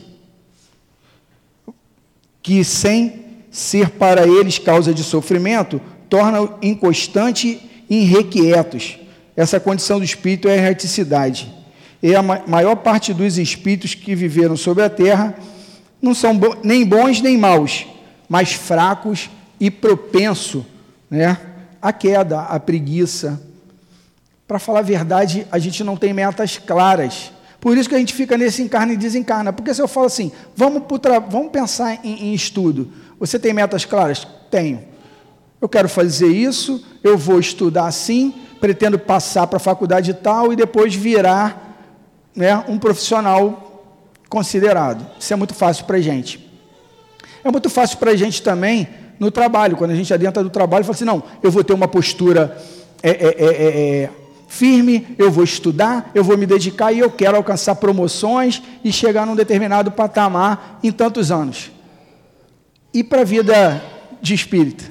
que 2.42 2.62
sem 2.62 3.29
ser 3.50 3.90
para 3.90 4.26
eles 4.26 4.58
causa 4.58 4.94
de 4.94 5.02
sofrimento, 5.02 5.80
torna-o 6.08 6.54
inconstante 6.62 7.60
e 7.88 8.02
irrequietos. 8.02 8.98
Essa 9.36 9.58
condição 9.58 9.98
do 9.98 10.04
espírito 10.04 10.48
é 10.48 10.52
a 10.52 10.56
erraticidade. 10.56 11.52
E 12.02 12.14
a 12.14 12.22
maior 12.22 12.76
parte 12.76 13.12
dos 13.12 13.36
espíritos 13.36 13.94
que 13.94 14.14
viveram 14.14 14.56
sobre 14.56 14.82
a 14.84 14.90
terra 14.90 15.34
não 16.00 16.14
são 16.14 16.38
nem 16.62 16.84
bons 16.84 17.20
nem 17.20 17.36
maus, 17.36 17.86
mas 18.28 18.52
fracos 18.52 19.28
e 19.58 19.70
propenso 19.70 20.64
né, 21.10 21.36
à 21.82 21.92
queda, 21.92 22.40
à 22.42 22.58
preguiça. 22.58 23.40
Para 24.48 24.58
falar 24.58 24.80
a 24.80 24.82
verdade, 24.82 25.46
a 25.52 25.58
gente 25.58 25.84
não 25.84 25.96
tem 25.96 26.12
metas 26.12 26.56
claras. 26.56 27.32
Por 27.60 27.76
isso 27.76 27.88
que 27.88 27.94
a 27.94 27.98
gente 27.98 28.14
fica 28.14 28.38
nesse 28.38 28.62
encarna 28.62 28.94
e 28.94 28.96
desencarna. 28.96 29.52
Porque 29.52 29.74
se 29.74 29.82
eu 29.82 29.86
falo 29.86 30.06
assim, 30.06 30.32
vamos, 30.56 30.82
vamos 31.28 31.52
pensar 31.52 32.00
em, 32.02 32.28
em 32.28 32.34
estudo, 32.34 32.90
você 33.20 33.38
tem 33.38 33.52
metas 33.52 33.84
claras? 33.84 34.26
Tenho. 34.50 34.82
Eu 35.60 35.68
quero 35.68 35.90
fazer 35.90 36.28
isso, 36.28 36.82
eu 37.04 37.18
vou 37.18 37.38
estudar 37.38 37.86
assim, 37.86 38.34
pretendo 38.58 38.98
passar 38.98 39.46
para 39.46 39.58
a 39.58 39.60
faculdade 39.60 40.14
tal 40.14 40.52
e 40.52 40.56
depois 40.56 40.94
virar 40.94 41.70
né, 42.34 42.64
um 42.66 42.78
profissional 42.78 43.84
considerado. 44.28 45.06
Isso 45.18 45.32
é 45.32 45.36
muito 45.36 45.52
fácil 45.52 45.84
para 45.84 45.98
a 45.98 46.00
gente. 46.00 46.50
É 47.44 47.50
muito 47.50 47.68
fácil 47.68 47.98
para 47.98 48.12
a 48.12 48.16
gente 48.16 48.42
também 48.42 48.88
no 49.18 49.30
trabalho, 49.30 49.76
quando 49.76 49.90
a 49.90 49.94
gente 49.94 50.12
adentra 50.14 50.42
do 50.42 50.48
trabalho, 50.48 50.84
fala 50.84 50.94
assim: 50.94 51.04
não, 51.04 51.22
eu 51.42 51.50
vou 51.50 51.62
ter 51.62 51.74
uma 51.74 51.86
postura 51.86 52.56
é, 53.02 53.10
é, 53.10 53.36
é, 53.38 54.02
é, 54.02 54.10
firme, 54.48 55.14
eu 55.18 55.30
vou 55.30 55.44
estudar, 55.44 56.10
eu 56.14 56.24
vou 56.24 56.38
me 56.38 56.46
dedicar 56.46 56.90
e 56.90 57.00
eu 57.00 57.10
quero 57.10 57.36
alcançar 57.36 57.74
promoções 57.74 58.62
e 58.82 58.90
chegar 58.90 59.26
num 59.26 59.36
determinado 59.36 59.90
patamar 59.90 60.78
em 60.82 60.90
tantos 60.90 61.30
anos. 61.30 61.70
E 62.92 63.04
para 63.04 63.22
a 63.22 63.24
vida 63.24 63.82
de 64.20 64.34
espírita? 64.34 64.84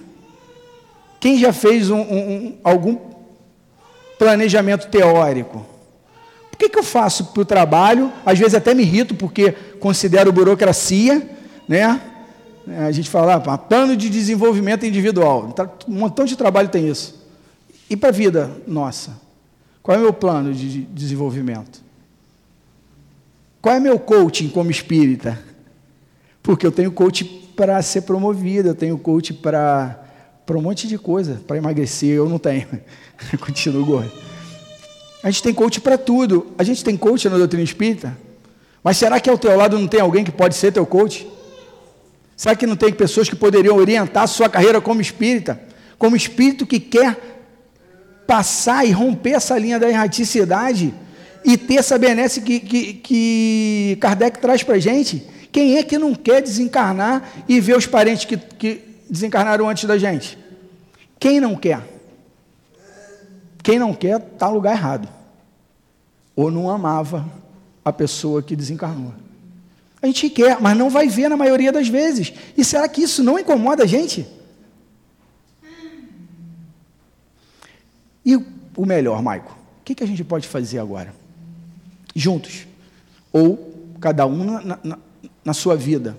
Quem 1.19 1.37
já 1.37 1.51
fez 1.51 1.89
um, 1.89 1.99
um, 1.99 2.57
algum 2.63 2.97
planejamento 4.17 4.87
teórico? 4.87 5.65
Por 6.49 6.57
que, 6.57 6.69
que 6.69 6.79
eu 6.79 6.83
faço 6.83 7.25
para 7.25 7.41
o 7.41 7.45
trabalho? 7.45 8.11
Às 8.25 8.39
vezes 8.39 8.55
até 8.55 8.73
me 8.73 8.83
irrito 8.83 9.15
porque 9.15 9.51
considero 9.79 10.31
burocracia, 10.31 11.29
né? 11.67 12.01
A 12.85 12.91
gente 12.91 13.09
fala, 13.09 13.35
ah, 13.35 13.57
plano 13.57 13.97
de 13.97 14.09
desenvolvimento 14.09 14.85
individual. 14.85 15.51
Tá, 15.53 15.69
um 15.87 15.93
montão 15.93 16.25
de 16.25 16.35
trabalho 16.35 16.69
tem 16.69 16.87
isso. 16.87 17.19
E 17.89 17.97
para 17.97 18.09
a 18.09 18.11
vida 18.11 18.51
nossa? 18.67 19.19
Qual 19.81 19.95
é 19.95 19.99
o 19.99 20.03
meu 20.03 20.13
plano 20.13 20.53
de 20.53 20.81
desenvolvimento? 20.81 21.81
Qual 23.61 23.75
é 23.75 23.79
meu 23.79 23.99
coaching 23.99 24.49
como 24.49 24.69
espírita? 24.69 25.39
Porque 26.43 26.65
eu 26.65 26.71
tenho 26.71 26.91
coach 26.91 27.48
para 27.59 27.81
ser 27.81 28.03
promovido, 28.03 28.69
eu 28.69 28.73
tenho 28.73 28.97
coach 28.97 29.33
para 29.33 30.05
para 30.45 30.57
um 30.57 30.61
monte 30.61 30.87
de 30.87 30.97
coisa, 30.97 31.41
para 31.45 31.57
emagrecer, 31.57 32.15
eu 32.15 32.27
não 32.27 32.39
tenho. 32.39 32.65
Continuo 33.39 33.85
gordo. 33.85 34.11
A 35.21 35.29
gente 35.29 35.43
tem 35.43 35.53
coach 35.53 35.81
para 35.81 35.95
tudo. 35.95 36.47
A 36.57 36.63
gente 36.63 36.83
tem 36.83 36.95
coach 36.97 37.27
na 37.29 37.37
doutrina 37.37 37.63
espírita. 37.63 38.17
Mas 38.81 38.97
será 38.97 39.19
que 39.19 39.29
ao 39.29 39.37
teu 39.37 39.55
lado 39.55 39.77
não 39.77 39.87
tem 39.87 39.99
alguém 39.99 40.23
que 40.23 40.31
pode 40.31 40.55
ser 40.55 40.71
teu 40.71 40.87
coach? 40.87 41.27
Será 42.35 42.55
que 42.55 42.65
não 42.65 42.75
tem 42.75 42.91
pessoas 42.91 43.29
que 43.29 43.35
poderiam 43.35 43.75
orientar 43.75 44.23
a 44.23 44.27
sua 44.27 44.49
carreira 44.49 44.81
como 44.81 45.01
espírita? 45.01 45.61
Como 45.99 46.15
espírito 46.15 46.65
que 46.65 46.79
quer 46.79 47.15
passar 48.25 48.87
e 48.87 48.91
romper 48.91 49.33
essa 49.33 49.55
linha 49.59 49.77
da 49.77 49.87
erraticidade 49.87 50.93
e 51.45 51.57
ter 51.57 51.75
essa 51.75 51.97
benesse 51.97 52.41
que, 52.41 52.59
que, 52.59 52.93
que 52.93 53.97
Kardec 53.99 54.39
traz 54.39 54.63
para 54.63 54.75
a 54.75 54.79
gente? 54.79 55.27
Quem 55.51 55.77
é 55.77 55.83
que 55.83 55.97
não 55.97 56.13
quer 56.13 56.41
desencarnar 56.41 57.43
e 57.47 57.59
ver 57.59 57.75
os 57.75 57.85
parentes 57.85 58.25
que, 58.25 58.37
que 58.37 58.81
desencarnaram 59.09 59.67
antes 59.67 59.85
da 59.85 59.97
gente? 59.97 60.37
Quem 61.19 61.39
não 61.39 61.55
quer? 61.55 61.81
Quem 63.63 63.79
não 63.79 63.93
quer 63.93 64.19
está 64.19 64.47
no 64.47 64.55
lugar 64.55 64.75
errado. 64.75 65.09
Ou 66.35 66.49
não 66.49 66.69
amava 66.69 67.25
a 67.83 67.91
pessoa 67.91 68.41
que 68.41 68.55
desencarnou. 68.55 69.13
A 70.01 70.07
gente 70.07 70.29
quer, 70.29 70.61
mas 70.61 70.77
não 70.77 70.89
vai 70.89 71.07
ver 71.07 71.29
na 71.29 71.35
maioria 71.35 71.71
das 71.71 71.89
vezes. 71.89 72.33
E 72.55 72.63
será 72.63 72.87
que 72.87 73.01
isso 73.01 73.23
não 73.23 73.37
incomoda 73.37 73.83
a 73.83 73.87
gente? 73.87 74.25
E 78.25 78.35
o 78.35 78.85
melhor, 78.85 79.21
Maico, 79.21 79.51
o 79.51 79.83
que, 79.83 79.95
que 79.95 80.03
a 80.03 80.07
gente 80.07 80.23
pode 80.23 80.47
fazer 80.47 80.79
agora? 80.79 81.13
Juntos. 82.15 82.65
Ou 83.33 83.73
cada 83.99 84.25
um 84.25 84.43
na, 84.43 84.79
na, 84.83 84.99
na 85.49 85.53
sua 85.53 85.75
vida. 85.75 86.15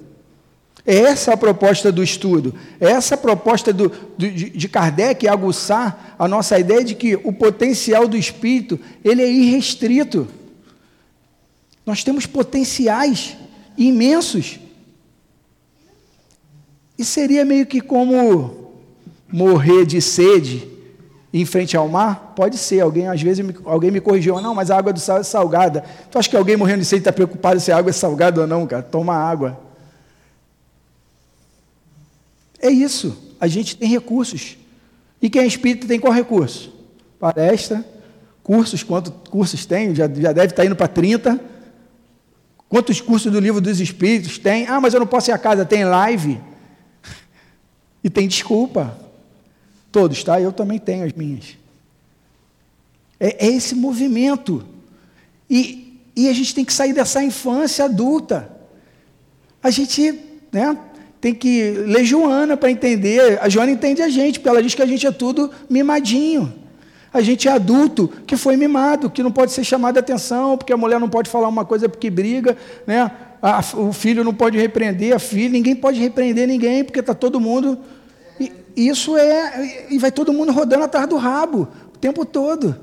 Essa 0.84 1.30
é 1.30 1.34
a 1.34 1.36
proposta 1.36 1.92
do 1.92 2.02
estudo. 2.02 2.52
Essa 2.80 3.14
é 3.14 3.16
a 3.16 3.18
proposta 3.18 3.72
do, 3.72 3.88
do, 4.18 4.28
de 4.28 4.68
Kardec 4.68 5.28
aguçar 5.28 6.16
a 6.18 6.26
nossa 6.26 6.58
ideia 6.58 6.82
de 6.82 6.96
que 6.96 7.14
o 7.14 7.32
potencial 7.32 8.08
do 8.08 8.16
espírito 8.16 8.80
ele 9.04 9.22
é 9.22 9.30
irrestrito. 9.30 10.26
Nós 11.86 12.02
temos 12.02 12.26
potenciais 12.26 13.36
imensos. 13.78 14.58
E 16.98 17.04
seria 17.04 17.44
meio 17.44 17.66
que 17.66 17.80
como 17.80 18.72
morrer 19.30 19.86
de 19.86 20.02
sede 20.02 20.68
em 21.32 21.44
frente 21.44 21.76
ao 21.76 21.88
mar? 21.88 22.32
Pode 22.34 22.58
ser. 22.58 22.80
Alguém 22.80 23.08
às 23.08 23.20
vezes 23.22 23.44
me, 23.44 23.54
alguém 23.64 23.90
me 23.90 24.00
corrigiu, 24.00 24.40
não, 24.40 24.54
mas 24.54 24.70
a 24.70 24.76
água 24.76 24.92
do 24.92 25.00
sal 25.00 25.18
é 25.18 25.22
salgada. 25.22 25.84
Tu 26.10 26.18
acha 26.18 26.28
que 26.28 26.36
alguém 26.36 26.56
morrendo 26.56 26.80
de 26.80 26.86
sede 26.86 27.00
está 27.00 27.12
preocupado 27.12 27.60
se 27.60 27.70
a 27.70 27.76
água 27.76 27.90
é 27.90 27.92
salgada 27.92 28.40
ou 28.40 28.46
não, 28.46 28.66
cara? 28.66 28.82
Toma 28.82 29.14
água. 29.14 29.58
É 32.60 32.70
isso. 32.70 33.34
A 33.40 33.46
gente 33.46 33.76
tem 33.76 33.88
recursos. 33.88 34.58
E 35.22 35.30
quem 35.30 35.42
é 35.42 35.46
espírita 35.46 35.86
tem 35.86 35.98
qual 36.00 36.12
recurso? 36.12 36.72
Palestra, 37.18 37.84
cursos, 38.42 38.82
quantos 38.82 39.12
cursos 39.30 39.66
tem? 39.66 39.94
Já, 39.94 40.08
já 40.08 40.32
deve 40.32 40.46
estar 40.46 40.64
indo 40.64 40.76
para 40.76 40.88
30. 40.88 41.40
Quantos 42.68 43.00
cursos 43.00 43.32
do 43.32 43.40
livro 43.40 43.60
dos 43.60 43.80
Espíritos 43.80 44.38
tem? 44.38 44.66
Ah, 44.68 44.80
mas 44.80 44.94
eu 44.94 45.00
não 45.00 45.06
posso 45.06 45.30
ir 45.30 45.32
a 45.32 45.38
casa, 45.38 45.64
tem 45.64 45.84
live. 45.84 46.40
E 48.02 48.08
tem 48.08 48.26
desculpa. 48.26 48.96
Todos, 49.92 50.22
tá? 50.22 50.40
Eu 50.40 50.52
também 50.52 50.78
tenho 50.78 51.04
as 51.04 51.12
minhas. 51.12 51.56
É, 53.18 53.46
é 53.46 53.50
esse 53.50 53.74
movimento. 53.74 54.64
E, 55.48 56.00
e 56.14 56.28
a 56.28 56.32
gente 56.32 56.54
tem 56.54 56.64
que 56.64 56.72
sair 56.72 56.92
dessa 56.92 57.22
infância 57.22 57.84
adulta. 57.84 58.50
A 59.62 59.70
gente 59.70 60.18
né, 60.52 60.76
tem 61.20 61.34
que 61.34 61.72
ler 61.86 62.04
Joana 62.04 62.56
para 62.56 62.70
entender. 62.70 63.38
A 63.42 63.48
Joana 63.48 63.72
entende 63.72 64.00
a 64.00 64.08
gente, 64.08 64.38
porque 64.38 64.48
ela 64.48 64.62
diz 64.62 64.74
que 64.74 64.82
a 64.82 64.86
gente 64.86 65.06
é 65.06 65.12
tudo 65.12 65.50
mimadinho. 65.68 66.60
A 67.12 67.20
gente 67.20 67.48
é 67.48 67.50
adulto 67.50 68.08
que 68.26 68.36
foi 68.36 68.56
mimado, 68.56 69.10
que 69.10 69.22
não 69.22 69.32
pode 69.32 69.52
ser 69.52 69.64
chamado 69.64 69.96
a 69.96 70.00
atenção, 70.00 70.56
porque 70.56 70.72
a 70.72 70.76
mulher 70.76 71.00
não 71.00 71.08
pode 71.08 71.28
falar 71.28 71.48
uma 71.48 71.64
coisa 71.64 71.88
porque 71.88 72.08
briga, 72.08 72.56
né? 72.86 73.10
A, 73.42 73.60
o 73.74 73.92
filho 73.92 74.22
não 74.22 74.32
pode 74.32 74.56
repreender 74.56 75.14
a 75.14 75.18
filha, 75.18 75.50
ninguém 75.50 75.74
pode 75.74 75.98
repreender 75.98 76.46
ninguém, 76.46 76.84
porque 76.84 77.00
está 77.00 77.14
todo 77.14 77.40
mundo. 77.40 77.78
Isso 78.76 79.16
é. 79.16 79.86
E 79.90 79.98
vai 79.98 80.12
todo 80.12 80.32
mundo 80.32 80.52
rodando 80.52 80.84
atrás 80.84 81.08
do 81.08 81.16
rabo 81.16 81.68
o 81.94 81.98
tempo 81.98 82.24
todo. 82.24 82.76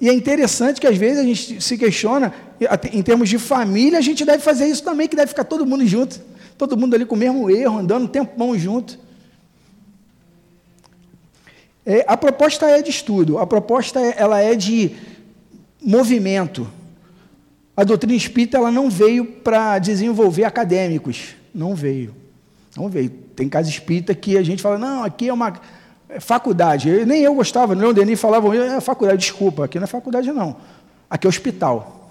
E 0.00 0.08
é 0.08 0.14
interessante 0.14 0.80
que 0.80 0.86
às 0.86 0.96
vezes 0.96 1.18
a 1.18 1.24
gente 1.24 1.60
se 1.60 1.76
questiona, 1.76 2.32
em 2.90 3.02
termos 3.02 3.28
de 3.28 3.38
família, 3.38 3.98
a 3.98 4.02
gente 4.02 4.24
deve 4.24 4.42
fazer 4.42 4.66
isso 4.66 4.82
também, 4.82 5.06
que 5.06 5.14
deve 5.14 5.28
ficar 5.28 5.44
todo 5.44 5.66
mundo 5.66 5.86
junto. 5.86 6.20
Todo 6.56 6.76
mundo 6.76 6.94
ali 6.94 7.04
com 7.04 7.14
o 7.14 7.18
mesmo 7.18 7.50
erro, 7.50 7.78
andando 7.78 8.04
um 8.04 8.08
tempão 8.08 8.58
junto. 8.58 8.98
É, 11.84 12.04
a 12.06 12.16
proposta 12.16 12.66
é 12.66 12.80
de 12.82 12.90
estudo, 12.90 13.38
a 13.38 13.46
proposta 13.46 14.00
é, 14.00 14.14
ela 14.16 14.40
é 14.40 14.54
de 14.54 14.92
movimento. 15.82 16.70
A 17.76 17.84
doutrina 17.84 18.14
espírita 18.14 18.58
ela 18.58 18.70
não 18.70 18.90
veio 18.90 19.24
para 19.24 19.78
desenvolver 19.78 20.44
acadêmicos, 20.44 21.34
não 21.54 21.74
veio. 21.74 22.14
Não 22.76 22.88
veio. 22.88 23.10
Tem 23.34 23.48
casa 23.48 23.68
espírita 23.68 24.14
que 24.14 24.36
a 24.36 24.42
gente 24.42 24.62
fala, 24.62 24.78
não, 24.78 25.04
aqui 25.04 25.28
é 25.28 25.32
uma 25.32 25.54
faculdade. 26.18 26.88
Eu, 26.88 27.06
nem 27.06 27.22
eu 27.22 27.34
gostava, 27.34 27.72
o 27.72 27.76
Leon 27.76 27.92
Denis 27.92 28.20
falava, 28.20 28.54
é 28.56 28.80
faculdade, 28.80 29.18
desculpa, 29.20 29.64
aqui 29.64 29.78
não 29.78 29.84
é 29.84 29.86
faculdade 29.86 30.32
não. 30.32 30.56
Aqui 31.08 31.26
é 31.26 31.28
hospital. 31.28 32.10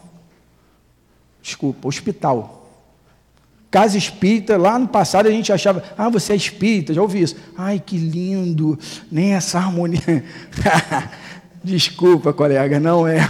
Desculpa, 1.42 1.88
hospital. 1.88 2.68
Casa 3.72 3.98
espírita, 3.98 4.58
lá 4.58 4.80
no 4.80 4.88
passado 4.88 5.28
a 5.28 5.32
gente 5.32 5.54
achava, 5.54 5.84
ah, 5.98 6.10
você 6.10 6.34
é 6.34 6.36
espírita, 6.36 6.94
já 6.94 7.02
ouvi 7.02 7.22
isso. 7.22 7.36
Ai, 7.56 7.82
que 7.84 7.98
lindo, 7.98 8.78
nem 9.12 9.34
essa 9.34 9.60
harmonia. 9.60 10.24
Desculpa, 11.64 12.34
colega, 12.34 12.80
não 12.80 13.08
é. 13.08 13.30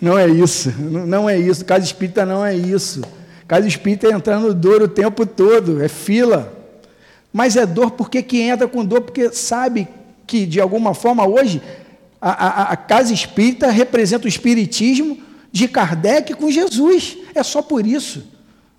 Não 0.00 0.18
é 0.18 0.28
isso, 0.28 0.72
não 0.80 1.28
é 1.28 1.38
isso. 1.38 1.64
Casa 1.64 1.84
espírita 1.84 2.24
não 2.24 2.44
é 2.44 2.54
isso. 2.54 3.02
Casa 3.46 3.66
espírita 3.66 4.08
é 4.08 4.12
entrando 4.12 4.52
dor 4.52 4.82
o 4.82 4.88
tempo 4.88 5.24
todo, 5.24 5.82
é 5.82 5.88
fila. 5.88 6.57
Mas 7.32 7.56
é 7.56 7.66
dor 7.66 7.92
porque 7.92 8.22
que 8.22 8.40
entra 8.40 8.66
com 8.66 8.84
dor, 8.84 9.02
porque 9.02 9.30
sabe 9.32 9.86
que, 10.26 10.46
de 10.46 10.60
alguma 10.60 10.94
forma, 10.94 11.26
hoje, 11.26 11.62
a, 12.20 12.30
a, 12.30 12.62
a 12.72 12.76
casa 12.76 13.12
espírita 13.12 13.70
representa 13.70 14.26
o 14.26 14.28
espiritismo 14.28 15.18
de 15.52 15.68
Kardec 15.68 16.34
com 16.34 16.50
Jesus. 16.50 17.16
É 17.34 17.42
só 17.42 17.62
por 17.62 17.86
isso. 17.86 18.24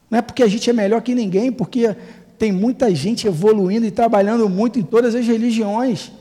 Não 0.09 0.19
é 0.19 0.21
porque 0.21 0.43
a 0.43 0.47
gente 0.47 0.69
é 0.69 0.73
melhor 0.73 1.01
que 1.01 1.13
ninguém, 1.13 1.51
porque 1.51 1.95
tem 2.37 2.51
muita 2.51 2.93
gente 2.95 3.27
evoluindo 3.27 3.85
e 3.85 3.91
trabalhando 3.91 4.49
muito 4.49 4.79
em 4.79 4.83
todas 4.83 5.13
as 5.13 5.25
religiões. 5.25 6.11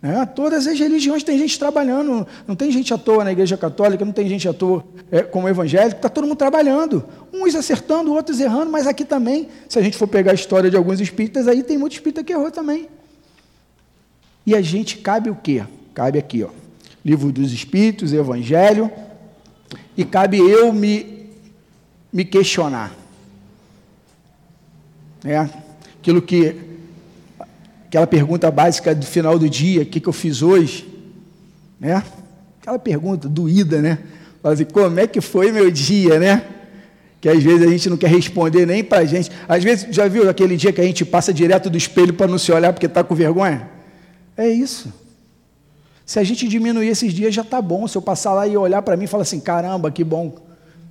É, 0.00 0.24
todas 0.26 0.66
as 0.68 0.78
religiões 0.78 1.24
tem 1.24 1.36
gente 1.36 1.58
trabalhando, 1.58 2.24
não 2.46 2.54
tem 2.54 2.70
gente 2.70 2.94
à 2.94 2.98
toa 2.98 3.24
na 3.24 3.32
igreja 3.32 3.56
católica, 3.56 4.04
não 4.04 4.12
tem 4.12 4.28
gente 4.28 4.48
à 4.48 4.52
toa 4.52 4.84
é, 5.10 5.22
como 5.22 5.48
evangélico, 5.48 5.96
está 5.96 6.08
todo 6.08 6.24
mundo 6.24 6.36
trabalhando, 6.36 7.04
uns 7.32 7.56
acertando, 7.56 8.12
outros 8.12 8.38
errando, 8.38 8.70
mas 8.70 8.86
aqui 8.86 9.04
também, 9.04 9.48
se 9.68 9.76
a 9.76 9.82
gente 9.82 9.96
for 9.96 10.06
pegar 10.06 10.30
a 10.30 10.34
história 10.34 10.70
de 10.70 10.76
alguns 10.76 11.00
espíritas, 11.00 11.48
aí 11.48 11.64
tem 11.64 11.76
muito 11.76 11.94
espírita 11.94 12.22
que 12.22 12.32
errou 12.32 12.48
também. 12.48 12.88
E 14.46 14.54
a 14.54 14.60
gente 14.62 14.98
cabe 14.98 15.30
o 15.30 15.34
quê? 15.34 15.64
Cabe 15.92 16.16
aqui, 16.16 16.44
ó, 16.44 16.50
livro 17.04 17.32
dos 17.32 17.52
espíritos, 17.52 18.12
evangelho, 18.12 18.88
e 19.96 20.04
cabe 20.04 20.38
eu 20.38 20.72
me, 20.72 21.28
me 22.12 22.24
questionar. 22.24 22.94
É, 25.24 25.38
aquilo 25.98 26.22
que, 26.22 26.54
aquela 27.88 28.06
pergunta 28.06 28.50
básica 28.50 28.94
do 28.94 29.06
final 29.06 29.38
do 29.38 29.48
dia, 29.48 29.82
o 29.82 29.86
que, 29.86 29.98
que 29.98 30.08
eu 30.08 30.12
fiz 30.12 30.42
hoje? 30.42 30.86
Né? 31.80 32.02
Aquela 32.60 32.78
pergunta 32.78 33.26
doída, 33.28 33.80
né? 33.80 33.98
Assim, 34.44 34.66
como 34.66 35.00
é 35.00 35.06
que 35.06 35.20
foi 35.22 35.50
meu 35.50 35.70
dia, 35.70 36.20
né? 36.20 36.44
Que 37.18 37.28
às 37.28 37.42
vezes 37.42 37.66
a 37.66 37.70
gente 37.70 37.88
não 37.88 37.96
quer 37.96 38.10
responder 38.10 38.66
nem 38.66 38.84
para 38.84 38.98
a 38.98 39.04
gente. 39.04 39.30
Às 39.48 39.64
vezes, 39.64 39.88
já 39.90 40.06
viu 40.06 40.28
aquele 40.28 40.56
dia 40.56 40.72
que 40.72 40.80
a 40.80 40.84
gente 40.84 41.04
passa 41.04 41.32
direto 41.32 41.70
do 41.70 41.78
espelho 41.78 42.12
para 42.12 42.26
não 42.26 42.38
se 42.38 42.52
olhar 42.52 42.72
porque 42.72 42.86
está 42.86 43.02
com 43.02 43.14
vergonha? 43.14 43.68
É 44.36 44.48
isso. 44.48 44.92
Se 46.04 46.18
a 46.18 46.24
gente 46.24 46.46
diminuir 46.46 46.88
esses 46.88 47.12
dias, 47.12 47.34
já 47.34 47.42
está 47.42 47.60
bom. 47.60 47.88
Se 47.88 47.96
eu 47.96 48.02
passar 48.02 48.34
lá 48.34 48.46
e 48.46 48.56
olhar 48.56 48.82
para 48.82 48.96
mim 48.96 49.04
e 49.04 49.08
falar 49.08 49.22
assim: 49.22 49.40
caramba, 49.40 49.90
que 49.90 50.04
bom, 50.04 50.36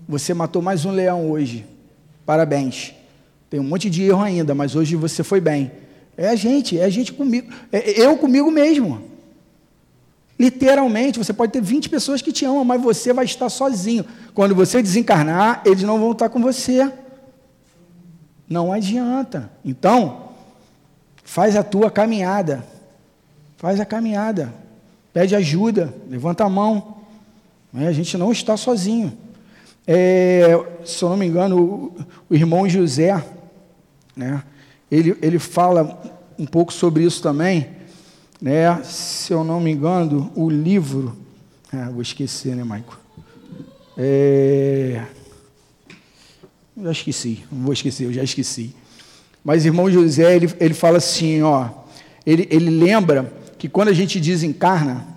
você 0.09 0.33
matou 0.33 0.61
mais 0.61 0.83
um 0.83 0.91
leão 0.91 1.29
hoje. 1.29 1.63
Parabéns. 2.25 2.93
Tem 3.49 3.59
um 3.59 3.63
monte 3.63 3.89
de 3.89 4.03
erro 4.03 4.21
ainda, 4.21 4.53
mas 4.53 4.75
hoje 4.75 4.95
você 4.95 5.23
foi 5.23 5.39
bem. 5.39 5.71
É 6.17 6.29
a 6.29 6.35
gente, 6.35 6.79
é 6.79 6.83
a 6.83 6.89
gente 6.89 7.13
comigo. 7.13 7.53
É 7.71 8.01
eu 8.01 8.17
comigo 8.17 8.49
mesmo. 8.49 9.01
Literalmente, 10.39 11.17
você 11.19 11.31
pode 11.31 11.51
ter 11.51 11.61
20 11.61 11.89
pessoas 11.89 12.21
que 12.21 12.31
te 12.31 12.43
amam, 12.43 12.65
mas 12.65 12.81
você 12.81 13.13
vai 13.13 13.25
estar 13.25 13.49
sozinho. 13.49 14.05
Quando 14.33 14.55
você 14.55 14.81
desencarnar, 14.81 15.61
eles 15.63 15.83
não 15.83 15.99
vão 15.99 16.11
estar 16.11 16.29
com 16.29 16.41
você. 16.41 16.91
Não 18.49 18.73
adianta. 18.73 19.51
Então, 19.63 20.29
faz 21.23 21.55
a 21.55 21.63
tua 21.63 21.91
caminhada. 21.91 22.65
Faz 23.57 23.79
a 23.79 23.85
caminhada. 23.85 24.53
Pede 25.13 25.35
ajuda, 25.35 25.93
levanta 26.09 26.43
a 26.43 26.49
mão. 26.49 26.97
A 27.73 27.91
gente 27.91 28.17
não 28.17 28.31
está 28.31 28.57
sozinho. 28.57 29.15
É, 29.85 30.49
se 30.85 31.03
eu 31.03 31.09
não 31.09 31.17
me 31.17 31.25
engano, 31.25 31.59
o, 31.59 31.95
o 32.29 32.35
irmão 32.35 32.67
José, 32.67 33.23
né? 34.15 34.43
Ele, 34.91 35.17
ele 35.21 35.39
fala 35.39 36.01
um 36.37 36.45
pouco 36.45 36.71
sobre 36.71 37.03
isso 37.03 37.21
também, 37.21 37.67
né? 38.41 38.81
se 38.83 39.33
eu 39.33 39.43
não 39.43 39.59
me 39.59 39.71
engano, 39.71 40.31
o 40.35 40.49
livro. 40.49 41.15
Ah, 41.71 41.89
vou 41.91 42.01
esquecer, 42.01 42.55
né, 42.55 42.63
Maico? 42.63 42.97
É, 43.97 45.03
já 46.81 46.91
esqueci, 46.91 47.43
não 47.51 47.63
vou 47.63 47.73
esquecer, 47.73 48.05
eu 48.05 48.13
já 48.13 48.23
esqueci. 48.23 48.75
Mas 49.43 49.65
irmão 49.65 49.89
José, 49.89 50.35
ele, 50.35 50.53
ele 50.59 50.73
fala 50.73 50.97
assim, 50.97 51.41
ó, 51.41 51.69
ele, 52.25 52.47
ele 52.51 52.69
lembra 52.69 53.33
que 53.57 53.67
quando 53.67 53.87
a 53.87 53.93
gente 53.93 54.19
desencarna, 54.19 55.07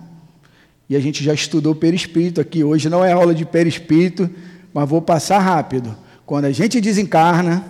e 0.89 0.95
a 0.95 0.99
gente 0.99 1.23
já 1.23 1.33
estudou 1.33 1.73
perispírito 1.73 2.41
aqui, 2.41 2.63
hoje 2.63 2.89
não 2.89 3.05
é 3.05 3.11
aula 3.13 3.33
de 3.33 3.45
perispírito, 3.45 4.29
mas 4.73 4.89
vou 4.89 5.01
passar 5.01 5.39
rápido. 5.39 5.95
Quando 6.25 6.45
a 6.45 6.51
gente 6.51 6.81
desencarna, 6.81 7.65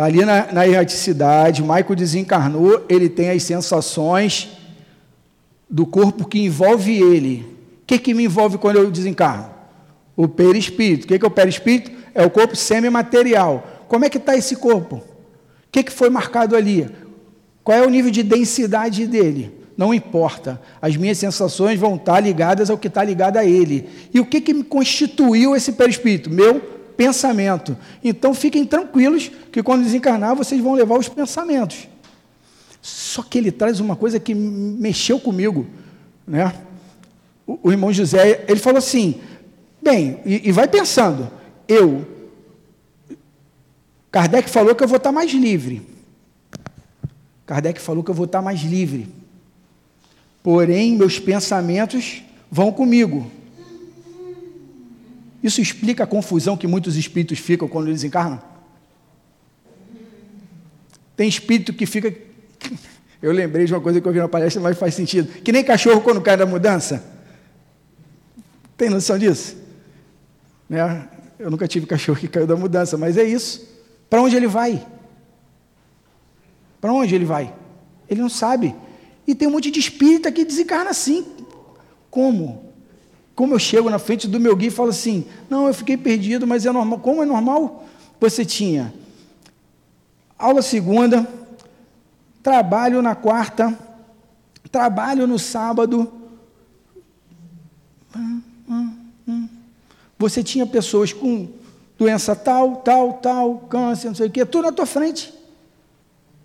Está 0.00 0.06
ali 0.06 0.24
na, 0.24 0.50
na 0.50 0.66
erraticidade, 0.66 1.60
Michael 1.60 1.94
desencarnou, 1.94 2.86
ele 2.88 3.06
tem 3.06 3.28
as 3.28 3.42
sensações 3.42 4.48
do 5.68 5.84
corpo 5.84 6.26
que 6.26 6.38
envolve 6.38 6.90
ele. 6.90 7.46
O 7.82 7.86
que, 7.86 7.98
que 7.98 8.14
me 8.14 8.24
envolve 8.24 8.56
quando 8.56 8.76
eu 8.76 8.90
desencarno? 8.90 9.50
O 10.16 10.26
perispírito. 10.26 11.04
O 11.04 11.08
que, 11.08 11.18
que 11.18 11.24
é 11.26 11.28
o 11.28 11.30
perispírito? 11.30 11.90
É 12.14 12.24
o 12.24 12.30
corpo 12.30 12.56
semimaterial. 12.56 13.84
Como 13.88 14.06
é 14.06 14.08
que 14.08 14.16
está 14.16 14.34
esse 14.34 14.56
corpo? 14.56 14.96
O 14.96 15.02
que, 15.70 15.82
que 15.82 15.92
foi 15.92 16.08
marcado 16.08 16.56
ali? 16.56 16.88
Qual 17.62 17.76
é 17.76 17.86
o 17.86 17.90
nível 17.90 18.10
de 18.10 18.22
densidade 18.22 19.06
dele? 19.06 19.52
Não 19.76 19.92
importa. 19.92 20.58
As 20.80 20.96
minhas 20.96 21.18
sensações 21.18 21.78
vão 21.78 21.96
estar 21.96 22.20
ligadas 22.20 22.70
ao 22.70 22.78
que 22.78 22.88
está 22.88 23.04
ligado 23.04 23.36
a 23.36 23.44
ele. 23.44 23.86
E 24.14 24.18
o 24.18 24.24
que, 24.24 24.40
que 24.40 24.54
me 24.54 24.64
constituiu 24.64 25.54
esse 25.54 25.72
perispírito? 25.72 26.30
Meu 26.30 26.79
pensamento. 27.00 27.76
Então 28.04 28.34
fiquem 28.34 28.66
tranquilos 28.66 29.30
que 29.50 29.62
quando 29.62 29.84
desencarnar 29.84 30.36
vocês 30.36 30.60
vão 30.60 30.74
levar 30.74 30.98
os 30.98 31.08
pensamentos. 31.08 31.88
Só 32.82 33.22
que 33.22 33.38
ele 33.38 33.50
traz 33.50 33.80
uma 33.80 33.96
coisa 33.96 34.20
que 34.20 34.34
mexeu 34.34 35.18
comigo, 35.18 35.66
né? 36.26 36.52
O, 37.46 37.58
o 37.62 37.70
irmão 37.70 37.90
José, 37.90 38.44
ele 38.46 38.60
falou 38.60 38.78
assim: 38.78 39.20
bem, 39.82 40.20
e, 40.26 40.48
e 40.48 40.52
vai 40.52 40.68
pensando, 40.68 41.30
eu, 41.66 42.06
Kardec 44.10 44.50
falou 44.50 44.74
que 44.74 44.84
eu 44.84 44.88
vou 44.88 44.98
estar 44.98 45.12
mais 45.12 45.30
livre. 45.32 45.82
Kardec 47.46 47.80
falou 47.80 48.04
que 48.04 48.10
eu 48.10 48.14
vou 48.14 48.26
estar 48.26 48.42
mais 48.42 48.60
livre 48.60 49.08
porém 50.42 50.96
meus 50.96 51.18
pensamentos 51.18 52.22
vão 52.50 52.72
comigo. 52.72 53.30
Isso 55.42 55.60
explica 55.60 56.04
a 56.04 56.06
confusão 56.06 56.56
que 56.56 56.66
muitos 56.66 56.96
espíritos 56.96 57.38
ficam 57.38 57.66
quando 57.66 57.88
eles 57.88 58.04
encarnam? 58.04 58.42
Tem 61.16 61.28
espírito 61.28 61.72
que 61.72 61.86
fica. 61.86 62.12
Eu 63.22 63.32
lembrei 63.32 63.66
de 63.66 63.74
uma 63.74 63.80
coisa 63.82 64.00
que 64.00 64.08
eu 64.08 64.12
vi 64.14 64.18
na 64.18 64.28
palestra, 64.28 64.62
mas 64.62 64.78
faz 64.78 64.94
sentido. 64.94 65.30
Que 65.42 65.52
nem 65.52 65.62
cachorro 65.62 66.00
quando 66.00 66.22
cai 66.22 66.38
da 66.38 66.46
mudança. 66.46 67.04
Tem 68.78 68.88
noção 68.88 69.18
disso? 69.18 69.58
Né? 70.66 71.06
Eu 71.38 71.50
nunca 71.50 71.68
tive 71.68 71.84
cachorro 71.84 72.18
que 72.18 72.26
caiu 72.26 72.46
da 72.46 72.56
mudança, 72.56 72.96
mas 72.96 73.18
é 73.18 73.24
isso. 73.24 73.68
Para 74.08 74.22
onde 74.22 74.36
ele 74.36 74.46
vai? 74.46 74.86
Para 76.80 76.94
onde 76.94 77.14
ele 77.14 77.26
vai? 77.26 77.52
Ele 78.08 78.22
não 78.22 78.30
sabe. 78.30 78.74
E 79.26 79.34
tem 79.34 79.46
um 79.46 79.50
monte 79.50 79.70
de 79.70 79.78
espírita 79.78 80.32
que 80.32 80.42
desencarna 80.42 80.88
assim. 80.88 81.26
Como? 82.10 82.69
Como 83.40 83.54
eu 83.54 83.58
chego 83.58 83.88
na 83.88 83.98
frente 83.98 84.28
do 84.28 84.38
meu 84.38 84.54
guia 84.54 84.68
e 84.68 84.70
falo 84.70 84.90
assim: 84.90 85.24
não, 85.48 85.66
eu 85.66 85.72
fiquei 85.72 85.96
perdido, 85.96 86.46
mas 86.46 86.66
é 86.66 86.70
normal. 86.70 86.98
Como 86.98 87.22
é 87.22 87.24
normal? 87.24 87.86
Você 88.20 88.44
tinha 88.44 88.92
aula 90.38 90.60
segunda, 90.60 91.26
trabalho 92.42 93.00
na 93.00 93.14
quarta, 93.14 93.74
trabalho 94.70 95.26
no 95.26 95.38
sábado. 95.38 96.12
Você 100.18 100.44
tinha 100.44 100.66
pessoas 100.66 101.14
com 101.14 101.48
doença 101.96 102.36
tal, 102.36 102.76
tal, 102.76 103.14
tal, 103.14 103.58
câncer, 103.60 104.08
não 104.08 104.14
sei 104.14 104.26
o 104.26 104.30
quê, 104.30 104.44
tudo 104.44 104.64
na 104.66 104.72
tua 104.72 104.84
frente. 104.84 105.32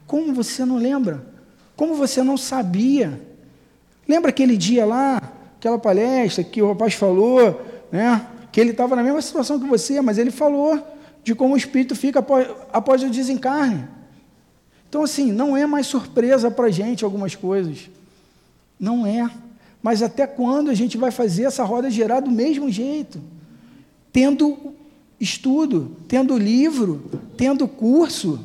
Como 0.07 0.33
você 0.33 0.63
não 0.63 0.77
lembra? 0.77 1.27
Como 1.75 1.93
você 1.93 2.23
não 2.23 2.37
sabia? 2.37 3.21
Lembra 4.07 4.29
aquele 4.29 4.55
dia 4.55 4.85
lá, 4.85 5.24
aquela 5.65 5.79
palestra 5.79 6.43
que 6.43 6.61
o 6.61 6.67
rapaz 6.67 6.93
falou, 6.93 7.59
né? 7.91 8.27
Que 8.51 8.61
ele 8.61 8.69
estava 8.69 8.95
na 8.95 9.01
mesma 9.01 9.21
situação 9.21 9.59
que 9.59 9.65
você, 9.65 9.99
mas 9.99 10.19
ele 10.19 10.29
falou 10.29 10.79
de 11.23 11.33
como 11.33 11.55
o 11.55 11.57
espírito 11.57 11.95
fica 11.95 12.19
após, 12.19 12.47
após 12.71 13.01
o 13.01 13.09
desencarne. 13.09 13.87
Então, 14.87 15.03
assim, 15.03 15.31
não 15.31 15.57
é 15.57 15.65
mais 15.65 15.87
surpresa 15.87 16.51
para 16.51 16.67
a 16.67 16.71
gente 16.71 17.03
algumas 17.03 17.33
coisas. 17.33 17.89
Não 18.79 19.07
é. 19.07 19.27
Mas 19.81 20.03
até 20.03 20.27
quando 20.27 20.69
a 20.69 20.75
gente 20.75 20.97
vai 20.97 21.09
fazer 21.09 21.45
essa 21.45 21.63
roda 21.63 21.89
girar 21.89 22.21
do 22.21 22.29
mesmo 22.29 22.69
jeito? 22.69 23.19
Tendo 24.13 24.73
estudo, 25.19 25.97
tendo 26.07 26.37
livro, 26.37 27.03
tendo 27.35 27.67
curso. 27.67 28.39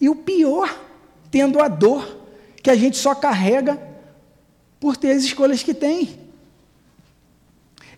E 0.00 0.08
o 0.08 0.16
pior 0.16 0.74
tendo 1.30 1.60
a 1.60 1.68
dor 1.68 2.16
que 2.62 2.70
a 2.70 2.74
gente 2.74 2.96
só 2.96 3.14
carrega 3.14 3.87
por 4.80 4.96
ter 4.96 5.12
as 5.12 5.24
escolhas 5.24 5.62
que 5.62 5.74
tem. 5.74 6.18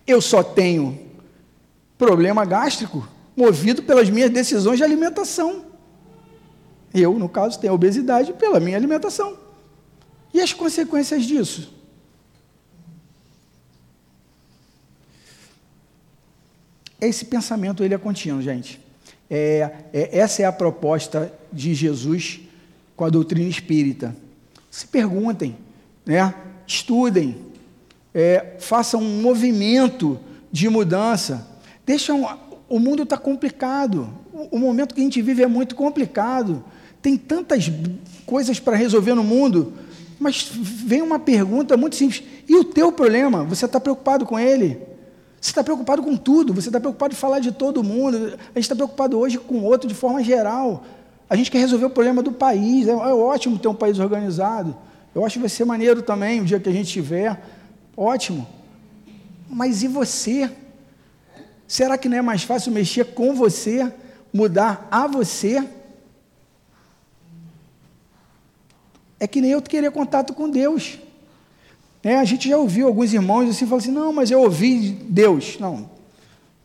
Eu 0.06 0.20
só 0.20 0.42
tenho 0.42 0.98
problema 1.98 2.44
gástrico 2.44 3.06
movido 3.36 3.82
pelas 3.82 4.08
minhas 4.08 4.30
decisões 4.30 4.78
de 4.78 4.84
alimentação. 4.84 5.66
Eu, 6.92 7.18
no 7.18 7.28
caso, 7.28 7.60
tenho 7.60 7.72
obesidade 7.72 8.32
pela 8.32 8.58
minha 8.58 8.76
alimentação. 8.76 9.38
E 10.32 10.40
as 10.40 10.52
consequências 10.52 11.24
disso? 11.24 11.72
Esse 17.00 17.24
pensamento 17.24 17.82
ele 17.82 17.94
é 17.94 17.98
contínuo, 17.98 18.42
gente. 18.42 18.80
É, 19.28 19.70
é, 19.92 20.18
essa 20.18 20.42
é 20.42 20.44
a 20.44 20.52
proposta 20.52 21.32
de 21.52 21.72
Jesus 21.74 22.40
com 22.96 23.04
a 23.04 23.10
doutrina 23.10 23.48
espírita. 23.48 24.14
Se 24.70 24.86
perguntem, 24.86 25.56
né? 26.04 26.34
Estudem, 26.70 27.36
é, 28.14 28.56
façam 28.58 29.00
um 29.00 29.20
movimento 29.20 30.18
de 30.50 30.68
mudança. 30.68 31.46
Deixam, 31.84 32.38
o 32.68 32.78
mundo 32.78 33.02
está 33.02 33.16
complicado. 33.16 34.08
O, 34.32 34.56
o 34.56 34.58
momento 34.58 34.94
que 34.94 35.00
a 35.00 35.04
gente 35.04 35.20
vive 35.20 35.42
é 35.42 35.46
muito 35.46 35.74
complicado. 35.74 36.64
Tem 37.02 37.16
tantas 37.16 37.70
coisas 38.24 38.60
para 38.60 38.76
resolver 38.76 39.14
no 39.14 39.24
mundo, 39.24 39.72
mas 40.18 40.48
vem 40.52 41.02
uma 41.02 41.18
pergunta 41.18 41.76
muito 41.76 41.96
simples: 41.96 42.22
e 42.48 42.56
o 42.56 42.64
teu 42.64 42.92
problema? 42.92 43.42
Você 43.44 43.64
está 43.64 43.80
preocupado 43.80 44.24
com 44.24 44.38
ele? 44.38 44.78
Você 45.40 45.50
está 45.50 45.64
preocupado 45.64 46.02
com 46.02 46.16
tudo, 46.16 46.52
você 46.52 46.68
está 46.68 46.78
preocupado 46.78 47.14
em 47.14 47.16
falar 47.16 47.38
de 47.38 47.50
todo 47.50 47.82
mundo, 47.82 48.16
a 48.16 48.58
gente 48.58 48.58
está 48.58 48.76
preocupado 48.76 49.18
hoje 49.18 49.38
com 49.38 49.60
o 49.60 49.64
outro 49.64 49.88
de 49.88 49.94
forma 49.94 50.22
geral. 50.22 50.84
A 51.30 51.34
gente 51.34 51.50
quer 51.50 51.58
resolver 51.58 51.86
o 51.86 51.90
problema 51.90 52.22
do 52.22 52.32
país. 52.32 52.86
É, 52.86 52.90
é 52.90 52.94
ótimo 52.94 53.58
ter 53.58 53.68
um 53.68 53.74
país 53.74 53.98
organizado. 53.98 54.76
Eu 55.14 55.24
acho 55.24 55.34
que 55.34 55.40
vai 55.40 55.48
ser 55.48 55.64
maneiro 55.64 56.02
também 56.02 56.40
o 56.40 56.44
dia 56.44 56.60
que 56.60 56.68
a 56.68 56.72
gente 56.72 56.90
tiver. 56.90 57.40
Ótimo. 57.96 58.46
Mas 59.48 59.82
e 59.82 59.88
você? 59.88 60.50
Será 61.66 61.98
que 61.98 62.08
não 62.08 62.16
é 62.16 62.22
mais 62.22 62.42
fácil 62.42 62.72
mexer 62.72 63.06
com 63.06 63.34
você, 63.34 63.92
mudar 64.32 64.88
a 64.90 65.06
você? 65.06 65.68
É 69.18 69.26
que 69.26 69.40
nem 69.40 69.50
eu 69.50 69.60
querer 69.60 69.90
contato 69.90 70.32
com 70.32 70.48
Deus. 70.48 70.98
É, 72.02 72.16
a 72.16 72.24
gente 72.24 72.48
já 72.48 72.56
ouviu 72.56 72.86
alguns 72.86 73.12
irmãos 73.12 73.50
assim, 73.50 73.66
falam 73.66 73.78
assim, 73.78 73.90
não, 73.90 74.12
mas 74.12 74.30
eu 74.30 74.40
ouvi 74.40 74.90
Deus. 74.90 75.58
Não, 75.58 75.90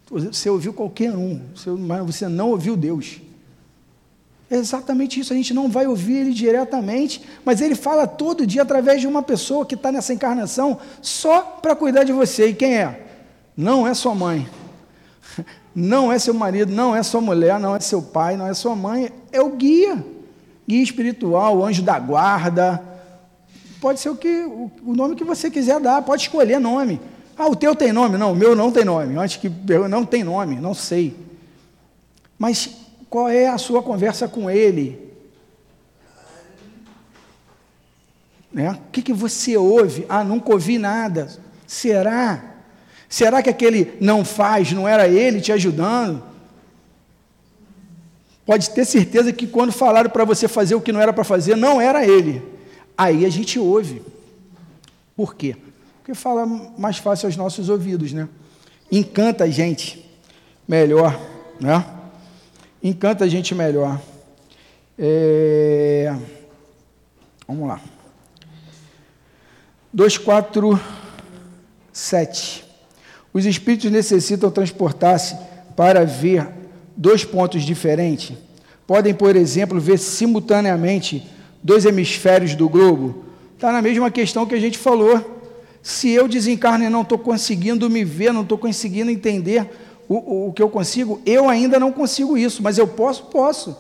você 0.09 0.49
ouviu 0.49 0.71
qualquer 0.71 1.11
um, 1.13 1.41
você 2.05 2.29
não 2.29 2.51
ouviu 2.51 2.77
Deus. 2.77 3.19
É 4.49 4.57
exatamente 4.57 5.19
isso, 5.19 5.33
a 5.33 5.35
gente 5.35 5.53
não 5.53 5.69
vai 5.69 5.87
ouvir 5.87 6.17
ele 6.17 6.31
diretamente, 6.31 7.21
mas 7.43 7.61
ele 7.61 7.73
fala 7.73 8.05
todo 8.05 8.45
dia 8.45 8.61
através 8.61 9.01
de 9.01 9.07
uma 9.07 9.23
pessoa 9.23 9.65
que 9.65 9.73
está 9.73 9.91
nessa 9.91 10.13
encarnação 10.13 10.77
só 11.01 11.41
para 11.41 11.75
cuidar 11.75 12.03
de 12.03 12.11
você. 12.11 12.49
E 12.49 12.53
quem 12.53 12.77
é? 12.77 13.07
Não 13.57 13.87
é 13.87 13.93
sua 13.95 14.13
mãe, 14.13 14.47
não 15.73 16.11
é 16.11 16.19
seu 16.19 16.33
marido, 16.33 16.71
não 16.71 16.95
é 16.95 17.01
sua 17.01 17.21
mulher, 17.21 17.59
não 17.59 17.75
é 17.75 17.79
seu 17.79 18.03
pai, 18.03 18.37
não 18.37 18.45
é 18.45 18.53
sua 18.53 18.75
mãe, 18.75 19.09
é 19.31 19.41
o 19.41 19.49
guia, 19.49 20.05
guia 20.67 20.83
espiritual, 20.83 21.57
o 21.57 21.65
anjo 21.65 21.81
da 21.81 21.97
guarda. 21.97 22.83
Pode 23.81 23.99
ser 23.99 24.09
o, 24.09 24.15
que, 24.15 24.43
o, 24.45 24.93
nome 24.93 25.15
que 25.15 25.23
você 25.23 25.49
quiser 25.49 25.79
dar, 25.79 26.03
pode 26.03 26.23
escolher 26.23 26.59
nome. 26.59 27.01
Ah, 27.37 27.47
o 27.47 27.55
teu 27.55 27.75
tem 27.75 27.91
nome? 27.91 28.17
Não, 28.17 28.31
o 28.31 28.35
meu 28.35 28.55
não 28.55 28.71
tem 28.71 28.85
nome. 28.85 29.17
Antes 29.17 29.37
que 29.37 29.51
não 29.89 30.05
tem 30.05 30.23
nome, 30.23 30.55
não 30.55 30.73
sei. 30.73 31.15
Mas 32.37 32.84
qual 33.15 33.29
é 33.29 33.47
a 33.47 33.57
sua 33.57 33.81
conversa 33.81 34.27
com 34.27 34.51
ele? 34.51 35.09
Né? 38.51 38.71
O 38.71 38.91
que, 38.91 39.01
que 39.01 39.13
você 39.13 39.55
ouve? 39.55 40.05
Ah, 40.09 40.21
nunca 40.21 40.51
ouvi 40.51 40.77
nada. 40.77 41.29
Será? 41.65 42.57
Será 43.07 43.41
que 43.41 43.49
aquele 43.49 43.93
não 44.01 44.25
faz 44.25 44.73
não 44.73 44.85
era 44.85 45.07
ele 45.07 45.39
te 45.39 45.53
ajudando? 45.53 46.21
Pode 48.45 48.71
ter 48.71 48.83
certeza 48.83 49.31
que 49.31 49.47
quando 49.47 49.71
falaram 49.71 50.09
para 50.09 50.25
você 50.25 50.49
fazer 50.49 50.75
o 50.75 50.81
que 50.81 50.91
não 50.91 50.99
era 50.99 51.13
para 51.13 51.23
fazer, 51.23 51.55
não 51.55 51.79
era 51.79 52.05
ele. 52.05 52.43
Aí 52.97 53.25
a 53.25 53.29
gente 53.29 53.57
ouve. 53.57 54.03
Por 55.15 55.35
quê? 55.35 55.55
Porque 55.99 56.13
fala 56.13 56.45
mais 56.77 56.97
fácil 56.97 57.27
aos 57.27 57.37
nossos 57.37 57.69
ouvidos, 57.69 58.11
né? 58.11 58.27
Encanta 58.91 59.45
a 59.45 59.49
gente 59.49 60.05
melhor, 60.67 61.17
né? 61.61 61.95
Encanta 62.89 63.25
a 63.25 63.27
gente 63.27 63.55
melhor. 63.55 63.99
É... 64.97 66.15
Vamos 67.47 67.67
lá. 67.67 67.79
247. 69.91 72.63
Os 73.33 73.45
espíritos 73.45 73.91
necessitam 73.91 74.49
transportar-se 74.51 75.35
para 75.75 76.05
ver 76.05 76.47
dois 76.95 77.25
pontos 77.25 77.63
diferentes. 77.63 78.37
Podem, 78.85 79.13
por 79.13 79.35
exemplo, 79.35 79.79
ver 79.79 79.97
simultaneamente 79.97 81.27
dois 81.63 81.85
hemisférios 81.85 82.53
do 82.53 82.69
globo. 82.69 83.25
está 83.55 83.71
na 83.71 83.81
mesma 83.81 84.11
questão 84.11 84.45
que 84.45 84.53
a 84.53 84.59
gente 84.59 84.77
falou. 84.77 85.33
Se 85.81 86.09
eu 86.09 86.27
desencarno 86.27 86.85
e 86.85 86.89
não 86.89 87.01
estou 87.01 87.17
conseguindo 87.17 87.89
me 87.89 88.03
ver, 88.03 88.31
não 88.31 88.43
estou 88.43 88.57
conseguindo 88.57 89.09
entender 89.09 89.67
o, 90.07 90.47
o, 90.47 90.53
que 90.53 90.61
eu 90.61 90.69
consigo, 90.69 91.21
eu 91.25 91.49
ainda 91.49 91.79
não 91.79 91.91
consigo 91.91 92.37
isso, 92.37 92.61
mas 92.61 92.77
eu 92.77 92.87
posso, 92.87 93.23
posso. 93.23 93.75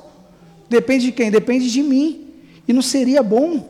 Depende 0.69 1.05
de 1.05 1.11
quem? 1.11 1.29
Depende 1.29 1.69
de 1.69 1.83
mim. 1.83 2.27
E 2.67 2.73
não 2.73 2.81
seria 2.81 3.21
bom, 3.21 3.63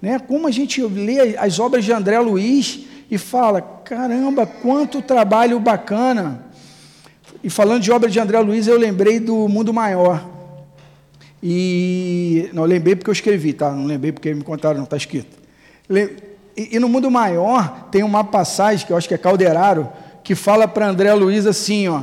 né? 0.00 0.18
Como 0.18 0.46
a 0.46 0.50
gente 0.50 0.82
lê 0.82 1.36
as 1.36 1.58
obras 1.58 1.84
de 1.84 1.92
André 1.92 2.18
Luiz 2.20 2.80
e 3.10 3.18
fala, 3.18 3.60
caramba, 3.60 4.46
quanto 4.46 5.02
trabalho 5.02 5.58
bacana. 5.58 6.46
E 7.42 7.50
falando 7.50 7.82
de 7.82 7.90
obra 7.90 8.08
de 8.08 8.18
André 8.18 8.38
Luiz, 8.40 8.66
eu 8.66 8.78
lembrei 8.78 9.18
do 9.18 9.48
Mundo 9.48 9.72
Maior. 9.72 10.24
E 11.42 12.48
não 12.54 12.64
lembrei 12.64 12.96
porque 12.96 13.10
eu 13.10 13.12
escrevi, 13.12 13.52
tá? 13.52 13.70
Não 13.70 13.84
lembrei 13.84 14.12
porque 14.12 14.32
me 14.32 14.42
contaram, 14.42 14.76
não 14.76 14.84
está 14.84 14.96
escrito. 14.96 15.36
E, 15.90 16.76
e, 16.76 16.78
no 16.78 16.88
Mundo 16.88 17.10
Maior 17.10 17.88
tem 17.90 18.02
uma 18.02 18.24
passagem 18.24 18.86
que 18.86 18.92
eu 18.92 18.96
acho 18.96 19.06
que 19.06 19.12
é 19.12 19.18
Calderaro, 19.18 19.88
que 20.24 20.34
fala 20.34 20.66
para 20.66 20.88
André 20.88 21.12
Luiz 21.12 21.46
assim, 21.46 21.86
ó, 21.86 22.02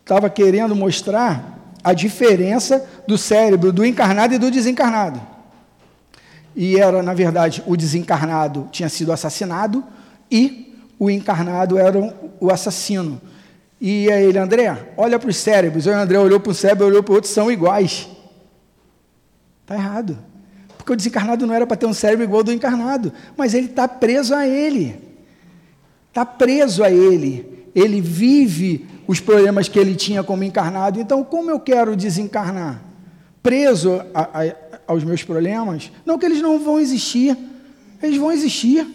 estava 0.00 0.28
querendo 0.28 0.74
mostrar 0.74 1.72
a 1.82 1.92
diferença 1.92 2.84
do 3.06 3.16
cérebro 3.16 3.72
do 3.72 3.86
encarnado 3.86 4.34
e 4.34 4.38
do 4.38 4.50
desencarnado. 4.50 5.20
E 6.54 6.78
era, 6.78 7.00
na 7.00 7.14
verdade, 7.14 7.62
o 7.64 7.76
desencarnado 7.76 8.68
tinha 8.72 8.88
sido 8.88 9.12
assassinado 9.12 9.84
e 10.30 10.76
o 10.98 11.08
encarnado 11.08 11.78
era 11.78 11.98
o 12.40 12.50
assassino. 12.50 13.20
E 13.80 14.10
aí 14.10 14.24
ele, 14.24 14.38
André, 14.38 14.92
olha 14.96 15.18
para 15.18 15.30
os 15.30 15.36
cérebros. 15.36 15.86
O 15.86 15.90
André 15.90 16.18
olhou 16.18 16.40
para 16.40 16.50
um 16.50 16.54
cérebro, 16.54 16.86
olhou 16.86 17.02
para 17.02 17.12
o 17.12 17.14
outro, 17.14 17.30
são 17.30 17.50
iguais. 17.50 18.08
Está 19.62 19.76
errado. 19.76 20.18
Porque 20.76 20.92
o 20.92 20.96
desencarnado 20.96 21.46
não 21.46 21.54
era 21.54 21.66
para 21.66 21.76
ter 21.76 21.86
um 21.86 21.94
cérebro 21.94 22.24
igual 22.24 22.40
ao 22.40 22.44
do 22.44 22.52
encarnado, 22.52 23.12
mas 23.36 23.54
ele 23.54 23.66
está 23.66 23.86
preso 23.86 24.34
a 24.34 24.46
ele. 24.46 25.11
Está 26.12 26.26
preso 26.26 26.84
a 26.84 26.90
ele. 26.90 27.66
Ele 27.74 28.02
vive 28.02 28.86
os 29.08 29.18
problemas 29.18 29.66
que 29.66 29.78
ele 29.78 29.94
tinha 29.94 30.22
como 30.22 30.44
encarnado. 30.44 31.00
Então, 31.00 31.24
como 31.24 31.50
eu 31.50 31.58
quero 31.58 31.96
desencarnar? 31.96 32.84
Preso 33.42 34.02
a, 34.12 34.42
a, 34.42 34.54
aos 34.86 35.02
meus 35.04 35.22
problemas? 35.22 35.90
Não 36.04 36.18
que 36.18 36.26
eles 36.26 36.42
não 36.42 36.58
vão 36.58 36.78
existir. 36.78 37.34
Eles 38.02 38.18
vão 38.18 38.30
existir. 38.30 38.86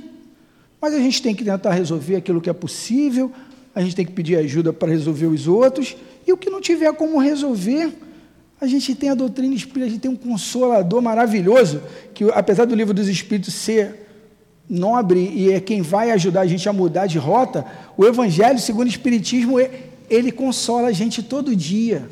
Mas 0.80 0.94
a 0.94 1.00
gente 1.00 1.24
tem 1.24 1.34
que 1.34 1.44
tentar 1.44 1.72
resolver 1.72 2.18
aquilo 2.18 2.40
que 2.40 2.52
é 2.52 2.54
possível, 2.54 3.32
a 3.74 3.82
gente 3.82 3.96
tem 3.96 4.06
que 4.06 4.12
pedir 4.12 4.36
ajuda 4.36 4.72
para 4.72 4.90
resolver 4.90 5.26
os 5.26 5.48
outros, 5.48 5.98
e 6.26 6.32
o 6.32 6.38
que 6.38 6.52
não 6.52 6.62
tiver 6.62 6.94
como 6.94 7.18
resolver, 7.18 7.92
a 8.62 8.68
gente 8.68 8.94
tem 8.94 9.10
a 9.10 9.16
doutrina 9.16 9.56
espírita, 9.56 9.86
a 9.86 9.90
gente 9.90 10.02
tem 10.02 10.12
um 10.12 10.16
consolador 10.16 11.02
maravilhoso, 11.02 11.82
que 12.14 12.26
apesar 12.32 12.66
do 12.66 12.76
livro 12.76 12.94
dos 12.94 13.08
Espíritos 13.08 13.56
ser 13.56 14.07
nobre 14.70 15.32
e 15.34 15.52
é 15.52 15.60
quem 15.60 15.82
vai 15.82 16.12
ajudar 16.12 16.42
a 16.42 16.48
gente 16.48 16.68
a 16.68 16.74
mudar 16.74 17.08
de 17.08 17.18
rota, 17.18 17.66
o 17.96 18.06
Evangelho, 18.06 18.60
segundo 18.60 18.88
o 18.88 18.90
Espiritismo, 18.90 19.58
ele 20.10 20.32
consola 20.32 20.90
a 20.90 20.92
gente 20.92 21.24
todo 21.24 21.56
dia. 21.56 22.08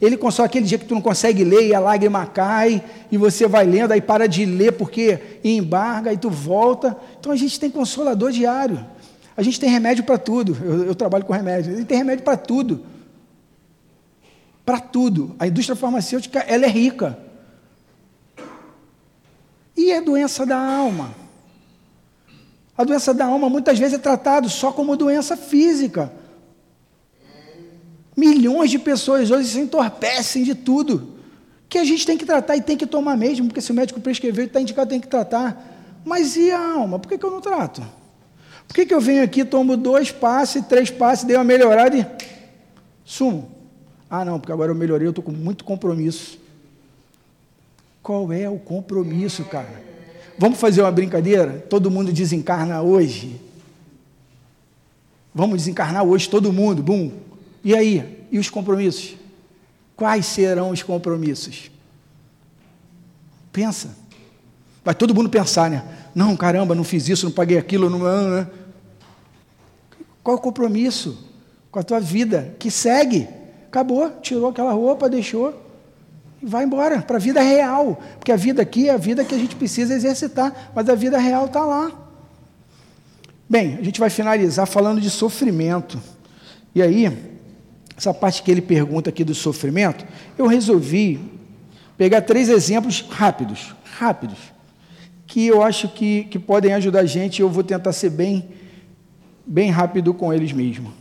Ele 0.00 0.16
consola 0.16 0.46
aquele 0.46 0.66
dia 0.66 0.78
que 0.78 0.84
tu 0.84 0.94
não 0.94 1.00
consegue 1.00 1.42
ler 1.42 1.68
e 1.68 1.74
a 1.74 1.80
lágrima 1.80 2.26
cai, 2.26 2.82
e 3.10 3.16
você 3.16 3.48
vai 3.48 3.64
lendo, 3.64 3.92
aí 3.92 4.00
para 4.00 4.26
de 4.26 4.44
ler 4.44 4.72
porque 4.72 5.18
embarga, 5.42 6.12
e 6.12 6.18
tu 6.18 6.28
volta. 6.28 6.96
Então 7.18 7.32
a 7.32 7.36
gente 7.36 7.58
tem 7.58 7.70
consolador 7.70 8.30
diário. 8.30 8.84
A 9.36 9.42
gente 9.42 9.58
tem 9.58 9.70
remédio 9.70 10.04
para 10.04 10.18
tudo. 10.18 10.56
Eu, 10.62 10.84
eu, 10.84 10.94
trabalho 10.94 11.24
com 11.24 11.32
remédio. 11.32 11.74
Gente 11.76 11.86
tem 11.86 11.98
remédio 11.98 12.24
para 12.24 12.36
tudo 12.36 12.84
para 14.66 14.80
tudo. 14.80 15.36
A 15.38 15.46
indústria 15.46 15.76
farmacêutica 15.76 16.40
ela 16.40 16.66
é 16.66 16.68
rica. 16.68 17.16
E 19.76 19.92
a 19.92 20.00
doença 20.00 20.44
da 20.44 20.58
alma? 20.58 21.14
A 22.76 22.84
doença 22.84 23.14
da 23.14 23.24
alma 23.24 23.48
muitas 23.48 23.78
vezes 23.78 23.94
é 23.94 23.98
tratado 23.98 24.48
só 24.50 24.70
como 24.70 24.96
doença 24.96 25.36
física. 25.36 26.12
Milhões 28.14 28.70
de 28.70 28.78
pessoas 28.78 29.30
hoje 29.30 29.48
se 29.48 29.60
entorpecem 29.60 30.42
de 30.42 30.54
tudo. 30.54 31.14
Que 31.68 31.78
a 31.78 31.84
gente 31.84 32.06
tem 32.06 32.16
que 32.16 32.24
tratar 32.24 32.56
e 32.56 32.60
tem 32.60 32.76
que 32.76 32.86
tomar 32.86 33.16
mesmo, 33.16 33.46
porque 33.46 33.60
se 33.60 33.72
o 33.72 33.74
médico 33.74 34.00
prescrever, 34.00 34.46
está 34.46 34.60
indicado, 34.60 34.90
tem 34.90 35.00
que 35.00 35.08
tratar. 35.08 36.00
Mas 36.04 36.36
e 36.36 36.50
a 36.50 36.74
alma? 36.74 36.98
Por 36.98 37.08
que, 37.08 37.18
que 37.18 37.24
eu 37.24 37.30
não 37.30 37.40
trato? 37.40 37.82
Por 38.68 38.74
que, 38.74 38.86
que 38.86 38.94
eu 38.94 39.00
venho 39.00 39.22
aqui, 39.22 39.44
tomo 39.44 39.76
dois 39.76 40.10
passes, 40.10 40.64
três 40.66 40.90
passes, 40.90 41.24
dei 41.24 41.36
uma 41.36 41.44
melhorada 41.44 41.96
e 41.96 42.06
sumo? 43.04 43.50
Ah, 44.08 44.24
não, 44.24 44.38
porque 44.38 44.52
agora 44.52 44.70
eu 44.70 44.74
melhorei, 44.74 45.06
eu 45.06 45.10
estou 45.10 45.24
com 45.24 45.32
muito 45.32 45.64
compromisso. 45.64 46.38
Qual 48.02 48.32
é 48.32 48.48
o 48.48 48.58
compromisso, 48.58 49.44
cara? 49.44 49.85
Vamos 50.38 50.58
fazer 50.58 50.82
uma 50.82 50.92
brincadeira? 50.92 51.64
Todo 51.68 51.90
mundo 51.90 52.12
desencarna 52.12 52.82
hoje. 52.82 53.40
Vamos 55.34 55.58
desencarnar 55.58 56.04
hoje, 56.04 56.28
todo 56.28 56.52
mundo, 56.52 56.82
bum. 56.82 57.10
E 57.64 57.74
aí? 57.74 58.26
E 58.30 58.38
os 58.38 58.50
compromissos? 58.50 59.16
Quais 59.94 60.26
serão 60.26 60.70
os 60.70 60.82
compromissos? 60.82 61.70
Pensa. 63.52 63.96
Vai 64.84 64.94
todo 64.94 65.14
mundo 65.14 65.28
pensar, 65.28 65.70
né? 65.70 65.84
Não, 66.14 66.36
caramba, 66.36 66.74
não 66.74 66.84
fiz 66.84 67.08
isso, 67.08 67.26
não 67.26 67.32
paguei 67.32 67.58
aquilo, 67.58 67.90
não. 67.90 67.98
não. 67.98 68.50
Qual 70.22 70.36
é 70.36 70.38
o 70.38 70.42
compromisso 70.42 71.18
com 71.70 71.78
a 71.78 71.82
tua 71.82 72.00
vida 72.00 72.54
que 72.58 72.70
segue? 72.70 73.28
Acabou, 73.66 74.10
tirou 74.22 74.48
aquela 74.48 74.72
roupa, 74.72 75.08
deixou 75.08 75.65
e 76.42 76.46
vai 76.46 76.64
embora 76.64 77.02
para 77.02 77.16
a 77.16 77.20
vida 77.20 77.40
real. 77.40 78.00
Porque 78.18 78.32
a 78.32 78.36
vida 78.36 78.62
aqui 78.62 78.88
é 78.88 78.92
a 78.92 78.96
vida 78.96 79.24
que 79.24 79.34
a 79.34 79.38
gente 79.38 79.56
precisa 79.56 79.94
exercitar, 79.94 80.72
mas 80.74 80.88
a 80.88 80.94
vida 80.94 81.18
real 81.18 81.46
está 81.46 81.64
lá. 81.64 81.90
Bem, 83.48 83.76
a 83.78 83.82
gente 83.82 84.00
vai 84.00 84.10
finalizar 84.10 84.66
falando 84.66 85.00
de 85.00 85.10
sofrimento. 85.10 86.00
E 86.74 86.82
aí, 86.82 87.10
essa 87.96 88.12
parte 88.12 88.42
que 88.42 88.50
ele 88.50 88.60
pergunta 88.60 89.10
aqui 89.10 89.24
do 89.24 89.34
sofrimento, 89.34 90.04
eu 90.36 90.46
resolvi 90.46 91.20
pegar 91.96 92.22
três 92.22 92.48
exemplos 92.48 93.00
rápidos, 93.08 93.74
rápidos, 93.98 94.38
que 95.26 95.46
eu 95.46 95.62
acho 95.62 95.88
que, 95.88 96.24
que 96.24 96.38
podem 96.38 96.74
ajudar 96.74 97.00
a 97.00 97.06
gente 97.06 97.40
eu 97.40 97.48
vou 97.48 97.64
tentar 97.64 97.92
ser 97.92 98.10
bem, 98.10 98.48
bem 99.46 99.70
rápido 99.70 100.12
com 100.12 100.32
eles 100.32 100.52
mesmo. 100.52 100.92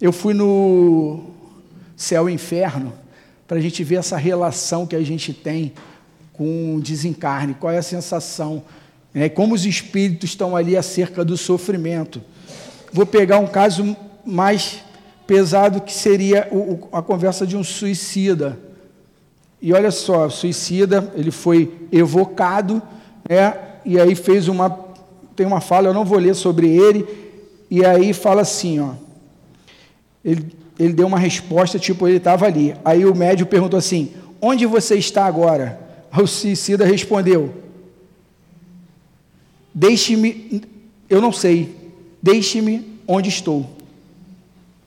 Eu 0.00 0.12
fui 0.12 0.34
no, 0.34 1.30
céu 2.00 2.30
e 2.30 2.32
inferno, 2.32 2.94
para 3.50 3.58
a 3.58 3.60
gente 3.60 3.82
ver 3.82 3.96
essa 3.96 4.16
relação 4.16 4.86
que 4.86 4.94
a 4.94 5.02
gente 5.02 5.34
tem 5.34 5.72
com 6.32 6.76
o 6.76 6.80
desencarne, 6.80 7.52
qual 7.52 7.72
é 7.72 7.78
a 7.78 7.82
sensação, 7.82 8.62
né? 9.12 9.28
como 9.28 9.56
os 9.56 9.66
espíritos 9.66 10.30
estão 10.30 10.54
ali 10.54 10.76
acerca 10.76 11.24
do 11.24 11.36
sofrimento. 11.36 12.22
Vou 12.92 13.04
pegar 13.04 13.38
um 13.38 13.48
caso 13.48 13.96
mais 14.24 14.84
pesado 15.26 15.80
que 15.80 15.92
seria 15.92 16.46
o, 16.52 16.86
a 16.92 17.02
conversa 17.02 17.44
de 17.44 17.56
um 17.56 17.64
suicida. 17.64 18.56
E 19.60 19.72
olha 19.72 19.90
só, 19.90 20.26
o 20.26 20.30
suicida, 20.30 21.12
ele 21.16 21.32
foi 21.32 21.88
evocado, 21.90 22.80
né? 23.28 23.52
e 23.84 23.98
aí 23.98 24.14
fez 24.14 24.46
uma, 24.46 24.70
tem 25.34 25.44
uma 25.44 25.60
fala, 25.60 25.88
eu 25.88 25.94
não 25.94 26.04
vou 26.04 26.20
ler 26.20 26.36
sobre 26.36 26.68
ele, 26.68 27.04
e 27.68 27.84
aí 27.84 28.12
fala 28.12 28.42
assim, 28.42 28.78
ó, 28.78 28.92
ele 30.24 30.59
ele 30.80 30.94
deu 30.94 31.06
uma 31.06 31.18
resposta, 31.18 31.78
tipo, 31.78 32.08
ele 32.08 32.16
estava 32.16 32.46
ali. 32.46 32.74
Aí 32.82 33.04
o 33.04 33.14
médico 33.14 33.50
perguntou 33.50 33.78
assim: 33.78 34.12
Onde 34.40 34.64
você 34.64 34.96
está 34.96 35.26
agora? 35.26 35.78
O 36.10 36.26
suicida 36.26 36.86
respondeu: 36.86 37.54
Deixe-me, 39.74 40.62
eu 41.08 41.20
não 41.20 41.32
sei, 41.32 41.76
deixe-me 42.22 42.98
onde 43.06 43.28
estou. 43.28 43.68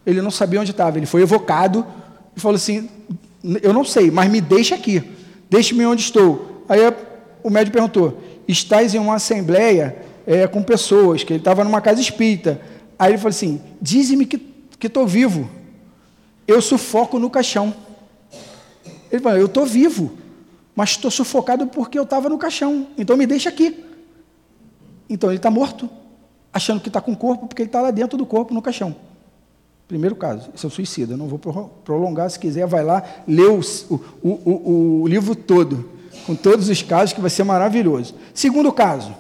Ele 0.04 0.20
não 0.20 0.32
sabia 0.32 0.60
onde 0.60 0.72
estava, 0.72 0.98
ele 0.98 1.06
foi 1.06 1.22
evocado 1.22 1.86
e 2.36 2.40
falou 2.40 2.56
assim: 2.56 2.90
Eu 3.62 3.72
não 3.72 3.86
sei, 3.86 4.10
mas 4.10 4.32
me 4.32 4.42
deixe 4.42 4.74
aqui, 4.74 5.04
deixe-me 5.48 5.86
onde 5.86 6.02
estou. 6.02 6.66
Aí 6.68 6.80
o 7.44 7.52
médico 7.52 7.74
perguntou: 7.74 8.20
Estás 8.48 8.96
em 8.96 8.98
uma 8.98 9.16
assembleia 9.16 9.96
é, 10.26 10.48
com 10.48 10.64
pessoas, 10.64 11.24
que 11.24 11.34
ele 11.34 11.40
estava 11.40 11.64
numa 11.64 11.82
casa 11.82 12.02
espírita. 12.02 12.60
Aí 12.98 13.12
ele 13.12 13.20
falou 13.20 13.30
assim: 13.30 13.62
Dize-me 13.80 14.26
que 14.26 14.42
estou 14.82 15.06
vivo 15.06 15.48
eu 16.48 16.62
sufoco 16.62 17.20
no 17.20 17.30
caixão. 17.30 17.74
Ele 19.12 19.22
falou, 19.22 19.38
eu 19.38 19.46
estou 19.46 19.66
vivo, 19.66 20.12
mas 20.76 20.92
estou 20.92 21.12
sufocado 21.12 21.68
porque 21.68 21.98
eu 21.98 22.04
estava 22.04 22.30
no 22.30 22.38
caixão, 22.38 22.88
então 22.98 23.16
me 23.16 23.26
deixa 23.26 23.50
aqui. 23.50 23.84
Então 25.10 25.30
ele 25.30 25.38
está 25.38 25.52
morto, 25.52 25.90
achando 26.52 26.82
que 26.82 26.88
está 26.88 27.00
com 27.00 27.12
o 27.12 27.18
corpo, 27.18 27.48
porque 27.48 27.62
ele 27.62 27.70
está 27.70 27.82
lá 27.82 27.92
dentro 27.92 28.18
do 28.18 28.26
corpo, 28.26 28.54
no 28.54 28.62
caixão. 28.62 28.96
Primeiro 29.88 30.16
caso, 30.16 30.50
esse 30.56 30.66
é 30.66 30.68
o 30.68 30.72
suicida. 30.72 31.16
Não 31.16 31.28
vou 31.28 31.38
prolongar, 31.84 32.30
se 32.30 32.40
quiser, 32.40 32.66
vai 32.66 32.84
lá, 32.84 33.04
lê 33.28 33.44
o, 33.44 33.60
o, 33.90 34.30
o, 34.30 35.02
o 35.02 35.08
livro 35.08 35.36
todo, 35.36 35.90
com 36.26 36.34
todos 36.34 36.70
os 36.70 36.82
casos, 36.82 37.14
que 37.14 37.22
vai 37.22 37.30
ser 37.30 37.44
maravilhoso. 37.44 38.16
Segundo 38.34 38.72
caso, 38.72 39.14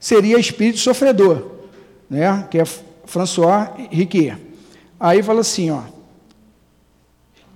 seria 0.00 0.38
espírito 0.38 0.78
sofredor, 0.78 1.50
né? 2.08 2.46
que 2.50 2.58
é 2.58 2.64
François 3.04 3.68
Riquet. 3.90 4.38
Aí 4.98 5.22
fala 5.22 5.40
assim, 5.40 5.70
ó, 5.70 5.82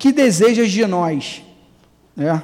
que 0.00 0.12
desejas 0.12 0.72
de 0.72 0.86
nós? 0.86 1.42
Né? 2.16 2.42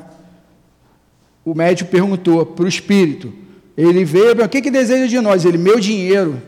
O 1.42 1.54
médico 1.54 1.90
perguntou 1.90 2.44
para 2.44 2.66
o 2.66 2.68
espírito: 2.68 3.32
Ele 3.74 4.04
veio, 4.04 4.44
o 4.44 4.48
que, 4.48 4.60
que 4.60 4.70
deseja 4.70 5.06
de 5.06 5.18
nós? 5.20 5.46
Ele, 5.46 5.56
meu 5.56 5.80
dinheiro, 5.80 6.42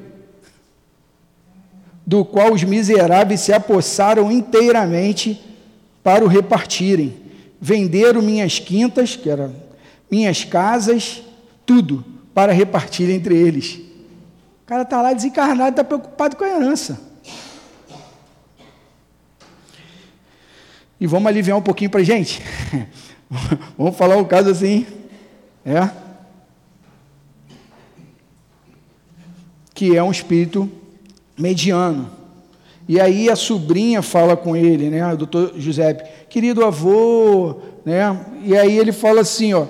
do 2.07 2.27
qual 2.27 2.53
os 2.53 2.63
miseráveis 2.63 3.41
se 3.41 3.55
apossaram 3.55 4.31
inteiramente 4.31 5.43
para 6.03 6.23
o 6.23 6.29
repartirem. 6.29 7.17
Venderam 7.59 8.21
minhas 8.21 8.59
quintas, 8.59 9.17
que 9.17 9.31
eram 9.31 9.55
minhas 10.11 10.45
casas, 10.45 11.23
tudo, 11.65 12.05
para 12.35 12.53
repartir 12.53 13.09
entre 13.09 13.35
eles. 13.35 13.77
O 14.63 14.67
cara 14.67 14.83
está 14.83 15.01
lá 15.01 15.15
desencarnado, 15.15 15.71
está 15.71 15.85
preocupado 15.85 16.37
com 16.37 16.45
a 16.45 16.49
herança. 16.49 17.08
E 21.01 21.07
vamos 21.07 21.29
aliviar 21.29 21.57
um 21.57 21.63
pouquinho 21.63 21.91
para 21.91 22.01
a 22.01 22.05
gente. 22.05 22.43
vamos 23.77 23.97
falar 23.97 24.17
um 24.17 24.25
caso 24.25 24.51
assim. 24.51 24.87
É. 25.65 25.89
Que 29.75 29.97
é 29.97 30.03
um 30.03 30.11
espírito 30.11 30.71
mediano. 31.37 32.11
E 32.89 32.99
aí 32.99 33.29
a 33.29 33.37
sobrinha 33.37 34.01
fala 34.01 34.35
com 34.35 34.57
ele, 34.57 34.89
né, 34.89 35.13
o 35.13 35.17
doutor 35.17 35.53
Giuseppe, 35.59 36.09
querido 36.31 36.65
avô, 36.65 37.57
né, 37.85 38.19
e 38.43 38.57
aí 38.57 38.79
ele 38.79 38.93
fala 38.93 39.21
assim, 39.21 39.53
ó, 39.53 39.67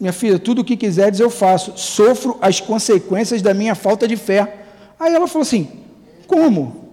minha 0.00 0.12
filha, 0.12 0.38
tudo 0.38 0.62
o 0.62 0.64
que 0.64 0.78
quiseres 0.78 1.20
eu 1.20 1.28
faço, 1.28 1.74
sofro 1.76 2.38
as 2.40 2.58
consequências 2.58 3.42
da 3.42 3.52
minha 3.52 3.74
falta 3.74 4.08
de 4.08 4.16
fé. 4.16 4.64
Aí 4.98 5.14
ela 5.14 5.28
falou 5.28 5.42
assim, 5.42 5.68
como? 6.26 6.90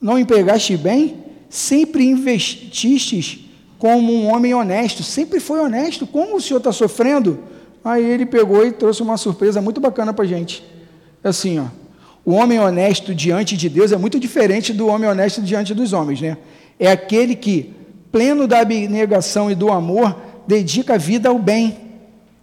Não 0.00 0.18
empregaste 0.18 0.76
bem? 0.76 1.23
Sempre 1.54 2.04
investistes 2.04 3.38
como 3.78 4.12
um 4.12 4.26
homem 4.26 4.52
honesto, 4.52 5.04
sempre 5.04 5.38
foi 5.38 5.60
honesto, 5.60 6.04
como 6.04 6.34
o 6.34 6.40
senhor 6.40 6.58
está 6.58 6.72
sofrendo? 6.72 7.38
Aí 7.84 8.04
ele 8.04 8.26
pegou 8.26 8.66
e 8.66 8.72
trouxe 8.72 9.04
uma 9.04 9.16
surpresa 9.16 9.62
muito 9.62 9.80
bacana 9.80 10.12
para 10.12 10.24
a 10.24 10.26
gente, 10.26 10.64
assim, 11.22 11.60
ó, 11.60 11.66
o 12.24 12.32
homem 12.32 12.58
honesto 12.58 13.14
diante 13.14 13.56
de 13.56 13.68
Deus 13.68 13.92
é 13.92 13.96
muito 13.96 14.18
diferente 14.18 14.72
do 14.72 14.88
homem 14.88 15.08
honesto 15.08 15.40
diante 15.40 15.72
dos 15.72 15.92
homens, 15.92 16.20
né? 16.20 16.38
É 16.76 16.90
aquele 16.90 17.36
que, 17.36 17.72
pleno 18.10 18.48
da 18.48 18.58
abnegação 18.58 19.48
e 19.48 19.54
do 19.54 19.70
amor, 19.70 20.16
dedica 20.48 20.94
a 20.94 20.98
vida 20.98 21.28
ao 21.28 21.38
bem, 21.38 21.76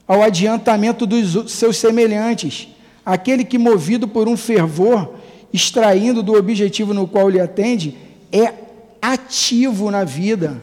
ao 0.07 0.24
adiantamento 0.24 1.05
dos 1.05 1.51
seus 1.51 1.76
semelhantes, 1.76 2.70
aquele 3.05 3.43
que, 3.43 3.57
movido 3.57 4.07
por 4.07 4.30
um 4.30 4.38
fervor, 4.38 5.16
extraindo 5.51 6.24
do 6.24 6.34
objetivo 6.34 6.93
no 6.93 7.05
qual 7.05 7.28
lhe 7.28 7.41
atende, 7.41 7.97
é 8.32 8.71
ativo 9.02 9.89
na 9.89 10.04
vida. 10.04 10.62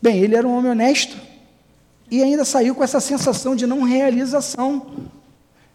Bem, 0.00 0.18
ele 0.18 0.36
era 0.36 0.46
um 0.46 0.56
homem 0.56 0.70
honesto 0.70 1.16
e 2.10 2.22
ainda 2.22 2.44
saiu 2.44 2.74
com 2.74 2.82
essa 2.82 3.00
sensação 3.00 3.54
de 3.54 3.66
não 3.66 3.82
realização. 3.82 4.86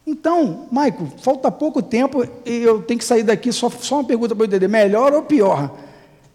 Então, 0.07 0.67
Maico, 0.71 1.11
falta 1.21 1.51
pouco 1.51 1.81
tempo 1.81 2.27
e 2.45 2.57
eu 2.57 2.81
tenho 2.81 2.99
que 2.99 3.05
sair 3.05 3.23
daqui. 3.23 3.51
Só, 3.51 3.69
só 3.69 3.95
uma 3.95 4.03
pergunta 4.03 4.35
para 4.35 4.43
eu 4.43 4.47
entender: 4.47 4.67
melhor 4.67 5.13
ou 5.13 5.23
pior? 5.23 5.75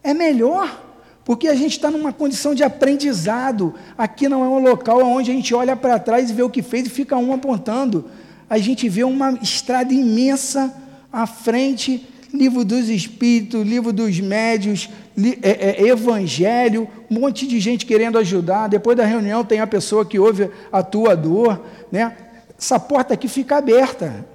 É 0.03 0.13
melhor, 0.15 0.83
porque 1.25 1.47
a 1.47 1.55
gente 1.55 1.73
está 1.73 1.91
numa 1.91 2.13
condição 2.13 2.55
de 2.55 2.65
aprendizado. 2.65 3.75
Aqui 3.97 4.29
não 4.29 4.45
é 4.45 4.49
um 4.49 4.59
local 4.59 5.03
onde 5.03 5.31
a 5.31 5.35
gente 5.35 5.55
olha 5.55 5.77
para 5.77 5.99
trás 5.99 6.31
e 6.31 6.33
vê 6.33 6.43
o 6.43 6.51
que 6.51 6.63
fez 6.63 6.87
e 6.87 6.91
fica 6.91 7.17
um 7.17 7.33
apontando. 7.33 8.07
A 8.49 8.59
gente 8.59 8.89
vê 8.89 9.05
uma 9.05 9.39
estrada 9.41 9.95
imensa 9.95 10.75
à 11.13 11.27
frente 11.27 12.09
livro 12.33 12.65
dos 12.65 12.89
espíritos, 12.89 13.67
livro 13.67 13.93
dos 13.93 14.21
médios, 14.21 14.89
li, 15.17 15.39
é, 15.43 15.83
é, 15.83 15.89
evangelho, 15.89 16.89
um 17.11 17.21
monte 17.21 17.47
de 17.47 17.59
gente 17.61 17.85
querendo 17.87 18.19
ajudar. 18.19 18.69
Depois 18.69 18.97
da 18.97 19.05
reunião 19.05 19.45
tem 19.45 19.61
a 19.61 19.67
pessoa 19.67 20.05
que 20.05 20.19
ouve 20.19 20.51
a 20.73 20.83
tua 20.83 21.15
dor, 21.15 21.61
né? 21.91 22.17
essa 22.59 22.79
porta 22.79 23.15
aqui 23.15 23.27
fica 23.27 23.57
aberta. 23.57 24.27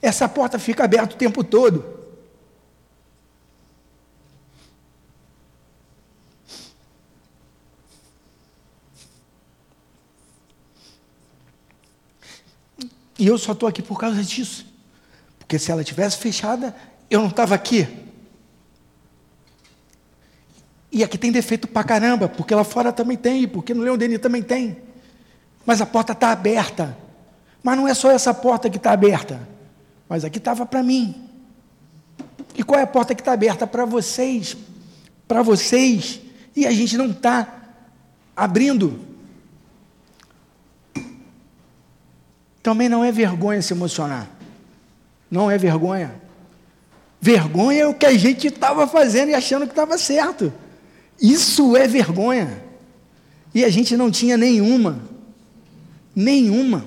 Essa 0.00 0.28
porta 0.28 0.58
fica 0.58 0.82
aberta 0.82 1.14
o 1.14 1.18
tempo 1.18 1.44
todo. 1.44 2.01
E 13.22 13.28
eu 13.28 13.38
só 13.38 13.52
estou 13.52 13.68
aqui 13.68 13.80
por 13.80 14.00
causa 14.00 14.20
disso. 14.20 14.66
Porque 15.38 15.56
se 15.56 15.70
ela 15.70 15.84
tivesse 15.84 16.18
fechada, 16.18 16.74
eu 17.08 17.20
não 17.20 17.28
estava 17.28 17.54
aqui. 17.54 17.86
E 20.90 21.04
aqui 21.04 21.16
tem 21.16 21.30
defeito 21.30 21.68
pra 21.68 21.84
caramba, 21.84 22.28
porque 22.28 22.52
lá 22.52 22.64
fora 22.64 22.92
também 22.92 23.16
tem, 23.16 23.46
porque 23.46 23.72
no 23.74 23.82
Leão 23.82 23.96
Denis 23.96 24.18
também 24.18 24.42
tem. 24.42 24.76
Mas 25.64 25.80
a 25.80 25.86
porta 25.86 26.14
está 26.14 26.32
aberta. 26.32 26.98
Mas 27.62 27.76
não 27.76 27.86
é 27.86 27.94
só 27.94 28.10
essa 28.10 28.34
porta 28.34 28.68
que 28.68 28.76
está 28.76 28.90
aberta. 28.90 29.48
Mas 30.08 30.24
aqui 30.24 30.38
estava 30.38 30.66
para 30.66 30.82
mim. 30.82 31.28
E 32.56 32.64
qual 32.64 32.80
é 32.80 32.82
a 32.82 32.88
porta 32.88 33.14
que 33.14 33.20
está 33.20 33.34
aberta? 33.34 33.68
Para 33.68 33.84
vocês. 33.84 34.56
Para 35.28 35.42
vocês. 35.42 36.20
E 36.56 36.66
a 36.66 36.72
gente 36.72 36.96
não 36.98 37.06
está 37.06 37.76
abrindo. 38.34 38.98
Também 42.62 42.88
não 42.88 43.02
é 43.02 43.10
vergonha 43.10 43.60
se 43.60 43.72
emocionar. 43.72 44.30
Não 45.30 45.50
é 45.50 45.58
vergonha. 45.58 46.14
Vergonha 47.20 47.82
é 47.82 47.86
o 47.86 47.94
que 47.94 48.06
a 48.06 48.16
gente 48.16 48.48
estava 48.48 48.86
fazendo 48.86 49.30
e 49.30 49.34
achando 49.34 49.66
que 49.66 49.72
estava 49.72 49.96
certo. 49.98 50.52
Isso 51.20 51.76
é 51.76 51.86
vergonha. 51.86 52.62
E 53.54 53.64
a 53.64 53.68
gente 53.68 53.96
não 53.96 54.10
tinha 54.10 54.36
nenhuma. 54.36 55.00
Nenhuma. 56.14 56.84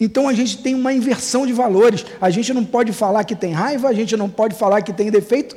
Então 0.00 0.28
a 0.28 0.32
gente 0.32 0.58
tem 0.58 0.74
uma 0.74 0.92
inversão 0.92 1.46
de 1.46 1.52
valores. 1.52 2.04
A 2.20 2.30
gente 2.30 2.52
não 2.54 2.64
pode 2.64 2.92
falar 2.92 3.24
que 3.24 3.36
tem 3.36 3.52
raiva, 3.52 3.88
a 3.88 3.92
gente 3.92 4.16
não 4.16 4.28
pode 4.28 4.54
falar 4.54 4.82
que 4.82 4.92
tem 4.92 5.10
defeito. 5.10 5.56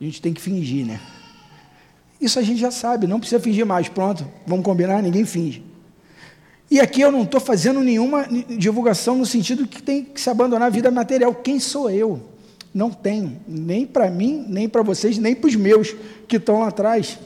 A 0.00 0.04
gente 0.04 0.20
tem 0.20 0.34
que 0.34 0.40
fingir, 0.40 0.84
né? 0.84 1.00
Isso 2.20 2.38
a 2.38 2.42
gente 2.42 2.58
já 2.58 2.70
sabe, 2.70 3.06
não 3.06 3.20
precisa 3.20 3.40
fingir 3.40 3.64
mais. 3.64 3.88
Pronto, 3.88 4.26
vamos 4.46 4.64
combinar, 4.64 5.02
ninguém 5.02 5.24
finge. 5.24 5.62
E 6.70 6.80
aqui 6.80 7.00
eu 7.00 7.12
não 7.12 7.22
estou 7.22 7.40
fazendo 7.40 7.80
nenhuma 7.80 8.26
divulgação 8.58 9.16
no 9.16 9.26
sentido 9.26 9.66
que 9.66 9.82
tem 9.82 10.04
que 10.04 10.20
se 10.20 10.28
abandonar 10.28 10.66
a 10.66 10.70
vida 10.70 10.90
material. 10.90 11.34
Quem 11.34 11.60
sou 11.60 11.88
eu? 11.90 12.20
Não 12.74 12.90
tenho, 12.90 13.40
nem 13.46 13.86
para 13.86 14.10
mim, 14.10 14.44
nem 14.48 14.68
para 14.68 14.82
vocês, 14.82 15.16
nem 15.16 15.34
para 15.34 15.48
os 15.48 15.54
meus 15.54 15.94
que 16.28 16.36
estão 16.36 16.60
lá 16.60 16.68
atrás. 16.68 17.18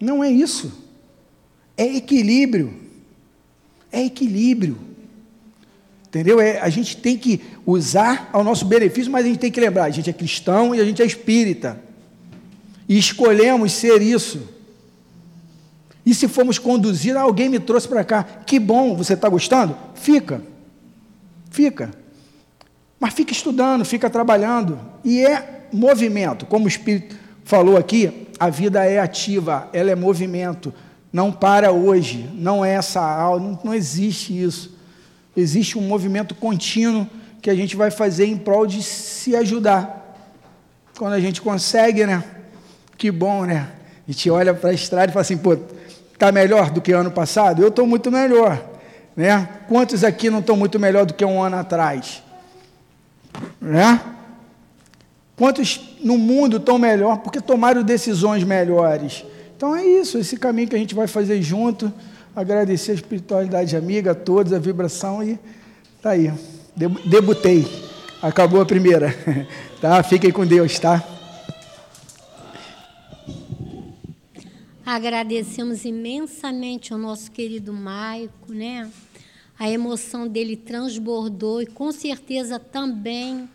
Não 0.00 0.22
é 0.22 0.30
isso. 0.30 0.72
É 1.76 1.84
equilíbrio. 1.84 2.72
É 3.90 4.04
equilíbrio. 4.04 4.78
Entendeu? 6.08 6.40
É, 6.40 6.58
a 6.60 6.70
gente 6.70 6.96
tem 6.96 7.18
que 7.18 7.40
usar 7.66 8.30
ao 8.32 8.42
nosso 8.42 8.64
benefício, 8.64 9.12
mas 9.12 9.26
a 9.26 9.28
gente 9.28 9.40
tem 9.40 9.50
que 9.50 9.60
lembrar: 9.60 9.84
a 9.84 9.90
gente 9.90 10.08
é 10.08 10.12
cristão 10.12 10.74
e 10.74 10.80
a 10.80 10.84
gente 10.84 11.02
é 11.02 11.04
espírita. 11.04 11.82
E 12.88 12.96
escolhemos 12.96 13.72
ser 13.72 14.00
isso. 14.00 14.57
E 16.08 16.14
se 16.14 16.26
formos 16.26 16.58
conduzidos, 16.58 17.20
alguém 17.20 17.50
me 17.50 17.58
trouxe 17.58 17.86
para 17.86 18.02
cá. 18.02 18.22
Que 18.22 18.58
bom, 18.58 18.96
você 18.96 19.12
está 19.12 19.28
gostando? 19.28 19.76
Fica. 19.94 20.40
Fica. 21.50 21.90
Mas 22.98 23.12
fica 23.12 23.30
estudando, 23.30 23.84
fica 23.84 24.08
trabalhando. 24.08 24.80
E 25.04 25.22
é 25.22 25.66
movimento. 25.70 26.46
Como 26.46 26.64
o 26.64 26.68
Espírito 26.68 27.14
falou 27.44 27.76
aqui, 27.76 28.26
a 28.40 28.48
vida 28.48 28.86
é 28.86 28.98
ativa, 28.98 29.68
ela 29.70 29.90
é 29.90 29.94
movimento. 29.94 30.72
Não 31.12 31.30
para 31.30 31.72
hoje, 31.72 32.26
não 32.32 32.64
é 32.64 32.72
essa 32.72 33.02
aula, 33.02 33.38
não, 33.38 33.60
não 33.62 33.74
existe 33.74 34.32
isso. 34.32 34.78
Existe 35.36 35.76
um 35.76 35.82
movimento 35.82 36.34
contínuo 36.34 37.06
que 37.42 37.50
a 37.50 37.54
gente 37.54 37.76
vai 37.76 37.90
fazer 37.90 38.24
em 38.24 38.38
prol 38.38 38.66
de 38.66 38.82
se 38.82 39.36
ajudar. 39.36 40.16
Quando 40.96 41.12
a 41.12 41.20
gente 41.20 41.42
consegue, 41.42 42.06
né? 42.06 42.24
Que 42.96 43.10
bom, 43.10 43.44
né? 43.44 43.68
A 44.08 44.10
gente 44.10 44.30
olha 44.30 44.54
para 44.54 44.70
a 44.70 44.72
estrada 44.72 45.10
e 45.10 45.12
fala 45.12 45.20
assim, 45.20 45.36
pô, 45.36 45.54
está 46.18 46.32
melhor 46.32 46.70
do 46.70 46.80
que 46.80 46.90
ano 46.90 47.12
passado? 47.12 47.62
Eu 47.62 47.68
estou 47.68 47.86
muito 47.86 48.10
melhor. 48.10 48.60
Né? 49.16 49.48
Quantos 49.68 50.02
aqui 50.02 50.28
não 50.28 50.40
estão 50.40 50.56
muito 50.56 50.78
melhor 50.78 51.06
do 51.06 51.14
que 51.14 51.24
um 51.24 51.40
ano 51.40 51.56
atrás? 51.56 52.20
Né? 53.60 54.00
Quantos 55.36 55.96
no 56.02 56.18
mundo 56.18 56.56
estão 56.56 56.76
melhor 56.76 57.18
porque 57.18 57.40
tomaram 57.40 57.84
decisões 57.84 58.42
melhores? 58.42 59.24
Então 59.56 59.76
é 59.76 59.86
isso, 59.86 60.18
esse 60.18 60.36
caminho 60.36 60.68
que 60.68 60.74
a 60.74 60.78
gente 60.78 60.94
vai 60.94 61.06
fazer 61.06 61.40
junto. 61.40 61.92
Agradecer 62.34 62.92
a 62.92 62.94
espiritualidade 62.94 63.76
amiga, 63.76 64.10
a 64.10 64.14
todos, 64.14 64.52
a 64.52 64.58
vibração 64.58 65.22
e 65.22 65.38
tá 66.02 66.10
aí. 66.10 66.32
Debutei. 67.06 67.64
Acabou 68.20 68.60
a 68.60 68.66
primeira. 68.66 69.14
Tá? 69.80 70.02
Fiquem 70.02 70.32
com 70.32 70.44
Deus, 70.44 70.76
tá? 70.80 71.04
Agradecemos 74.90 75.84
imensamente 75.84 76.94
ao 76.94 76.98
nosso 76.98 77.30
querido 77.30 77.74
Maico, 77.74 78.54
né? 78.54 78.90
a 79.58 79.68
emoção 79.68 80.26
dele 80.26 80.56
transbordou 80.56 81.60
e 81.60 81.66
com 81.66 81.92
certeza 81.92 82.58
também 82.58 83.46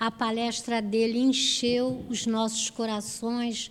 a 0.00 0.10
palestra 0.10 0.82
dele 0.82 1.20
encheu 1.20 2.04
os 2.08 2.26
nossos 2.26 2.70
corações 2.70 3.70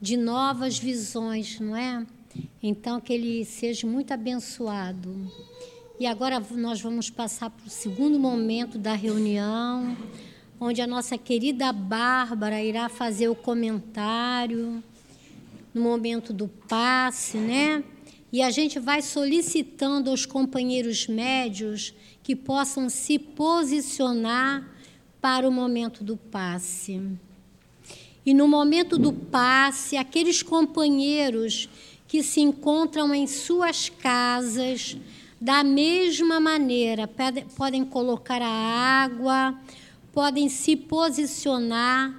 de 0.00 0.16
novas 0.16 0.78
visões, 0.78 1.58
não 1.58 1.74
é? 1.74 2.06
Então, 2.62 3.00
que 3.00 3.12
ele 3.12 3.44
seja 3.44 3.84
muito 3.84 4.12
abençoado. 4.12 5.32
E 5.98 6.06
agora 6.06 6.38
nós 6.52 6.80
vamos 6.80 7.10
passar 7.10 7.50
para 7.50 7.66
o 7.66 7.70
segundo 7.70 8.20
momento 8.20 8.78
da 8.78 8.94
reunião, 8.94 9.96
onde 10.60 10.80
a 10.80 10.86
nossa 10.86 11.18
querida 11.18 11.72
Bárbara 11.72 12.62
irá 12.62 12.88
fazer 12.88 13.28
o 13.28 13.34
comentário 13.34 14.80
no 15.74 15.82
momento 15.82 16.32
do 16.32 16.48
passe, 16.48 17.38
né? 17.38 17.82
E 18.32 18.40
a 18.40 18.50
gente 18.50 18.78
vai 18.78 19.02
solicitando 19.02 20.08
aos 20.08 20.24
companheiros 20.24 21.06
médios 21.06 21.94
que 22.22 22.34
possam 22.34 22.88
se 22.88 23.18
posicionar 23.18 24.66
para 25.20 25.46
o 25.46 25.52
momento 25.52 26.02
do 26.02 26.16
passe. 26.16 27.00
E 28.24 28.32
no 28.32 28.48
momento 28.48 28.96
do 28.96 29.12
passe, 29.12 29.96
aqueles 29.96 30.42
companheiros 30.42 31.68
que 32.08 32.22
se 32.22 32.40
encontram 32.40 33.14
em 33.14 33.26
suas 33.26 33.88
casas, 33.88 34.96
da 35.40 35.64
mesma 35.64 36.38
maneira, 36.38 37.10
podem 37.56 37.84
colocar 37.84 38.40
a 38.40 38.46
água, 38.46 39.58
podem 40.12 40.48
se 40.48 40.76
posicionar 40.76 42.14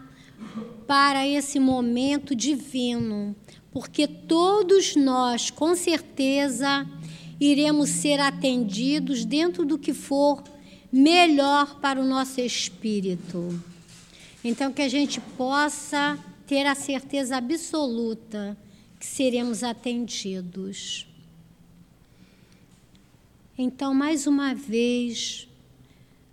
para 0.86 1.28
esse 1.28 1.60
momento 1.60 2.36
divino 2.36 3.36
porque 3.74 4.08
todos 4.08 4.96
nós, 4.96 5.50
com 5.50 5.76
certeza, 5.76 6.88
iremos 7.40 7.90
ser 7.90 8.20
atendidos 8.20 9.26
dentro 9.26 9.66
do 9.66 9.80
que 9.80 9.94
for 9.94 10.44
melhor 10.92 11.80
para 11.80 12.00
o 12.00 12.06
nosso 12.06 12.40
espírito. 12.40 13.60
Então, 14.44 14.72
que 14.72 14.82
a 14.84 14.88
gente 14.88 15.20
possa 15.20 16.20
ter 16.46 16.68
a 16.68 16.76
certeza 16.76 17.38
absoluta 17.38 18.56
que 19.00 19.08
seremos 19.08 19.64
atendidos. 19.64 21.08
Então, 23.58 23.92
mais 23.92 24.28
uma 24.28 24.54
vez, 24.54 25.48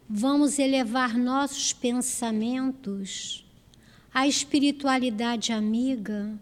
vamos 0.06 0.58
elevar 0.58 1.16
nossos 1.16 1.72
pensamentos 1.72 3.46
à 4.12 4.26
espiritualidade 4.26 5.52
amiga 5.52 6.38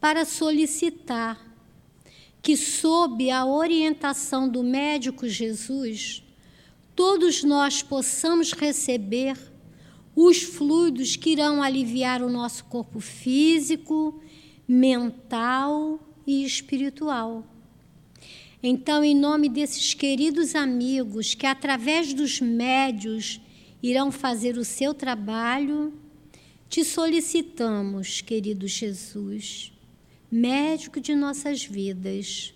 para 0.00 0.24
solicitar 0.24 1.48
que, 2.40 2.56
sob 2.56 3.30
a 3.30 3.44
orientação 3.44 4.48
do 4.48 4.62
médico 4.62 5.28
Jesus, 5.28 6.22
todos 6.94 7.42
nós 7.44 7.82
possamos 7.82 8.52
receber 8.52 9.36
os 10.14 10.42
fluidos 10.42 11.14
que 11.14 11.30
irão 11.30 11.62
aliviar 11.62 12.22
o 12.22 12.30
nosso 12.30 12.64
corpo 12.64 13.00
físico, 13.00 14.20
mental 14.66 16.00
e 16.26 16.44
espiritual. 16.44 17.46
Então, 18.62 19.04
em 19.04 19.14
nome 19.14 19.48
desses 19.48 19.94
queridos 19.94 20.54
amigos 20.54 21.34
que, 21.34 21.46
através 21.46 22.12
dos 22.12 22.40
médios, 22.40 23.40
irão 23.80 24.10
fazer 24.10 24.58
o 24.58 24.64
seu 24.64 24.92
trabalho, 24.92 25.92
te 26.68 26.84
solicitamos, 26.84 28.20
querido 28.20 28.66
Jesus, 28.66 29.72
médico 30.30 31.00
de 31.00 31.14
nossas 31.14 31.64
vidas, 31.64 32.54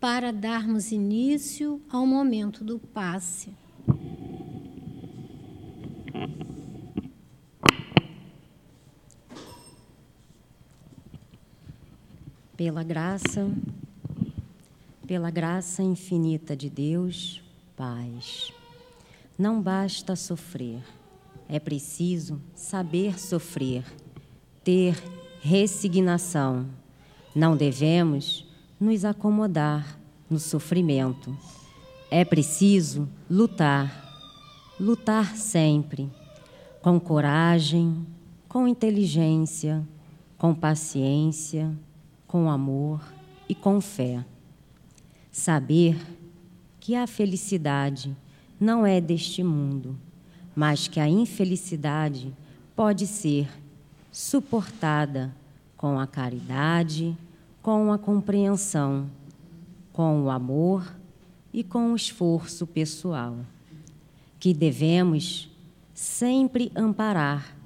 para 0.00 0.32
darmos 0.32 0.90
início 0.90 1.80
ao 1.88 2.04
momento 2.04 2.64
do 2.64 2.78
passe. 2.78 3.54
Pela 12.56 12.82
graça, 12.82 13.48
pela 15.06 15.30
graça 15.30 15.82
infinita 15.82 16.56
de 16.56 16.68
Deus, 16.68 17.40
paz. 17.76 18.52
Não 19.38 19.62
basta 19.62 20.16
sofrer, 20.16 20.82
é 21.48 21.60
preciso 21.60 22.40
saber 22.54 23.18
sofrer, 23.20 23.84
ter 24.64 25.21
resignação. 25.44 26.66
Não 27.34 27.56
devemos 27.56 28.46
nos 28.78 29.04
acomodar 29.04 29.98
no 30.30 30.38
sofrimento. 30.38 31.36
É 32.08 32.24
preciso 32.24 33.08
lutar, 33.28 34.22
lutar 34.78 35.34
sempre, 35.34 36.08
com 36.80 37.00
coragem, 37.00 38.06
com 38.48 38.68
inteligência, 38.68 39.84
com 40.38 40.54
paciência, 40.54 41.76
com 42.24 42.48
amor 42.48 43.02
e 43.48 43.54
com 43.54 43.80
fé. 43.80 44.24
Saber 45.32 45.96
que 46.78 46.94
a 46.94 47.04
felicidade 47.04 48.16
não 48.60 48.86
é 48.86 49.00
deste 49.00 49.42
mundo, 49.42 49.98
mas 50.54 50.86
que 50.86 51.00
a 51.00 51.08
infelicidade 51.08 52.32
pode 52.76 53.08
ser 53.08 53.48
suportada 54.12 55.34
com 55.76 55.98
a 55.98 56.06
caridade, 56.06 57.16
com 57.62 57.90
a 57.90 57.98
compreensão, 57.98 59.10
com 59.92 60.22
o 60.22 60.30
amor 60.30 60.94
e 61.52 61.64
com 61.64 61.92
o 61.92 61.96
esforço 61.96 62.66
pessoal, 62.66 63.36
que 64.38 64.52
devemos 64.52 65.50
sempre 65.94 66.70
amparar 66.76 67.56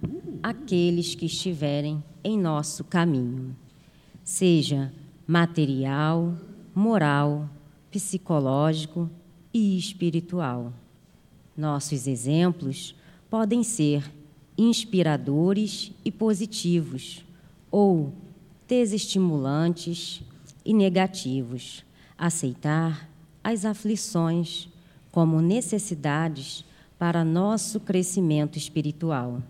aqueles 0.42 1.14
que 1.14 1.26
estiverem 1.26 2.02
em 2.22 2.38
nosso 2.38 2.84
caminho, 2.84 3.56
seja 4.22 4.92
material, 5.26 6.34
moral, 6.74 7.48
psicológico 7.90 9.10
e 9.52 9.76
espiritual. 9.78 10.72
Nossos 11.56 12.06
exemplos 12.06 12.94
podem 13.30 13.62
ser 13.62 14.12
inspiradores 14.56 15.92
e 16.04 16.10
positivos, 16.10 17.24
ou 17.70 18.12
desestimulantes 18.66 20.22
e 20.64 20.72
negativos. 20.72 21.84
Aceitar 22.18 23.08
as 23.44 23.64
aflições 23.64 24.68
como 25.12 25.40
necessidades 25.40 26.64
para 26.98 27.24
nosso 27.24 27.78
crescimento 27.78 28.56
espiritual. 28.56 29.42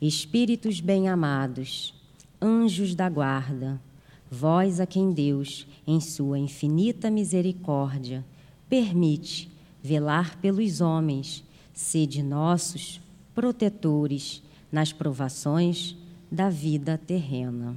Espíritos 0.00 0.80
bem-amados, 0.80 1.94
anjos 2.40 2.94
da 2.94 3.08
guarda, 3.08 3.80
vós 4.30 4.78
a 4.78 4.86
quem 4.86 5.10
Deus, 5.12 5.66
em 5.86 6.00
sua 6.00 6.38
infinita 6.38 7.10
misericórdia, 7.10 8.24
permite 8.68 9.50
velar 9.82 10.38
pelos 10.38 10.82
homens, 10.82 11.42
sede 11.72 12.22
nossos 12.22 13.00
protetores 13.36 14.42
nas 14.72 14.94
provações 14.94 15.94
da 16.32 16.48
vida 16.48 16.96
terrena. 16.96 17.76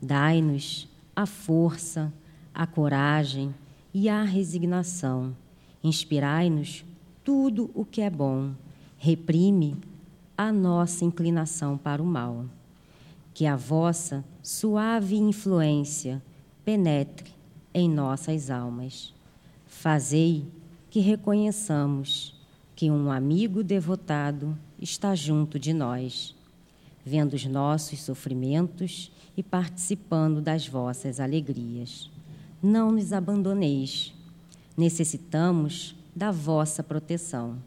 Dai-nos 0.00 0.86
a 1.16 1.24
força, 1.24 2.12
a 2.52 2.66
coragem 2.66 3.54
e 3.94 4.10
a 4.10 4.22
resignação. 4.22 5.34
Inspirai-nos 5.82 6.84
tudo 7.24 7.70
o 7.74 7.82
que 7.82 8.02
é 8.02 8.10
bom. 8.10 8.52
Reprime 8.98 9.74
a 10.36 10.52
nossa 10.52 11.02
inclinação 11.02 11.78
para 11.78 12.02
o 12.02 12.06
mal. 12.06 12.44
Que 13.32 13.46
a 13.46 13.56
vossa 13.56 14.22
suave 14.42 15.16
influência 15.16 16.22
penetre 16.62 17.32
em 17.72 17.88
nossas 17.88 18.50
almas. 18.50 19.14
Fazei 19.66 20.46
que 20.90 21.00
reconheçamos 21.00 22.38
que 22.76 22.90
um 22.90 23.10
amigo 23.10 23.64
devotado 23.64 24.56
está 24.80 25.14
junto 25.14 25.58
de 25.58 25.72
nós, 25.72 26.34
vendo 27.04 27.34
os 27.34 27.44
nossos 27.46 28.00
sofrimentos 28.00 29.10
e 29.36 29.42
participando 29.42 30.40
das 30.40 30.66
vossas 30.66 31.20
alegrias. 31.20 32.10
Não 32.62 32.92
nos 32.92 33.12
abandoneis. 33.12 34.14
Necessitamos 34.76 35.94
da 36.14 36.30
vossa 36.30 36.82
proteção 36.82 37.58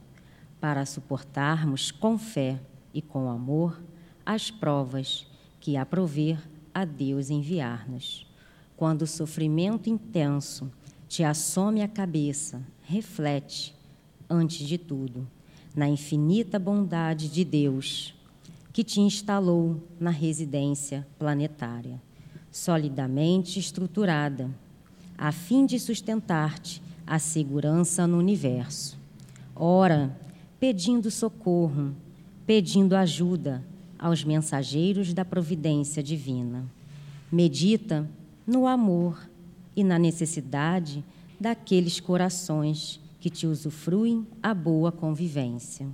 para 0.59 0.85
suportarmos 0.85 1.91
com 1.91 2.17
fé 2.17 2.59
e 2.93 3.01
com 3.01 3.29
amor 3.29 3.81
as 4.25 4.49
provas 4.49 5.27
que 5.59 5.77
aprover 5.77 6.39
a 6.73 6.83
Deus 6.83 7.29
enviar-nos. 7.29 8.25
Quando 8.75 9.03
o 9.03 9.07
sofrimento 9.07 9.89
intenso 9.89 10.71
te 11.07 11.23
assome 11.23 11.81
a 11.81 11.87
cabeça, 11.87 12.61
reflete, 12.83 13.75
antes 14.29 14.67
de 14.67 14.77
tudo, 14.77 15.27
na 15.77 15.87
infinita 15.87 16.57
bondade 16.57 17.29
de 17.29 17.45
Deus, 17.45 18.15
que 18.73 18.83
te 18.83 18.99
instalou 18.99 19.79
na 19.99 20.09
residência 20.09 21.05
planetária, 21.19 22.01
solidamente 22.51 23.59
estruturada, 23.59 24.49
a 25.15 25.31
fim 25.31 25.67
de 25.67 25.79
sustentar-te 25.79 26.81
a 27.05 27.19
segurança 27.19 28.07
no 28.07 28.17
universo. 28.17 28.97
Ora, 29.55 30.19
pedindo 30.59 31.11
socorro, 31.11 31.93
pedindo 32.47 32.95
ajuda 32.95 33.63
aos 33.99 34.23
mensageiros 34.23 35.13
da 35.13 35.23
providência 35.23 36.01
divina. 36.01 36.65
Medita 37.31 38.09
no 38.47 38.65
amor 38.65 39.29
e 39.75 39.83
na 39.83 39.99
necessidade 39.99 41.03
daqueles 41.39 41.99
corações 41.99 42.99
que 43.19 43.29
te 43.29 43.47
usufruem 43.47 44.25
a 44.41 44.53
boa 44.53 44.91
convivência. 44.91 45.87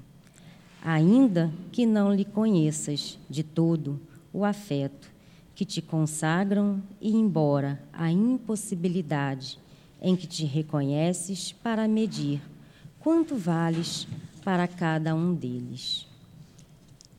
Ainda 0.84 1.52
que 1.72 1.86
não 1.86 2.14
lhe 2.14 2.26
conheças 2.26 3.18
de 3.30 3.44
todo 3.44 4.00
o 4.34 4.44
afeto 4.44 5.12
que 5.56 5.64
te 5.64 5.82
consagram 5.82 6.82
e 7.00 7.14
embora 7.14 7.82
a 7.94 8.12
impossibilidade 8.12 9.60
em 10.02 10.16
que 10.16 10.28
te 10.28 10.46
reconheces 10.46 11.52
para 11.52 11.88
medir 11.88 12.42
quanto 13.00 13.36
vales 13.36 14.08
para 14.44 14.68
cada 14.68 15.16
um 15.16 15.34
deles. 15.34 16.08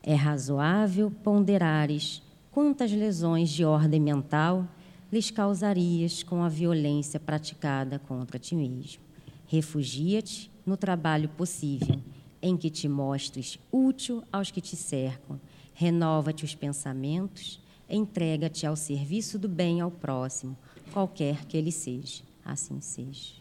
É 0.03 0.13
razoável 0.13 1.09
ponderares 1.09 2.21
quantas 2.51 2.91
lesões 2.91 3.49
de 3.49 3.65
ordem 3.65 3.99
mental 3.99 4.67
lhes 5.11 5.31
causarias 5.31 6.21
com 6.21 6.43
a 6.43 6.49
violência 6.49 7.19
praticada 7.19 7.97
contra 7.97 8.37
ti 8.37 8.55
mesmo. 8.55 9.04
Refugia-te 9.47 10.51
no 10.65 10.75
trabalho 10.75 11.29
possível, 11.29 12.01
em 12.41 12.57
que 12.57 12.69
te 12.69 12.87
mostres 12.87 13.59
útil 13.71 14.23
aos 14.31 14.51
que 14.51 14.61
te 14.61 14.75
cercam. 14.75 15.39
Renova-te 15.73 16.45
os 16.45 16.55
pensamentos, 16.55 17.59
entrega-te 17.89 18.65
ao 18.65 18.75
serviço 18.75 19.37
do 19.37 19.47
bem 19.47 19.81
ao 19.81 19.91
próximo, 19.91 20.57
qualquer 20.91 21.45
que 21.45 21.57
ele 21.57 21.71
seja. 21.71 22.23
Assim 22.43 22.79
seja. 22.79 23.33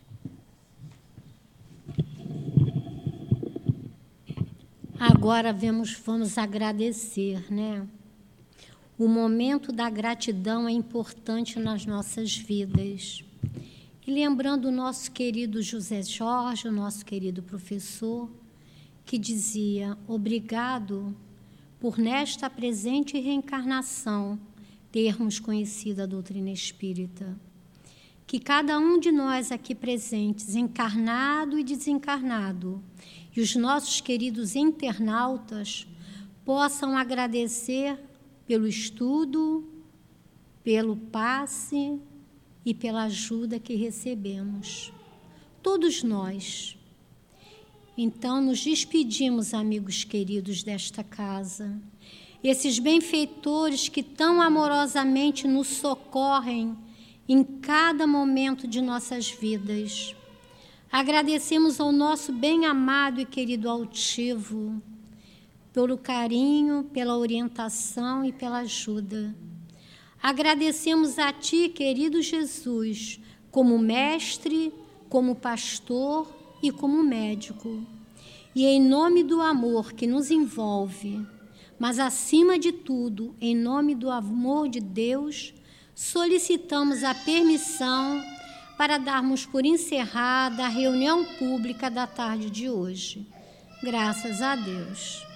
Agora 4.98 5.52
vamos, 5.52 5.92
vamos 5.92 6.38
agradecer, 6.38 7.52
né? 7.52 7.86
O 8.96 9.09
momento 9.09 9.72
da 9.72 9.90
gratidão 9.90 10.68
é 10.68 10.72
importante 10.72 11.59
nas 11.59 11.84
nossas 11.84 12.36
vidas. 12.36 13.24
E 14.07 14.11
lembrando 14.11 14.66
o 14.66 14.70
nosso 14.70 15.11
querido 15.11 15.62
José 15.62 16.02
Jorge, 16.02 16.68
o 16.68 16.72
nosso 16.72 17.07
querido 17.07 17.42
professor, 17.42 18.30
que 19.02 19.16
dizia: 19.16 19.96
Obrigado 20.07 21.16
por 21.80 21.96
nesta 21.96 22.50
presente 22.50 23.18
reencarnação 23.18 24.38
termos 24.92 25.38
conhecido 25.38 26.02
a 26.02 26.07
doutrina 26.07 26.50
espírita. 26.50 27.34
Que 28.26 28.38
cada 28.38 28.78
um 28.78 28.98
de 28.98 29.11
nós 29.11 29.50
aqui 29.50 29.74
presentes, 29.74 30.55
encarnado 30.55 31.59
e 31.59 31.64
desencarnado, 31.64 32.84
e 33.34 33.40
os 33.40 33.57
nossos 33.57 34.02
queridos 34.02 34.55
internautas 34.55 35.86
possam 36.44 36.94
agradecer 36.94 37.98
pelo 38.46 38.66
estudo, 38.66 39.66
pelo 40.62 40.94
passe 40.94 41.98
e 42.65 42.73
pela 42.73 43.05
ajuda 43.05 43.59
que 43.59 43.75
recebemos. 43.75 44.93
Todos 45.62 46.03
nós. 46.03 46.77
Então, 47.97 48.41
nos 48.41 48.62
despedimos, 48.62 49.55
amigos 49.55 50.05
queridos 50.05 50.62
desta 50.62 51.05
casa. 51.05 51.81
Esses 52.43 52.79
benfeitores 52.79 53.89
que 53.89 54.03
tão 54.03 54.41
amorosamente 54.41 55.47
nos 55.47 55.69
socorrem 55.69 56.77
em 57.29 57.43
cada 57.43 58.07
momento 58.07 58.67
de 58.67 58.81
nossas 58.81 59.31
vidas. 59.31 60.15
Agradecemos 60.91 61.81
ao 61.81 61.91
nosso 61.91 62.33
bem-amado 62.33 63.21
e 63.21 63.25
querido 63.25 63.69
altivo 63.69 64.83
pelo 65.73 65.99
carinho, 65.99 66.85
pela 66.85 67.17
orientação 67.17 68.25
e 68.25 68.33
pela 68.33 68.59
ajuda. 68.59 69.35
Agradecemos 70.25 71.18
a 71.18 71.31
Ti, 71.35 71.68
querido 71.68 72.22
Jesus, 72.22 73.20
como 73.51 73.79
mestre, 73.79 74.72
como 75.07 75.35
pastor 75.35 76.35
e 76.62 76.70
como 76.72 77.03
médico. 77.03 77.85
E 78.55 78.64
em 78.64 78.81
nome 78.81 79.22
do 79.22 79.43
amor 79.43 79.93
que 79.93 80.07
nos 80.07 80.31
envolve, 80.31 81.20
mas 81.79 81.99
acima 81.99 82.59
de 82.59 82.72
tudo, 82.72 83.37
em 83.39 83.55
nome 83.55 83.95
do 83.95 84.11
amor 84.11 84.66
de 84.66 84.81
Deus, 84.81 85.53
solicitamos 85.95 87.05
a 87.05 87.14
permissão 87.14 88.25
para 88.79 88.97
darmos 88.97 89.45
por 89.45 89.66
encerrada 89.66 90.64
a 90.64 90.68
reunião 90.68 91.22
pública 91.39 91.91
da 91.91 92.07
tarde 92.07 92.49
de 92.49 92.70
hoje. 92.70 93.27
Graças 93.83 94.41
a 94.41 94.57
Deus. 94.57 95.34